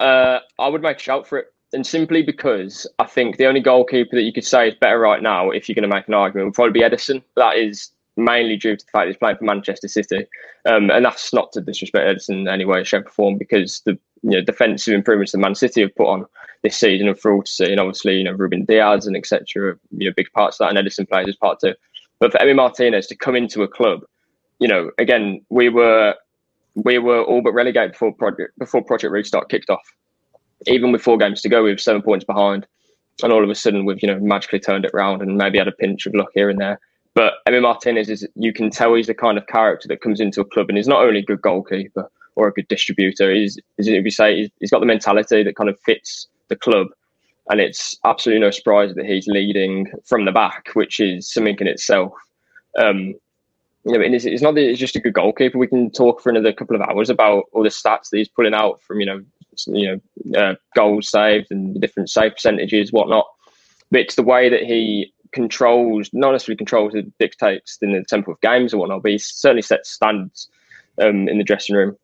Uh, 0.00 0.40
I 0.58 0.68
would 0.68 0.82
make 0.82 0.96
a 0.96 1.00
shout 1.00 1.26
for 1.26 1.38
it, 1.38 1.52
and 1.72 1.86
simply 1.86 2.22
because 2.22 2.86
I 2.98 3.04
think 3.04 3.36
the 3.36 3.46
only 3.46 3.60
goalkeeper 3.60 4.16
that 4.16 4.22
you 4.22 4.32
could 4.32 4.44
say 4.44 4.68
is 4.68 4.74
better 4.74 4.98
right 4.98 5.22
now, 5.22 5.50
if 5.50 5.68
you're 5.68 5.74
going 5.74 5.88
to 5.88 5.94
make 5.94 6.08
an 6.08 6.14
argument, 6.14 6.46
would 6.48 6.54
probably 6.54 6.72
be 6.72 6.80
Ederson. 6.80 7.22
That 7.36 7.56
is 7.56 7.90
mainly 8.16 8.56
due 8.56 8.76
to 8.76 8.84
the 8.84 8.90
fact 8.90 9.06
he's 9.08 9.16
playing 9.16 9.36
for 9.36 9.44
Manchester 9.44 9.88
City. 9.88 10.26
Um, 10.64 10.90
and 10.90 11.04
that's 11.04 11.32
not 11.32 11.52
to 11.52 11.60
disrespect 11.60 12.06
Ederson 12.06 12.40
in 12.40 12.48
any 12.48 12.64
way, 12.64 12.82
shape, 12.84 13.06
or 13.06 13.10
form, 13.10 13.38
because 13.38 13.80
the 13.84 13.98
you 14.26 14.32
know, 14.32 14.42
defensive 14.42 14.92
improvements 14.92 15.32
that 15.32 15.38
Man 15.38 15.54
City 15.54 15.82
have 15.82 15.94
put 15.94 16.08
on 16.08 16.26
this 16.62 16.76
season 16.76 17.06
are 17.06 17.14
for 17.14 17.32
all 17.32 17.42
to 17.44 17.50
see. 17.50 17.70
And 17.70 17.78
obviously, 17.78 18.16
you 18.16 18.24
know, 18.24 18.32
Ruben 18.32 18.64
Dias 18.64 19.06
and 19.06 19.16
etc. 19.16 19.76
You 19.96 20.08
know, 20.08 20.14
big 20.16 20.32
parts 20.32 20.60
of 20.60 20.68
that, 20.68 20.76
and 20.76 20.86
Ederson 20.86 21.08
plays 21.08 21.28
as 21.28 21.36
part 21.36 21.60
too. 21.60 21.74
But 22.18 22.32
for 22.32 22.38
Emi 22.38 22.56
Martinez 22.56 23.06
to 23.06 23.16
come 23.16 23.36
into 23.36 23.62
a 23.62 23.68
club, 23.68 24.00
you 24.58 24.66
know, 24.66 24.90
again, 24.98 25.44
we 25.48 25.68
were 25.68 26.16
we 26.74 26.98
were 26.98 27.22
all 27.22 27.40
but 27.40 27.52
relegated 27.52 27.92
before 27.92 28.12
project 28.12 28.58
before 28.58 28.82
Project 28.82 29.12
Restart 29.12 29.48
kicked 29.48 29.70
off. 29.70 29.94
Even 30.66 30.90
with 30.90 31.02
four 31.02 31.18
games 31.18 31.40
to 31.42 31.48
go, 31.48 31.62
we 31.62 31.70
were 31.70 31.78
seven 31.78 32.02
points 32.02 32.24
behind, 32.24 32.66
and 33.22 33.32
all 33.32 33.44
of 33.44 33.50
a 33.50 33.54
sudden 33.54 33.84
we've 33.84 34.02
you 34.02 34.08
know 34.08 34.18
magically 34.18 34.58
turned 34.58 34.84
it 34.84 34.90
around 34.92 35.22
and 35.22 35.38
maybe 35.38 35.58
had 35.58 35.68
a 35.68 35.72
pinch 35.72 36.04
of 36.04 36.14
luck 36.14 36.30
here 36.34 36.50
and 36.50 36.60
there. 36.60 36.80
But 37.14 37.34
Emi 37.48 37.62
Martinez 37.62 38.10
is 38.10 38.26
you 38.34 38.52
can 38.52 38.70
tell 38.70 38.94
he's 38.94 39.06
the 39.06 39.14
kind 39.14 39.38
of 39.38 39.46
character 39.46 39.86
that 39.86 40.00
comes 40.00 40.18
into 40.18 40.40
a 40.40 40.44
club 40.44 40.68
and 40.68 40.76
he's 40.76 40.88
not 40.88 41.02
only 41.02 41.20
a 41.20 41.24
good 41.24 41.42
goalkeeper 41.42 42.10
or 42.36 42.48
a 42.48 42.52
good 42.52 42.68
distributor. 42.68 43.34
He's, 43.34 43.58
as 43.78 43.88
you 43.88 44.10
say, 44.10 44.50
he's 44.60 44.70
got 44.70 44.80
the 44.80 44.86
mentality 44.86 45.42
that 45.42 45.56
kind 45.56 45.70
of 45.70 45.80
fits 45.80 46.28
the 46.48 46.56
club, 46.56 46.88
and 47.50 47.60
it's 47.60 47.98
absolutely 48.04 48.40
no 48.40 48.50
surprise 48.50 48.94
that 48.94 49.06
he's 49.06 49.26
leading 49.26 49.90
from 50.04 50.24
the 50.24 50.32
back, 50.32 50.68
which 50.74 51.00
is 51.00 51.30
something 51.30 51.56
in 51.58 51.66
itself. 51.66 52.12
Um, 52.78 53.14
you 53.84 53.92
know, 53.92 54.00
it's, 54.00 54.24
it's 54.24 54.42
not 54.42 54.54
that 54.56 54.62
he's 54.62 54.78
just 54.78 54.96
a 54.96 55.00
good 55.00 55.14
goalkeeper. 55.14 55.58
We 55.58 55.68
can 55.68 55.90
talk 55.90 56.20
for 56.20 56.30
another 56.30 56.52
couple 56.52 56.76
of 56.76 56.82
hours 56.82 57.08
about 57.08 57.44
all 57.52 57.62
the 57.62 57.68
stats 57.68 58.10
that 58.10 58.18
he's 58.18 58.28
pulling 58.28 58.54
out 58.54 58.82
from 58.82 59.00
you 59.00 59.06
know, 59.06 59.24
you 59.66 60.00
know, 60.24 60.40
uh, 60.40 60.54
goals 60.74 61.08
saved 61.08 61.50
and 61.50 61.80
different 61.80 62.10
save 62.10 62.32
percentages, 62.32 62.92
whatnot. 62.92 63.26
But 63.90 64.00
it's 64.00 64.16
the 64.16 64.24
way 64.24 64.48
that 64.48 64.64
he 64.64 65.12
controls, 65.32 66.10
not 66.12 66.32
necessarily 66.32 66.56
controls, 66.56 66.94
dictates 67.18 67.78
in 67.80 67.92
the 67.92 68.02
tempo 68.02 68.32
of 68.32 68.40
games 68.40 68.72
and 68.72 68.80
whatnot, 68.80 69.02
but 69.02 69.12
he 69.12 69.18
certainly 69.18 69.62
sets 69.62 69.90
standards 69.90 70.48
um, 71.00 71.28
in 71.28 71.38
the 71.38 71.44
dressing 71.44 71.76
room. 71.76 71.96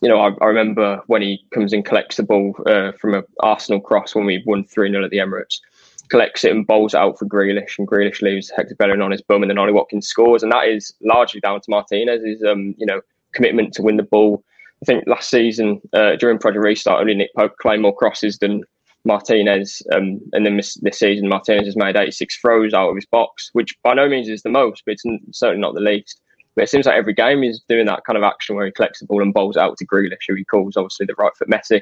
You 0.00 0.08
know, 0.08 0.20
I, 0.20 0.30
I, 0.40 0.46
remember 0.46 1.02
when 1.08 1.20
he 1.20 1.44
comes 1.52 1.72
and 1.72 1.84
collects 1.84 2.16
the 2.16 2.22
ball 2.22 2.56
uh, 2.66 2.92
from 2.92 3.14
an 3.14 3.22
Arsenal 3.40 3.80
cross 3.80 4.14
when 4.14 4.24
we 4.24 4.42
won 4.46 4.64
3 4.64 4.90
0 4.90 5.04
at 5.04 5.10
the 5.10 5.18
Emirates, 5.18 5.60
collects 6.08 6.42
it 6.42 6.52
and 6.52 6.66
bowls 6.66 6.94
it 6.94 6.98
out 6.98 7.18
for 7.18 7.26
Grealish, 7.26 7.78
and 7.78 7.86
Grealish 7.86 8.22
leaves 8.22 8.50
Hector 8.54 8.74
Bellerin 8.74 9.02
on 9.02 9.10
his 9.10 9.20
bum, 9.20 9.42
and 9.42 9.50
then 9.50 9.58
Ollie 9.58 9.72
Watkins 9.72 10.06
scores. 10.06 10.42
And 10.42 10.52
that 10.52 10.68
is 10.68 10.94
largely 11.02 11.40
down 11.40 11.60
to 11.60 11.70
Martinez's, 11.70 12.42
um, 12.42 12.74
you 12.78 12.86
know, 12.86 13.02
commitment 13.32 13.74
to 13.74 13.82
win 13.82 13.98
the 13.98 14.02
ball. 14.02 14.42
I 14.82 14.86
think 14.86 15.04
last 15.06 15.28
season 15.28 15.80
uh, 15.92 16.16
during 16.16 16.38
Project 16.38 16.64
Restart, 16.64 17.00
only 17.00 17.14
Nick 17.14 17.34
Pope 17.34 17.56
claimed 17.58 17.82
more 17.82 17.94
crosses 17.94 18.38
than 18.38 18.62
Martinez, 19.04 19.82
um, 19.92 20.20
and 20.32 20.44
then 20.44 20.56
this, 20.56 20.74
this, 20.76 20.98
season 20.98 21.28
Martinez 21.28 21.66
has 21.66 21.76
made 21.76 21.96
86 21.96 22.38
throws 22.38 22.74
out 22.74 22.90
of 22.90 22.96
his 22.96 23.06
box, 23.06 23.50
which 23.52 23.76
by 23.82 23.94
no 23.94 24.08
means 24.08 24.28
is 24.28 24.42
the 24.42 24.50
most, 24.50 24.82
but 24.84 24.92
it's 24.92 25.04
certainly 25.38 25.60
not 25.60 25.74
the 25.74 25.80
least. 25.80 26.20
But 26.60 26.64
it 26.64 26.68
seems 26.68 26.84
like 26.84 26.96
every 26.96 27.14
game 27.14 27.40
he's 27.40 27.62
doing 27.70 27.86
that 27.86 28.04
kind 28.04 28.18
of 28.18 28.22
action 28.22 28.54
where 28.54 28.66
he 28.66 28.70
collects 28.70 29.00
the 29.00 29.06
ball 29.06 29.22
and 29.22 29.32
bowls 29.32 29.56
out 29.56 29.78
to 29.78 29.86
Grealish, 29.86 30.26
who 30.28 30.34
he 30.34 30.44
calls 30.44 30.76
obviously 30.76 31.06
the 31.06 31.14
right 31.14 31.34
foot 31.34 31.48
Messi. 31.48 31.80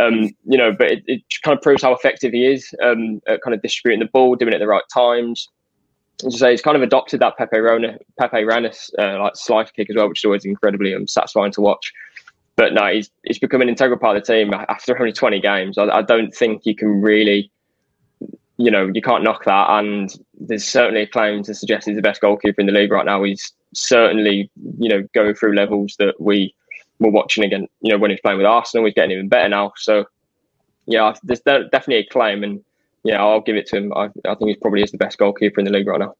Um, 0.00 0.34
you 0.46 0.56
know, 0.56 0.72
but 0.72 0.90
it, 0.90 1.02
it, 1.06 1.22
kind 1.42 1.54
of 1.54 1.62
proves 1.62 1.82
how 1.82 1.92
effective 1.92 2.32
he 2.32 2.46
is 2.46 2.74
um, 2.82 3.20
at 3.26 3.42
kind 3.42 3.54
of 3.54 3.60
distributing 3.60 4.02
the 4.02 4.10
ball, 4.10 4.34
doing 4.34 4.50
it 4.50 4.54
at 4.54 4.60
the 4.60 4.66
right 4.66 4.82
times. 4.90 5.50
As 6.26 6.36
I 6.36 6.38
say, 6.38 6.50
he's 6.52 6.62
kind 6.62 6.74
of 6.74 6.82
adopted 6.82 7.20
that 7.20 7.36
Pepe 7.36 7.58
Rona, 7.58 7.98
Pepe 8.18 8.38
Ranis 8.38 8.88
uh, 8.98 9.22
like 9.22 9.36
slice 9.36 9.70
kick 9.72 9.90
as 9.90 9.96
well, 9.96 10.08
which 10.08 10.20
is 10.20 10.24
always 10.24 10.46
incredibly 10.46 10.94
um, 10.94 11.06
satisfying 11.06 11.52
to 11.52 11.60
watch. 11.60 11.92
but 12.56 12.72
no, 12.72 12.86
he's 12.86 13.10
he's 13.24 13.38
become 13.38 13.60
an 13.60 13.68
integral 13.68 13.98
part 13.98 14.16
of 14.16 14.24
the 14.24 14.32
team 14.32 14.54
after 14.70 14.98
only 14.98 15.12
20 15.12 15.38
games. 15.38 15.76
I, 15.76 15.84
I 15.88 16.00
don't 16.00 16.34
think 16.34 16.64
you 16.64 16.74
can 16.74 17.02
really, 17.02 17.50
you 18.58 18.70
know, 18.70 18.90
you 18.92 19.00
can't 19.00 19.24
knock 19.24 19.44
that. 19.44 19.70
And 19.70 20.12
there's 20.34 20.64
certainly 20.64 21.02
a 21.02 21.06
claim 21.06 21.42
to 21.44 21.54
suggest 21.54 21.86
he's 21.86 21.96
the 21.96 22.02
best 22.02 22.20
goalkeeper 22.20 22.60
in 22.60 22.66
the 22.66 22.72
league 22.72 22.92
right 22.92 23.06
now. 23.06 23.22
He's 23.22 23.52
certainly, 23.72 24.50
you 24.78 24.88
know, 24.88 25.06
going 25.14 25.34
through 25.34 25.54
levels 25.54 25.96
that 25.98 26.20
we 26.20 26.54
were 26.98 27.10
watching 27.10 27.44
again. 27.44 27.68
You 27.80 27.92
know, 27.92 27.98
when 27.98 28.10
he's 28.10 28.20
playing 28.20 28.38
with 28.38 28.46
Arsenal, 28.46 28.84
he's 28.84 28.94
getting 28.94 29.12
even 29.12 29.28
better 29.28 29.48
now. 29.48 29.72
So, 29.76 30.04
yeah, 30.86 31.14
there's 31.22 31.40
definitely 31.40 31.96
a 31.96 32.06
claim, 32.06 32.42
and 32.42 32.62
yeah, 33.04 33.22
I'll 33.22 33.40
give 33.40 33.56
it 33.56 33.66
to 33.68 33.76
him. 33.76 33.92
I, 33.94 34.06
I 34.26 34.34
think 34.34 34.48
he 34.48 34.56
probably 34.56 34.82
is 34.82 34.90
the 34.90 34.98
best 34.98 35.18
goalkeeper 35.18 35.60
in 35.60 35.64
the 35.64 35.72
league 35.72 35.86
right 35.86 36.00
now 36.00 36.14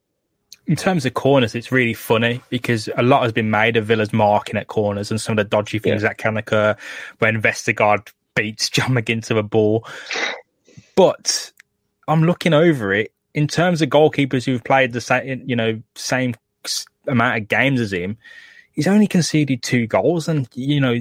in 0.69 0.75
terms 0.75 1.03
of 1.03 1.15
corners, 1.15 1.55
it's 1.55 1.71
really 1.71 1.95
funny 1.95 2.41
because 2.49 2.87
a 2.95 3.01
lot 3.01 3.23
has 3.23 3.31
been 3.31 3.49
made 3.49 3.75
of 3.75 3.87
Villa's 3.87 4.13
marking 4.13 4.55
at 4.55 4.67
corners 4.67 5.09
and 5.09 5.19
some 5.19 5.33
of 5.33 5.37
the 5.37 5.49
dodgy 5.49 5.79
things 5.79 6.03
yeah. 6.03 6.09
that 6.09 6.19
can 6.19 6.37
occur 6.37 6.75
when 7.17 7.41
Vestergaard 7.41 8.11
beats 8.35 8.69
John 8.69 8.91
McGinn 8.91 9.25
to 9.25 9.39
a 9.39 9.43
ball. 9.43 9.87
But 10.95 11.51
I'm 12.09 12.23
looking 12.23 12.53
over 12.53 12.91
it 12.93 13.13
in 13.35 13.47
terms 13.47 13.81
of 13.81 13.89
goalkeepers 13.89 14.43
who've 14.43 14.63
played 14.63 14.93
the 14.93 15.01
same, 15.01 15.43
you 15.45 15.55
know, 15.55 15.81
same 15.95 16.33
amount 17.07 17.37
of 17.37 17.47
games 17.47 17.79
as 17.79 17.93
him. 17.93 18.17
He's 18.71 18.87
only 18.87 19.07
conceded 19.07 19.61
two 19.61 19.85
goals, 19.87 20.27
and 20.27 20.47
you 20.53 20.81
know 20.81 20.99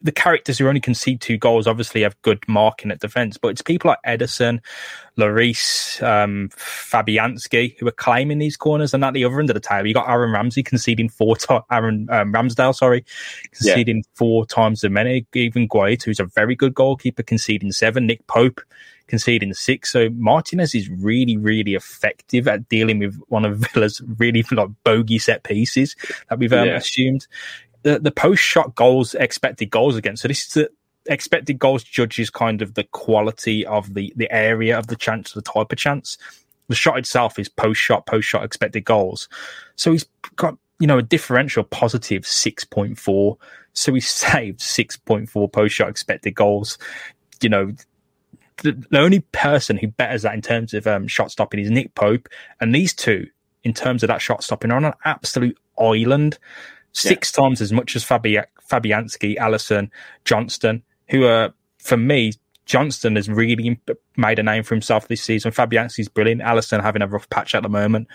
the 0.00 0.12
characters 0.12 0.58
who 0.58 0.68
only 0.68 0.80
concede 0.80 1.20
two 1.20 1.36
goals 1.36 1.66
obviously 1.66 2.02
have 2.02 2.20
good 2.22 2.42
marking 2.48 2.90
at 2.90 3.00
defence, 3.00 3.36
but 3.36 3.48
it's 3.48 3.62
people 3.62 3.88
like 3.88 3.98
Ederson, 4.06 4.60
Lloris, 5.18 6.02
um, 6.02 6.50
Fabianski 6.56 7.76
who 7.78 7.88
are 7.88 7.92
claiming 7.92 8.38
these 8.38 8.56
corners, 8.56 8.94
and 8.94 9.04
at 9.04 9.14
the 9.14 9.24
other 9.24 9.40
end 9.40 9.50
of 9.50 9.54
the 9.54 9.60
table, 9.60 9.86
you 9.86 9.94
got 9.94 10.08
Aaron 10.08 10.32
Ramsey 10.32 10.62
conceding 10.62 11.08
four 11.08 11.36
times, 11.36 11.64
Aaron 11.70 12.06
um, 12.10 12.32
Ramsdale, 12.32 12.74
sorry, 12.74 13.04
conceding 13.52 13.98
yeah. 13.98 14.02
four 14.14 14.46
times 14.46 14.84
as 14.84 14.90
many. 14.90 15.26
Even 15.34 15.68
Guaita, 15.68 16.04
who's 16.04 16.20
a 16.20 16.24
very 16.24 16.54
good 16.54 16.74
goalkeeper, 16.74 17.22
conceding 17.22 17.72
seven. 17.72 18.06
Nick 18.06 18.26
Pope 18.26 18.60
conceding 19.08 19.54
six. 19.54 19.90
So 19.90 20.10
Martinez 20.10 20.74
is 20.74 20.88
really, 20.88 21.36
really 21.36 21.74
effective 21.74 22.46
at 22.46 22.68
dealing 22.68 22.98
with 23.00 23.18
one 23.28 23.44
of 23.44 23.58
Villa's 23.58 24.00
really 24.18 24.44
like 24.52 24.68
bogey 24.84 25.18
set 25.18 25.42
pieces 25.42 25.96
that 26.28 26.38
we've 26.38 26.52
um, 26.52 26.68
yeah. 26.68 26.76
assumed 26.76 27.26
the, 27.82 27.98
the 27.98 28.10
post 28.10 28.42
shot 28.42 28.74
goals, 28.74 29.14
expected 29.14 29.66
goals 29.66 29.96
against. 29.96 30.22
So 30.22 30.28
this 30.28 30.46
is 30.46 30.52
the 30.54 30.70
expected 31.08 31.58
goals 31.58 31.82
judges 31.82 32.30
kind 32.30 32.62
of 32.62 32.74
the 32.74 32.84
quality 32.84 33.64
of 33.66 33.94
the, 33.94 34.12
the 34.16 34.30
area 34.30 34.78
of 34.78 34.88
the 34.88 34.96
chance, 34.96 35.32
the 35.32 35.42
type 35.42 35.72
of 35.72 35.78
chance. 35.78 36.18
The 36.68 36.74
shot 36.74 36.98
itself 36.98 37.38
is 37.38 37.48
post 37.48 37.80
shot, 37.80 38.06
post 38.06 38.28
shot 38.28 38.44
expected 38.44 38.84
goals. 38.84 39.28
So 39.76 39.92
he's 39.92 40.06
got, 40.36 40.56
you 40.78 40.86
know, 40.86 40.98
a 40.98 41.02
differential 41.02 41.64
positive 41.64 42.22
6.4. 42.22 43.36
So 43.72 43.94
he 43.94 44.00
saved 44.00 44.60
6.4 44.60 45.52
post 45.52 45.74
shot 45.74 45.88
expected 45.88 46.34
goals. 46.34 46.78
You 47.40 47.48
know, 47.48 47.72
the, 48.62 48.72
the, 48.90 48.98
only 48.98 49.20
person 49.32 49.76
who 49.76 49.86
betters 49.86 50.22
that 50.22 50.34
in 50.34 50.42
terms 50.42 50.74
of 50.74 50.86
um, 50.86 51.06
shot 51.06 51.30
stopping 51.30 51.60
is 51.60 51.70
Nick 51.70 51.94
Pope. 51.94 52.28
And 52.60 52.74
these 52.74 52.92
two, 52.92 53.28
in 53.64 53.72
terms 53.72 54.02
of 54.02 54.08
that 54.08 54.20
shot 54.20 54.42
stopping, 54.42 54.70
are 54.70 54.76
on 54.76 54.84
an 54.84 54.94
absolute 55.04 55.56
island 55.78 56.38
six 56.92 57.32
yeah. 57.32 57.42
times 57.42 57.60
as 57.60 57.72
much 57.72 57.96
as 57.96 58.04
Fabi- 58.04 58.44
Fabianski, 58.70 59.36
Alisson, 59.36 59.90
Johnstone, 60.24 60.82
who 61.08 61.24
are, 61.24 61.52
for 61.78 61.96
me, 61.96 62.32
Johnstone 62.66 63.16
has 63.16 63.28
really 63.28 63.80
made 64.16 64.38
a 64.38 64.42
name 64.42 64.62
for 64.62 64.74
himself 64.74 65.08
this 65.08 65.22
season. 65.22 65.52
Fabianski's 65.52 66.08
brilliant. 66.08 66.42
Alisson 66.42 66.82
having 66.82 67.02
a 67.02 67.06
rough 67.06 67.28
patch 67.30 67.54
at 67.54 67.62
the 67.62 67.68
moment. 67.68 68.08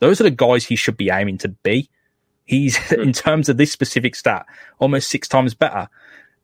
Those 0.00 0.20
are 0.20 0.24
the 0.24 0.30
guys 0.30 0.64
he 0.64 0.76
should 0.76 0.96
be 0.96 1.10
aiming 1.10 1.38
to 1.38 1.48
be. 1.48 1.88
He's, 2.44 2.92
in 2.92 3.12
terms 3.12 3.48
of 3.48 3.56
this 3.56 3.70
specific 3.70 4.16
stat, 4.16 4.46
almost 4.80 5.10
six 5.10 5.28
times 5.28 5.54
better. 5.54 5.88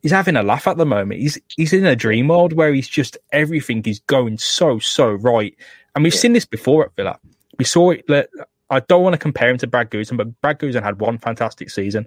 He's 0.00 0.12
having 0.12 0.36
a 0.36 0.44
laugh 0.44 0.68
at 0.68 0.76
the 0.76 0.86
moment. 0.86 1.20
He's 1.20 1.36
he's 1.48 1.72
in 1.72 1.84
a 1.84 1.96
dream 1.96 2.28
world 2.28 2.52
where 2.52 2.72
he's 2.72 2.86
just 2.86 3.18
everything 3.32 3.82
is 3.86 3.98
going 4.00 4.38
so 4.38 4.78
so 4.78 5.10
right. 5.10 5.56
And 5.96 6.04
we've 6.04 6.14
yeah. 6.14 6.20
seen 6.20 6.32
this 6.34 6.44
before 6.44 6.84
at 6.84 6.94
Villa. 6.94 7.18
We 7.58 7.64
saw 7.64 7.90
it 7.90 8.06
I 8.70 8.80
don't 8.80 9.02
want 9.02 9.14
to 9.14 9.18
compare 9.18 9.50
him 9.50 9.58
to 9.58 9.66
Brad 9.66 9.90
Guzan, 9.90 10.16
but 10.16 10.40
Brad 10.40 10.58
Guzan 10.58 10.82
had 10.82 11.00
one 11.00 11.18
fantastic 11.18 11.70
season 11.70 12.06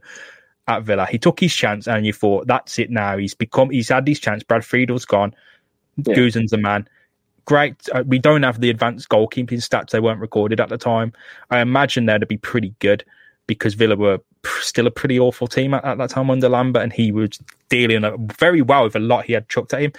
at 0.67 0.83
Villa. 0.83 1.05
He 1.05 1.17
took 1.17 1.39
his 1.39 1.53
chance, 1.53 1.87
and 1.87 2.05
you 2.05 2.13
thought, 2.13 2.47
that's 2.47 2.77
it 2.79 2.89
now. 2.89 3.17
He's 3.17 3.33
become, 3.33 3.69
he's 3.69 3.89
had 3.89 4.07
his 4.07 4.19
chance. 4.19 4.43
Brad 4.43 4.61
Friedel's 4.61 5.05
gone. 5.05 5.33
Yeah. 5.97 6.15
Guzan's 6.15 6.51
the 6.51 6.57
man. 6.57 6.87
Great. 7.45 7.75
Uh, 7.91 8.03
we 8.05 8.19
don't 8.19 8.43
have 8.43 8.61
the 8.61 8.69
advanced 8.69 9.09
goalkeeping 9.09 9.53
stats. 9.53 9.89
They 9.89 9.99
weren't 9.99 10.19
recorded 10.19 10.59
at 10.59 10.69
the 10.69 10.77
time. 10.77 11.13
I 11.49 11.59
imagine 11.59 12.05
they'd 12.05 12.27
be 12.27 12.37
pretty 12.37 12.75
good 12.79 13.03
because 13.47 13.73
Villa 13.73 13.95
were 13.95 14.19
still 14.61 14.85
a 14.85 14.91
pretty 14.91 15.19
awful 15.19 15.47
team 15.47 15.73
at, 15.73 15.83
at 15.83 15.97
that 15.97 16.11
time 16.11 16.29
under 16.29 16.47
Lambert, 16.47 16.83
and 16.83 16.93
he 16.93 17.11
was 17.11 17.39
dealing 17.69 18.05
very 18.37 18.61
well 18.61 18.83
with 18.83 18.95
a 18.95 18.99
lot 18.99 19.25
he 19.25 19.33
had 19.33 19.49
chucked 19.49 19.73
at 19.73 19.81
him. 19.81 19.93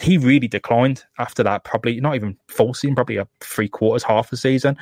He 0.00 0.16
really 0.16 0.46
declined 0.46 1.04
after 1.18 1.42
that, 1.42 1.64
probably 1.64 2.00
not 2.00 2.14
even 2.14 2.38
full 2.46 2.72
season, 2.72 2.94
probably 2.94 3.16
a 3.16 3.26
three 3.40 3.68
quarters, 3.68 4.04
half 4.04 4.32
a 4.32 4.36
season. 4.36 4.76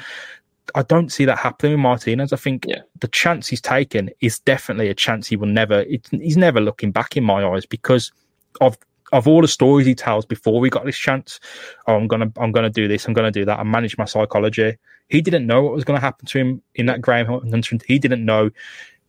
I 0.75 0.83
don't 0.83 1.11
see 1.11 1.25
that 1.25 1.39
happening 1.39 1.73
with 1.73 1.81
Martinez. 1.81 2.33
I 2.33 2.37
think 2.37 2.67
yeah. 2.67 2.81
the 3.01 3.09
chance 3.09 3.49
he's 3.49 3.61
taken 3.61 4.11
is 4.21 4.39
definitely 4.41 4.89
a 4.89 4.95
chance 4.95 5.27
he 5.27 5.37
will 5.37 5.49
never. 5.49 5.85
he's 6.11 6.37
never 6.37 6.61
looking 6.61 6.93
back 6.93 7.17
in 7.17 7.25
my 7.25 7.45
eyes 7.45 7.67
because 7.67 8.13
of 8.61 8.77
of 9.13 9.27
all 9.27 9.41
the 9.41 9.49
stories 9.49 9.87
he 9.87 9.95
tells 9.95 10.27
before 10.27 10.61
we 10.61 10.69
got 10.69 10.85
this 10.85 10.99
chance. 10.99 11.41
Oh, 11.87 11.97
I'm 11.97 12.07
gonna 12.07 12.31
I'm 12.37 12.53
gonna 12.53 12.71
do 12.71 12.89
this. 12.89 13.07
I'm 13.07 13.15
gonna 13.15 13.31
do 13.31 13.45
that. 13.45 13.59
I 13.59 13.63
manage 13.63 13.97
my 13.97 14.05
psychology. 14.05 14.77
He 15.09 15.23
didn't 15.23 15.47
know 15.47 15.63
what 15.63 15.75
was 15.75 15.85
going 15.85 15.99
to 15.99 16.05
happen 16.05 16.27
to 16.27 16.39
him 16.39 16.63
in 16.75 16.87
that 16.87 17.01
Graham 17.01 17.27
Hunter. 17.27 17.79
He 17.87 17.99
didn't 17.99 18.25
know, 18.25 18.51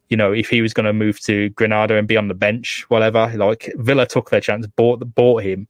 you 0.08 0.15
know, 0.15 0.32
if 0.32 0.50
he 0.50 0.62
was 0.62 0.74
going 0.74 0.86
to 0.86 0.93
move 0.93 1.19
to 1.22 1.50
Granada 1.50 1.98
and 1.98 2.08
be 2.08 2.15
on 2.15 2.30
the 2.30 2.34
bench, 2.34 2.86
whatever. 2.88 3.32
Like 3.36 3.72
Villa 3.76 4.06
took 4.06 4.30
their 4.30 4.39
chance, 4.39 4.65
bought 4.65 5.00
bought 5.13 5.43
him, 5.43 5.67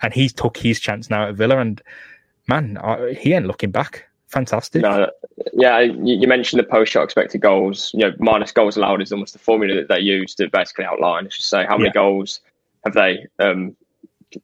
and 0.00 0.14
he 0.14 0.28
took 0.30 0.56
his 0.56 0.80
chance 0.80 1.10
now 1.10 1.28
at 1.28 1.34
Villa. 1.34 1.58
And 1.58 1.82
man, 2.48 2.78
I, 2.78 3.12
he 3.12 3.34
ain't 3.34 3.46
looking 3.46 3.70
back 3.70 4.06
fantastic. 4.30 4.82
No, 4.82 5.10
yeah, 5.52 5.80
you, 5.80 6.26
mentioned 6.26 6.60
the 6.60 6.64
post 6.64 6.92
shot 6.92 7.04
expected 7.04 7.40
goals. 7.40 7.90
You 7.94 8.00
know, 8.00 8.12
minus 8.18 8.52
goals 8.52 8.76
allowed 8.76 9.02
is 9.02 9.12
almost 9.12 9.32
the 9.32 9.38
formula 9.38 9.74
that 9.74 9.88
they 9.88 10.00
use 10.00 10.34
to 10.36 10.48
basically 10.48 10.84
outline. 10.84 11.26
It's 11.26 11.36
just 11.36 11.50
say 11.50 11.64
how 11.64 11.76
many 11.76 11.88
yeah. 11.88 11.94
goals 11.94 12.40
have 12.84 12.94
they 12.94 13.26
um, 13.38 13.76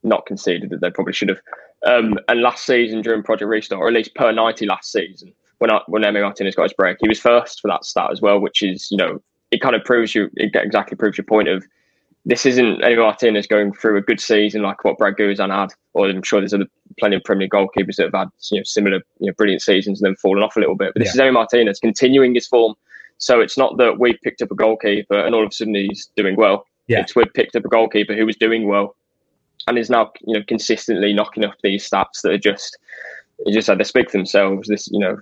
not 0.03 0.27
conceded 0.27 0.71
that 0.71 0.81
they 0.81 0.91
probably 0.91 1.13
should 1.13 1.29
have. 1.29 1.41
Um, 1.87 2.19
and 2.29 2.41
last 2.41 2.67
season 2.67 3.03
during 3.03 3.23
Project 3.23 3.49
Restart, 3.49 3.81
or 3.81 3.89
at 3.89 3.95
least 3.95 4.15
per 4.15 4.33
ninety 4.33 4.67
last 4.67 4.93
season, 4.93 5.33
when 5.59 5.71
I, 5.71 5.81
when 5.87 6.03
Emi 6.03 6.23
Martinez 6.23 6.55
got 6.55 6.65
his 6.65 6.73
break, 6.73 6.99
he 7.01 7.09
was 7.09 7.21
first 7.21 7.61
for 7.61 7.69
that 7.69 7.85
stat 7.85 8.11
as 8.11 8.21
well, 8.21 8.41
which 8.41 8.63
is 8.63 8.91
you 8.91 8.97
know 8.97 9.21
it 9.51 9.61
kind 9.61 9.77
of 9.77 9.85
proves 9.85 10.15
you 10.15 10.31
it 10.35 10.55
exactly 10.55 10.97
proves 10.97 11.17
your 11.17 11.25
point 11.25 11.49
of 11.49 11.65
this 12.27 12.45
isn't 12.45 12.83
Emi 12.83 12.99
Martinez 12.99 13.47
going 13.47 13.73
through 13.73 13.97
a 13.97 14.03
good 14.03 14.21
season 14.21 14.61
like 14.61 14.83
what 14.85 14.99
Brad 14.99 15.15
Guzan 15.15 15.55
had, 15.55 15.73
or 15.95 16.09
I'm 16.09 16.25
sure 16.25 16.41
there's 16.41 16.53
other, 16.53 16.67
plenty 16.99 17.17
of 17.17 17.25
Premier 17.25 17.49
goalkeepers 17.49 17.97
that 17.97 18.07
have 18.07 18.15
had 18.15 18.29
you 18.51 18.59
know 18.59 18.65
similar 18.65 18.97
you 19.21 19.29
know 19.29 19.33
brilliant 19.35 19.63
seasons 19.63 20.03
and 20.03 20.07
then 20.07 20.17
fallen 20.17 20.43
off 20.43 20.57
a 20.57 20.61
little 20.61 20.75
bit. 20.75 20.93
But 20.93 21.05
this 21.05 21.15
yeah. 21.15 21.23
is 21.23 21.31
Emi 21.31 21.35
Martinez 21.35 21.79
continuing 21.79 22.35
his 22.35 22.49
form. 22.49 22.75
So 23.19 23.41
it's 23.41 23.57
not 23.57 23.79
that 23.79 23.99
we 23.99 24.19
picked 24.25 24.43
up 24.43 24.51
a 24.51 24.57
goalkeeper 24.57 25.19
and 25.19 25.35
all 25.35 25.45
of 25.45 25.49
a 25.51 25.53
sudden 25.53 25.75
he's 25.75 26.11
doing 26.17 26.37
well. 26.37 26.67
Yeah. 26.89 27.01
It's 27.01 27.15
we 27.15 27.25
picked 27.25 27.57
up 27.57 27.65
a 27.65 27.69
goalkeeper 27.69 28.15
who 28.15 28.27
was 28.27 28.37
doing 28.37 28.67
well 28.67 28.97
and 29.69 29.79
is 29.79 29.89
now 29.89 30.13
you 30.27 30.35
know 30.35 30.45
consistently 30.47 31.13
knocking 31.13 31.45
up 31.45 31.55
these 31.63 31.89
stats 31.89 32.23
that 32.25 32.33
are 32.33 32.39
just 32.39 32.77
just 33.49 33.69
to 33.69 33.85
speak 33.85 34.11
for 34.11 34.19
themselves. 34.19 34.67
This 34.67 34.89
you 34.91 34.99
know 34.99 35.21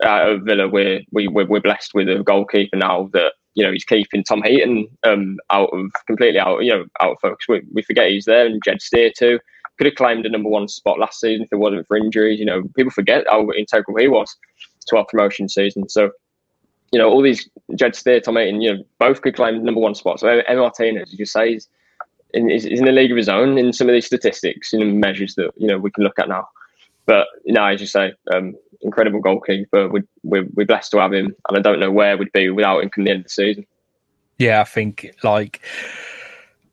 of 0.00 0.42
Villa 0.42 0.68
we're 0.68 1.02
we, 1.12 1.28
we're, 1.28 1.46
we're 1.46 1.60
blessed 1.60 1.94
with 1.94 2.08
a 2.08 2.24
goalkeeper 2.24 2.76
now 2.76 3.08
that 3.12 3.34
you 3.58 3.64
know 3.64 3.72
he's 3.72 3.84
keeping 3.84 4.22
Tom 4.22 4.40
Heaton 4.44 4.86
um, 5.02 5.36
out 5.50 5.70
of 5.70 5.90
completely 6.06 6.38
out 6.38 6.60
you 6.60 6.70
know 6.70 6.84
out 7.00 7.10
of 7.10 7.18
focus. 7.20 7.44
We, 7.48 7.62
we 7.72 7.82
forget 7.82 8.08
he's 8.08 8.24
there, 8.24 8.46
and 8.46 8.62
Jed 8.64 8.80
Steer 8.80 9.10
too. 9.10 9.40
Could 9.78 9.86
have 9.86 9.96
claimed 9.96 10.26
a 10.26 10.28
number 10.28 10.48
one 10.48 10.68
spot 10.68 11.00
last 11.00 11.18
season 11.18 11.42
if 11.42 11.52
it 11.52 11.56
wasn't 11.56 11.84
for 11.88 11.96
injuries. 11.96 12.38
You 12.38 12.46
know, 12.46 12.62
people 12.76 12.92
forget 12.92 13.24
how 13.28 13.50
integral 13.50 13.98
he 13.98 14.06
was 14.06 14.36
to 14.86 14.96
our 14.96 15.04
promotion 15.06 15.48
season. 15.48 15.88
So, 15.88 16.10
you 16.92 17.00
know, 17.00 17.10
all 17.10 17.20
these 17.20 17.50
Jed 17.74 17.96
Steer, 17.96 18.20
Tom 18.20 18.36
Heaton, 18.36 18.60
you 18.60 18.74
know, 18.74 18.84
both 19.00 19.22
could 19.22 19.34
claim 19.34 19.64
number 19.64 19.80
one 19.80 19.96
spot. 19.96 20.20
So, 20.20 20.28
Emi 20.28 20.56
Martinez, 20.56 21.12
as 21.12 21.18
you 21.18 21.26
say, 21.26 21.54
he's 21.54 21.68
in, 22.34 22.48
he's 22.48 22.64
in 22.64 22.86
a 22.86 22.92
league 22.92 23.10
of 23.10 23.16
his 23.16 23.28
own 23.28 23.58
in 23.58 23.72
some 23.72 23.88
of 23.88 23.92
these 23.92 24.06
statistics 24.06 24.72
and 24.72 25.00
measures 25.00 25.34
that 25.34 25.50
you 25.56 25.66
know 25.66 25.78
we 25.78 25.90
can 25.90 26.04
look 26.04 26.18
at 26.20 26.28
now. 26.28 26.46
But 27.08 27.26
you 27.44 27.54
know, 27.54 27.64
as 27.64 27.80
you 27.80 27.86
say, 27.86 28.12
um, 28.32 28.54
incredible 28.82 29.20
goalkeeper. 29.20 29.88
We, 29.88 30.02
we're, 30.22 30.46
we're 30.54 30.66
blessed 30.66 30.90
to 30.92 31.00
have 31.00 31.12
him, 31.12 31.34
and 31.48 31.58
I 31.58 31.60
don't 31.60 31.80
know 31.80 31.90
where 31.90 32.16
we'd 32.18 32.30
be 32.32 32.50
without 32.50 32.82
him 32.82 32.90
come 32.90 33.04
the 33.04 33.10
end 33.10 33.20
of 33.20 33.24
the 33.24 33.30
season. 33.30 33.66
Yeah, 34.36 34.60
I 34.60 34.64
think 34.64 35.10
like 35.24 35.60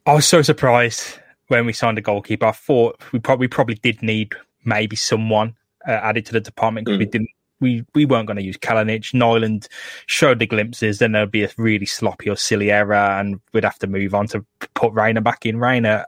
I 0.05 0.13
was 0.13 0.27
so 0.27 0.41
surprised 0.41 1.17
when 1.47 1.65
we 1.65 1.71
signed 1.71 1.97
a 1.97 2.01
goalkeeper. 2.01 2.47
I 2.47 2.51
thought 2.51 3.01
we 3.13 3.19
probably 3.19 3.47
probably 3.47 3.75
did 3.75 4.03
need 4.03 4.36
maybe 4.65 4.97
someone 4.97 5.55
uh, 5.88 5.91
added 5.91 6.25
to 6.27 6.33
the 6.33 6.41
department 6.41 6.86
because 6.86 6.97
mm. 6.97 6.99
we 6.99 7.05
didn't. 7.05 7.29
We, 7.61 7.86
we 7.95 8.05
weren't 8.05 8.27
going 8.27 8.36
to 8.36 8.43
use 8.43 8.57
Kalinic. 8.57 9.13
Nyland 9.13 9.69
showed 10.07 10.39
the 10.39 10.45
glimpses. 10.45 10.99
Then 10.99 11.13
there'd 11.13 11.31
be 11.31 11.45
a 11.45 11.49
really 11.57 11.86
sloppy 11.86 12.29
or 12.29 12.36
silly 12.36 12.69
error, 12.69 12.93
and 12.93 13.39
we'd 13.53 13.63
have 13.63 13.79
to 13.79 13.88
move 13.88 14.13
on 14.13 14.27
to 14.27 14.45
put 14.73 14.91
Reina 14.91 15.21
back 15.21 15.45
in. 15.45 15.57
Reina 15.57 16.05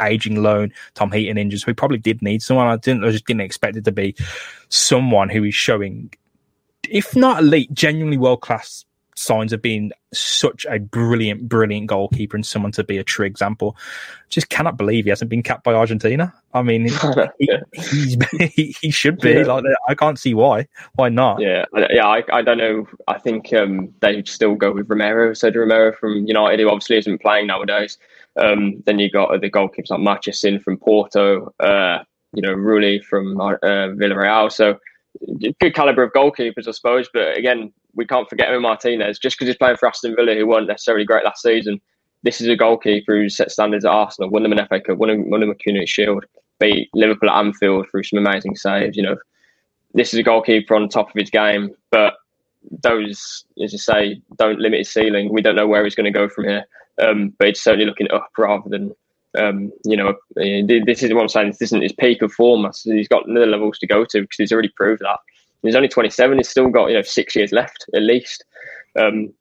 aging 0.00 0.42
loan, 0.42 0.72
Tom 0.94 1.12
Heaton 1.12 1.38
injuries. 1.38 1.66
We 1.66 1.72
probably 1.72 1.98
did 1.98 2.22
need 2.22 2.42
someone. 2.42 2.66
I 2.66 2.76
didn't. 2.76 3.04
I 3.04 3.10
just 3.10 3.26
didn't 3.26 3.42
expect 3.42 3.76
it 3.76 3.84
to 3.84 3.92
be 3.92 4.14
someone 4.68 5.28
who 5.28 5.44
is 5.44 5.54
showing, 5.54 6.12
if 6.88 7.14
not 7.16 7.42
elite, 7.42 7.72
genuinely 7.72 8.18
world 8.18 8.40
class 8.40 8.84
signs 9.20 9.52
of 9.52 9.60
being 9.60 9.92
such 10.12 10.66
a 10.68 10.78
brilliant, 10.78 11.48
brilliant 11.48 11.86
goalkeeper 11.86 12.36
and 12.36 12.44
someone 12.44 12.72
to 12.72 12.82
be 12.82 12.98
a 12.98 13.04
true 13.04 13.26
example. 13.26 13.76
Just 14.28 14.48
cannot 14.48 14.76
believe 14.76 15.04
he 15.04 15.10
hasn't 15.10 15.30
been 15.30 15.42
capped 15.42 15.62
by 15.62 15.74
Argentina. 15.74 16.32
I 16.54 16.62
mean, 16.62 16.88
he, 17.38 18.18
he, 18.54 18.76
he, 18.80 18.90
should 18.90 19.18
be. 19.18 19.32
Yeah. 19.32 19.42
Like, 19.42 19.64
I 19.88 19.94
can't 19.94 20.18
see 20.18 20.34
why. 20.34 20.66
Why 20.94 21.10
not? 21.10 21.40
Yeah, 21.40 21.66
yeah. 21.90 22.06
I, 22.06 22.22
I 22.32 22.42
don't 22.42 22.58
know. 22.58 22.86
I 23.06 23.18
think 23.18 23.52
um, 23.52 23.92
they 24.00 24.22
still 24.24 24.54
go 24.54 24.72
with 24.72 24.88
Romero, 24.88 25.34
So 25.34 25.50
Romero 25.50 25.92
from 25.92 26.26
United, 26.26 26.60
who 26.60 26.68
obviously 26.68 26.98
isn't 26.98 27.20
playing 27.20 27.46
nowadays. 27.46 27.98
Um, 28.40 28.82
then 28.86 28.98
you 28.98 29.10
got 29.10 29.38
the 29.40 29.50
goalkeepers 29.50 29.90
like 29.90 30.00
Marchesín 30.00 30.62
from 30.62 30.78
Porto, 30.78 31.52
uh, 31.60 31.98
you 32.32 32.42
know, 32.42 32.54
Rulli 32.54 33.02
from 33.04 33.38
uh, 33.40 33.58
Villarreal. 33.62 34.50
So 34.50 34.78
good 35.60 35.74
caliber 35.74 36.04
of 36.04 36.12
goalkeepers, 36.12 36.68
I 36.68 36.70
suppose. 36.70 37.08
But 37.12 37.36
again, 37.36 37.72
we 37.94 38.06
can't 38.06 38.28
forget 38.28 38.48
Emi 38.48 38.62
Martinez. 38.62 39.18
Just 39.18 39.36
because 39.36 39.48
he's 39.48 39.56
playing 39.56 39.76
for 39.76 39.88
Aston 39.88 40.14
Villa, 40.16 40.34
who 40.34 40.46
weren't 40.46 40.68
necessarily 40.68 41.04
great 41.04 41.24
last 41.24 41.42
season, 41.42 41.80
this 42.22 42.40
is 42.40 42.48
a 42.48 42.56
goalkeeper 42.56 43.16
who 43.16 43.28
set 43.28 43.50
standards 43.50 43.84
at 43.84 43.90
Arsenal, 43.90 44.30
won 44.30 44.42
them 44.42 44.52
an 44.52 44.66
FA 44.66 44.80
Cup, 44.80 44.98
won 44.98 45.08
them, 45.08 45.30
won 45.30 45.40
them 45.40 45.50
a 45.50 45.54
Community 45.54 45.86
Shield, 45.86 46.24
beat 46.58 46.90
Liverpool 46.94 47.30
at 47.30 47.38
Anfield 47.38 47.86
through 47.90 48.04
some 48.04 48.18
amazing 48.18 48.56
saves. 48.56 48.96
You 48.96 49.04
know, 49.04 49.16
this 49.94 50.12
is 50.12 50.20
a 50.20 50.22
goalkeeper 50.22 50.74
on 50.74 50.88
top 50.88 51.08
of 51.08 51.14
his 51.14 51.30
game, 51.30 51.70
but 51.90 52.14
those, 52.82 53.44
as 53.62 53.72
you 53.72 53.78
say, 53.78 54.20
don't 54.36 54.60
limit 54.60 54.80
his 54.80 54.92
ceiling. 54.92 55.32
We 55.32 55.42
don't 55.42 55.56
know 55.56 55.66
where 55.66 55.84
he's 55.84 55.94
going 55.94 56.12
to 56.12 56.18
go 56.18 56.28
from 56.28 56.44
here, 56.44 56.64
um, 57.02 57.34
but 57.38 57.48
it's 57.48 57.62
certainly 57.62 57.86
looking 57.86 58.10
up 58.10 58.30
rather 58.36 58.68
than 58.68 58.94
um, 59.38 59.72
you 59.84 59.96
know, 59.96 60.14
this 60.34 61.02
is 61.02 61.14
what 61.14 61.22
I'm 61.22 61.28
saying. 61.28 61.48
This 61.48 61.62
isn't 61.62 61.82
his 61.82 61.92
peak 61.92 62.22
of 62.22 62.32
form. 62.32 62.68
He's 62.84 63.08
got 63.08 63.28
other 63.28 63.46
levels 63.46 63.78
to 63.78 63.86
go 63.86 64.04
to 64.04 64.22
because 64.22 64.36
he's 64.36 64.52
already 64.52 64.72
proved 64.76 65.02
that. 65.02 65.18
He's 65.62 65.76
only 65.76 65.88
27. 65.88 66.38
He's 66.38 66.48
still 66.48 66.68
got 66.68 66.86
you 66.86 66.94
know 66.94 67.02
six 67.02 67.36
years 67.36 67.52
left 67.52 67.86
at 67.94 68.02
least, 68.02 68.44
um, 68.98 69.32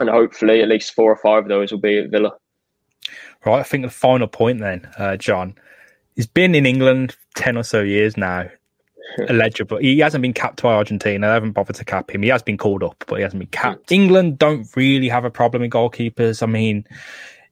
and 0.00 0.08
hopefully 0.08 0.62
at 0.62 0.68
least 0.68 0.94
four 0.94 1.10
or 1.10 1.16
five 1.16 1.44
of 1.44 1.48
those 1.48 1.72
will 1.72 1.80
be 1.80 1.98
at 1.98 2.10
Villa. 2.10 2.32
Right. 3.44 3.60
I 3.60 3.62
think 3.62 3.84
the 3.84 3.90
final 3.90 4.26
point 4.26 4.60
then, 4.60 4.88
uh, 4.98 5.16
John, 5.16 5.54
he's 6.16 6.26
been 6.26 6.54
in 6.54 6.66
England 6.66 7.16
ten 7.34 7.56
or 7.56 7.62
so 7.62 7.82
years 7.82 8.16
now. 8.16 8.48
Eligible. 9.28 9.78
He 9.78 10.00
hasn't 10.00 10.20
been 10.20 10.34
capped 10.34 10.62
by 10.62 10.74
Argentina. 10.74 11.26
They 11.26 11.32
haven't 11.32 11.52
bothered 11.52 11.76
to 11.76 11.84
cap 11.84 12.10
him. 12.10 12.22
He 12.22 12.28
has 12.28 12.42
been 12.42 12.58
called 12.58 12.82
up, 12.82 13.04
but 13.06 13.16
he 13.16 13.22
hasn't 13.22 13.40
been 13.40 13.48
capped. 13.48 13.90
England 13.90 14.38
don't 14.38 14.68
really 14.76 15.08
have 15.08 15.24
a 15.24 15.30
problem 15.30 15.62
with 15.62 15.70
goalkeepers. 15.70 16.42
I 16.42 16.46
mean, 16.46 16.84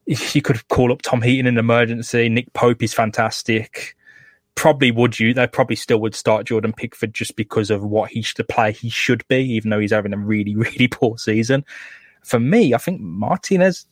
you 0.07 0.43
could 0.43 0.69
call 0.69 0.93
up 0.93 1.03
Tom 1.03 1.23
Heaton 1.23 1.47
in 1.47 1.55
an 1.55 1.59
emergency. 1.59 2.29
Nick 2.29 2.53
Pope 2.53 2.83
is 2.83 2.95
fantastic. 2.95 3.96
Probably 4.57 4.91
would 4.91 5.21
you? 5.21 5.33
They 5.33 5.47
probably 5.47 5.77
still 5.77 6.01
would 6.01 6.15
start 6.15 6.47
Jordan 6.47 6.73
Pickford 6.73 7.15
just 7.15 7.37
because 7.37 7.71
of 7.71 7.85
what 7.85 8.11
he 8.11 8.23
should 8.23 8.49
play. 8.49 8.73
He 8.73 8.89
should 8.89 9.27
be, 9.29 9.37
even 9.37 9.71
though 9.71 9.79
he's 9.79 9.93
having 9.93 10.13
a 10.13 10.19
really, 10.19 10.57
really 10.57 10.89
poor 10.89 11.17
season. 11.19 11.65
For 12.23 12.41
me, 12.41 12.75
I 12.75 12.79
think 12.79 13.01
Martinez 13.01 13.87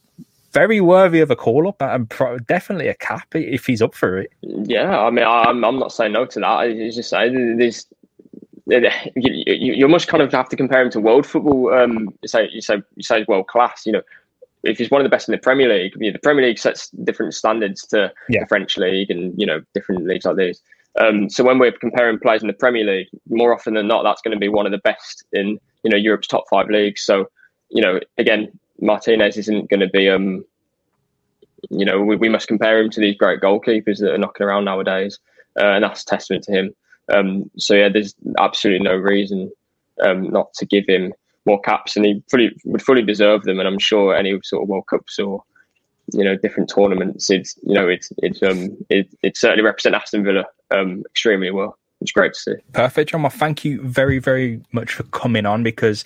very 0.53 0.81
worthy 0.81 1.21
of 1.21 1.31
a 1.31 1.37
call 1.37 1.69
up 1.69 1.83
and 1.83 2.09
pro- 2.09 2.39
definitely 2.39 2.89
a 2.89 2.95
cap 2.95 3.27
if 3.35 3.67
he's 3.67 3.83
up 3.83 3.95
for 3.95 4.19
it. 4.19 4.33
Yeah, 4.41 4.99
I 5.01 5.11
mean, 5.11 5.25
I'm, 5.25 5.65
I'm 5.65 5.79
not 5.79 5.93
saying 5.93 6.12
no 6.12 6.27
to 6.27 6.41
that. 6.41 6.69
It's 6.69 6.97
just 6.97 7.11
saying 7.11 7.57
there's 7.59 7.87
you, 8.67 9.05
you, 9.15 9.89
must 9.89 10.09
kind 10.09 10.23
of 10.23 10.33
have 10.33 10.49
to 10.49 10.57
compare 10.57 10.83
him 10.83 10.91
to 10.91 11.01
world 11.01 11.27
football. 11.27 11.73
Um, 11.75 12.09
you 12.23 12.29
say 12.29 12.49
you 12.51 12.62
say 12.62 12.77
you 12.97 13.03
say 13.03 13.25
world 13.29 13.49
class. 13.49 13.85
You 13.85 13.93
know, 13.93 14.03
if 14.65 14.79
he's 14.79 14.91
one 14.91 15.01
of 15.01 15.05
the 15.05 15.15
best 15.15 15.29
in 15.29 15.33
the 15.33 15.39
Premier 15.39 15.69
League, 15.69 15.93
you 15.99 16.11
know, 16.11 16.12
the 16.12 16.19
Premier 16.19 16.47
League 16.47 16.59
sets 16.59 16.89
different 17.05 17.35
standards 17.35 17.87
to 17.89 18.12
yeah. 18.29 18.41
the 18.41 18.47
French 18.47 18.77
league 18.77 19.11
and 19.11 19.35
you 19.37 19.47
know 19.47 19.61
different 19.75 20.07
leagues 20.07 20.25
like 20.25 20.37
this. 20.37 20.61
Um, 20.99 21.29
so 21.29 21.43
when 21.43 21.59
we're 21.59 21.73
comparing 21.73 22.19
players 22.21 22.43
in 22.43 22.49
the 22.49 22.55
Premier 22.55 22.85
League, 22.85 23.09
more 23.29 23.53
often 23.53 23.75
than 23.75 23.89
not, 23.89 24.05
that's 24.05 24.23
going 24.23 24.35
to 24.35 24.39
be 24.39 24.49
one 24.49 24.67
of 24.67 24.73
the 24.73 24.79
best 24.79 25.25
in 25.33 25.59
you 25.83 25.91
know 25.91 25.97
Europe's 25.97 26.29
top 26.29 26.45
five 26.51 26.69
leagues. 26.69 27.03
So 27.03 27.29
you 27.71 27.83
know, 27.83 28.01
again, 28.19 28.59
Martinez 28.81 29.37
isn't 29.37 29.71
going 29.71 29.81
to 29.81 29.89
be 29.89 30.09
um, 30.09 30.45
you 31.71 31.85
know, 31.85 32.01
we, 32.01 32.17
we 32.17 32.29
must 32.29 32.49
compare 32.49 32.81
him 32.81 32.91
to 32.91 33.01
these 33.01 33.17
great 33.17 33.41
goalkeepers 33.41 33.99
that 33.99 34.12
are 34.12 34.19
knocking 34.19 34.47
around 34.47 34.65
nowadays, 34.65 35.19
uh, 35.59 35.67
and 35.67 35.85
that's 35.85 36.05
testament 36.05 36.45
to 36.45 36.53
him. 36.53 36.75
Um, 37.12 37.51
so 37.59 37.75
yeah, 37.75 37.89
there's 37.89 38.15
absolutely 38.39 38.85
no 38.85 38.97
reason 38.97 39.51
um, 40.03 40.31
not 40.31 40.53
to 40.55 40.67
give 40.67 40.85
him 40.87 41.12
more 41.47 41.61
caps, 41.61 41.97
and 41.97 42.05
he 42.05 42.22
fully 42.30 42.55
would 42.64 42.82
fully 42.82 43.03
deserve 43.03 43.42
them. 43.45 43.59
And 43.59 43.68
I'm 43.68 43.78
sure 43.78 44.14
any 44.14 44.38
sort 44.42 44.62
of 44.62 44.68
World 44.68 44.86
Cups 44.86 45.18
or 45.18 45.42
you 46.12 46.24
know 46.24 46.36
different 46.36 46.70
tournaments, 46.74 47.30
it's 47.30 47.59
you 47.62 47.74
know 47.74 47.88
it's 47.88 48.11
it's 48.18 48.42
um 48.42 48.76
it, 48.90 49.09
it 49.22 49.36
certainly 49.36 49.64
represent 49.64 49.95
Aston 49.95 50.24
Villa 50.24 50.45
um 50.70 51.03
extremely 51.11 51.51
well. 51.51 51.78
It's 52.05 52.13
great 52.13 52.35
to 52.35 52.39
see. 52.39 52.55
Perfect, 52.75 53.13
John. 53.13 53.23
Well, 53.23 53.31
thank 53.31 53.65
you 53.65 53.81
very, 53.81 54.19
very 54.19 54.61
much 54.73 54.93
for 54.93 55.05
coming 55.05 55.47
on 55.47 55.63
because, 55.63 56.05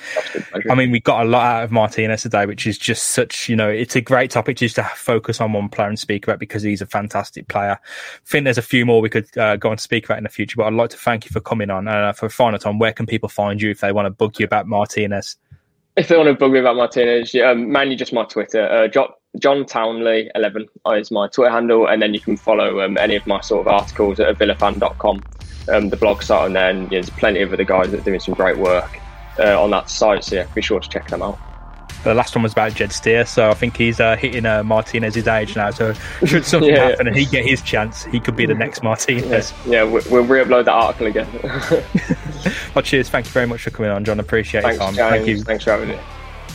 I 0.70 0.76
mean, 0.76 0.92
we 0.92 1.00
got 1.00 1.26
a 1.26 1.28
lot 1.28 1.44
out 1.44 1.64
of 1.64 1.72
Martinez 1.72 2.22
today, 2.22 2.46
which 2.46 2.68
is 2.68 2.78
just 2.78 3.06
such, 3.06 3.48
you 3.48 3.56
know, 3.56 3.68
it's 3.68 3.96
a 3.96 4.00
great 4.00 4.30
topic 4.30 4.58
just 4.58 4.76
to 4.76 4.84
focus 4.94 5.40
on 5.40 5.52
one 5.52 5.68
player 5.68 5.88
and 5.88 5.98
speak 5.98 6.22
about 6.22 6.38
because 6.38 6.62
he's 6.62 6.80
a 6.80 6.86
fantastic 6.86 7.48
player. 7.48 7.80
I 7.82 8.26
think 8.26 8.44
there's 8.44 8.58
a 8.58 8.62
few 8.62 8.86
more 8.86 9.00
we 9.00 9.08
could 9.08 9.36
uh, 9.36 9.56
go 9.56 9.70
on 9.70 9.76
to 9.78 9.82
speak 9.82 10.04
about 10.04 10.18
in 10.18 10.22
the 10.22 10.30
future, 10.30 10.54
but 10.56 10.66
I'd 10.66 10.72
like 10.72 10.90
to 10.90 10.96
thank 10.96 11.24
you 11.24 11.32
for 11.32 11.40
coming 11.40 11.68
on. 11.68 11.88
And 11.88 11.96
uh, 11.96 12.12
for 12.12 12.28
final 12.28 12.60
time, 12.60 12.78
where 12.78 12.92
can 12.92 13.04
people 13.04 13.28
find 13.28 13.60
you 13.60 13.72
if 13.72 13.80
they 13.80 13.90
want 13.90 14.06
to 14.06 14.10
bug 14.10 14.38
you 14.38 14.44
about 14.44 14.68
Martinez? 14.68 15.36
If 15.96 16.06
they 16.06 16.16
want 16.16 16.28
to 16.28 16.34
bug 16.34 16.52
me 16.52 16.60
about 16.60 16.76
Martinez, 16.76 17.34
yeah, 17.34 17.50
um, 17.50 17.72
mainly 17.72 17.96
just 17.96 18.12
my 18.12 18.24
Twitter. 18.24 18.70
Uh, 18.70 18.86
John, 18.86 19.08
John 19.38 19.64
Townley 19.66 20.30
eleven 20.34 20.68
is 20.92 21.10
my 21.10 21.28
Twitter 21.28 21.50
handle, 21.50 21.86
and 21.86 22.02
then 22.02 22.14
you 22.14 22.20
can 22.20 22.36
follow 22.36 22.80
um, 22.80 22.98
any 22.98 23.16
of 23.16 23.26
my 23.26 23.40
sort 23.40 23.66
of 23.66 23.72
articles 23.72 24.20
at 24.20 24.36
villafan.com 24.36 25.22
um, 25.68 25.88
the 25.88 25.96
blog 25.96 26.22
site 26.22 26.46
and 26.56 26.82
yeah, 26.84 26.88
there's 26.88 27.10
plenty 27.10 27.42
of 27.42 27.52
other 27.52 27.64
guys 27.64 27.90
that 27.90 28.00
are 28.00 28.04
doing 28.04 28.20
some 28.20 28.34
great 28.34 28.58
work 28.58 28.98
uh, 29.38 29.62
on 29.62 29.70
that 29.70 29.90
site. 29.90 30.24
So 30.24 30.36
yeah, 30.36 30.46
be 30.54 30.62
sure 30.62 30.80
to 30.80 30.88
check 30.88 31.08
them 31.08 31.22
out. 31.22 31.38
The 32.04 32.14
last 32.14 32.34
one 32.36 32.44
was 32.44 32.52
about 32.52 32.74
Jed 32.74 32.92
Steer, 32.92 33.26
so 33.26 33.50
I 33.50 33.54
think 33.54 33.76
he's 33.76 33.98
uh, 33.98 34.16
hitting 34.16 34.46
uh, 34.46 34.62
Martinez's 34.62 35.26
age 35.26 35.56
now. 35.56 35.70
So 35.70 35.94
should 36.24 36.44
something 36.44 36.70
yeah, 36.74 36.90
happen 36.90 37.06
yeah. 37.06 37.10
and 37.12 37.16
he 37.18 37.26
get 37.26 37.44
his 37.44 37.60
chance, 37.60 38.04
he 38.04 38.20
could 38.20 38.36
be 38.36 38.46
the 38.46 38.54
next 38.54 38.84
Martinez. 38.84 39.52
Yeah, 39.66 39.72
yeah 39.72 39.82
we'll, 39.82 40.24
re-upload 40.24 40.66
that 40.66 40.74
article 40.74 41.08
again. 41.08 41.28
well, 42.74 42.84
cheers. 42.84 43.08
Thank 43.08 43.26
you 43.26 43.32
very 43.32 43.46
much 43.46 43.62
for 43.62 43.70
coming 43.70 43.90
on, 43.90 44.04
John. 44.04 44.20
Appreciate 44.20 44.62
Thanks, 44.62 44.78
your 44.78 44.86
time. 44.86 44.94
James. 44.94 45.10
Thank 45.10 45.26
you. 45.26 45.42
Thanks 45.42 45.64
for 45.64 45.72
having 45.72 45.88
me. 45.88 45.98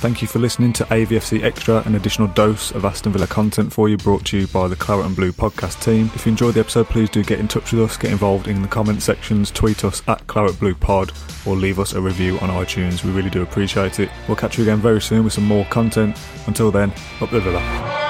Thank 0.04 0.22
you 0.22 0.28
for 0.28 0.40
listening 0.40 0.74
to 0.74 0.84
AVFC 0.84 1.44
Extra, 1.44 1.82
an 1.86 1.96
additional 1.96 2.28
dose 2.28 2.72
of 2.72 2.84
Aston 2.84 3.14
Villa 3.14 3.26
content 3.26 3.72
for 3.72 3.88
you, 3.88 3.96
brought 3.96 4.26
to 4.26 4.40
you 4.40 4.48
by 4.48 4.68
the 4.68 4.76
Claret 4.76 5.06
and 5.06 5.16
Blue 5.16 5.32
podcast 5.32 5.82
team. 5.82 6.12
If 6.14 6.26
you 6.26 6.32
enjoyed 6.32 6.56
the 6.56 6.60
episode, 6.60 6.88
please 6.88 7.10
do 7.10 7.24
get 7.24 7.40
in 7.40 7.48
touch 7.48 7.72
with 7.72 7.84
us, 7.84 7.96
get 7.96 8.12
involved 8.12 8.50
in 8.50 8.62
the 8.62 8.68
comment 8.68 9.02
sections, 9.02 9.50
tweet 9.50 9.86
us 9.86 10.02
at 10.10 10.28
Claret 10.28 10.60
Blue 10.60 10.76
Pod, 10.76 11.14
or 11.46 11.56
leave 11.56 11.80
us 11.80 11.94
a 11.94 12.02
review 12.02 12.38
on 12.40 12.50
iTunes. 12.50 13.06
We 13.06 13.12
really 13.12 13.30
do 13.30 13.44
appreciate 13.44 14.02
it. 14.02 14.10
We'll 14.28 14.36
catch 14.36 14.58
you 14.58 14.66
again 14.66 14.80
very 14.80 15.00
soon 15.00 15.24
with 15.24 15.32
some 15.32 15.48
more 15.48 15.64
content. 15.68 16.20
Until 16.48 16.70
then, 16.70 16.94
up 17.22 17.30
the 17.30 17.40
Villa. 17.40 18.03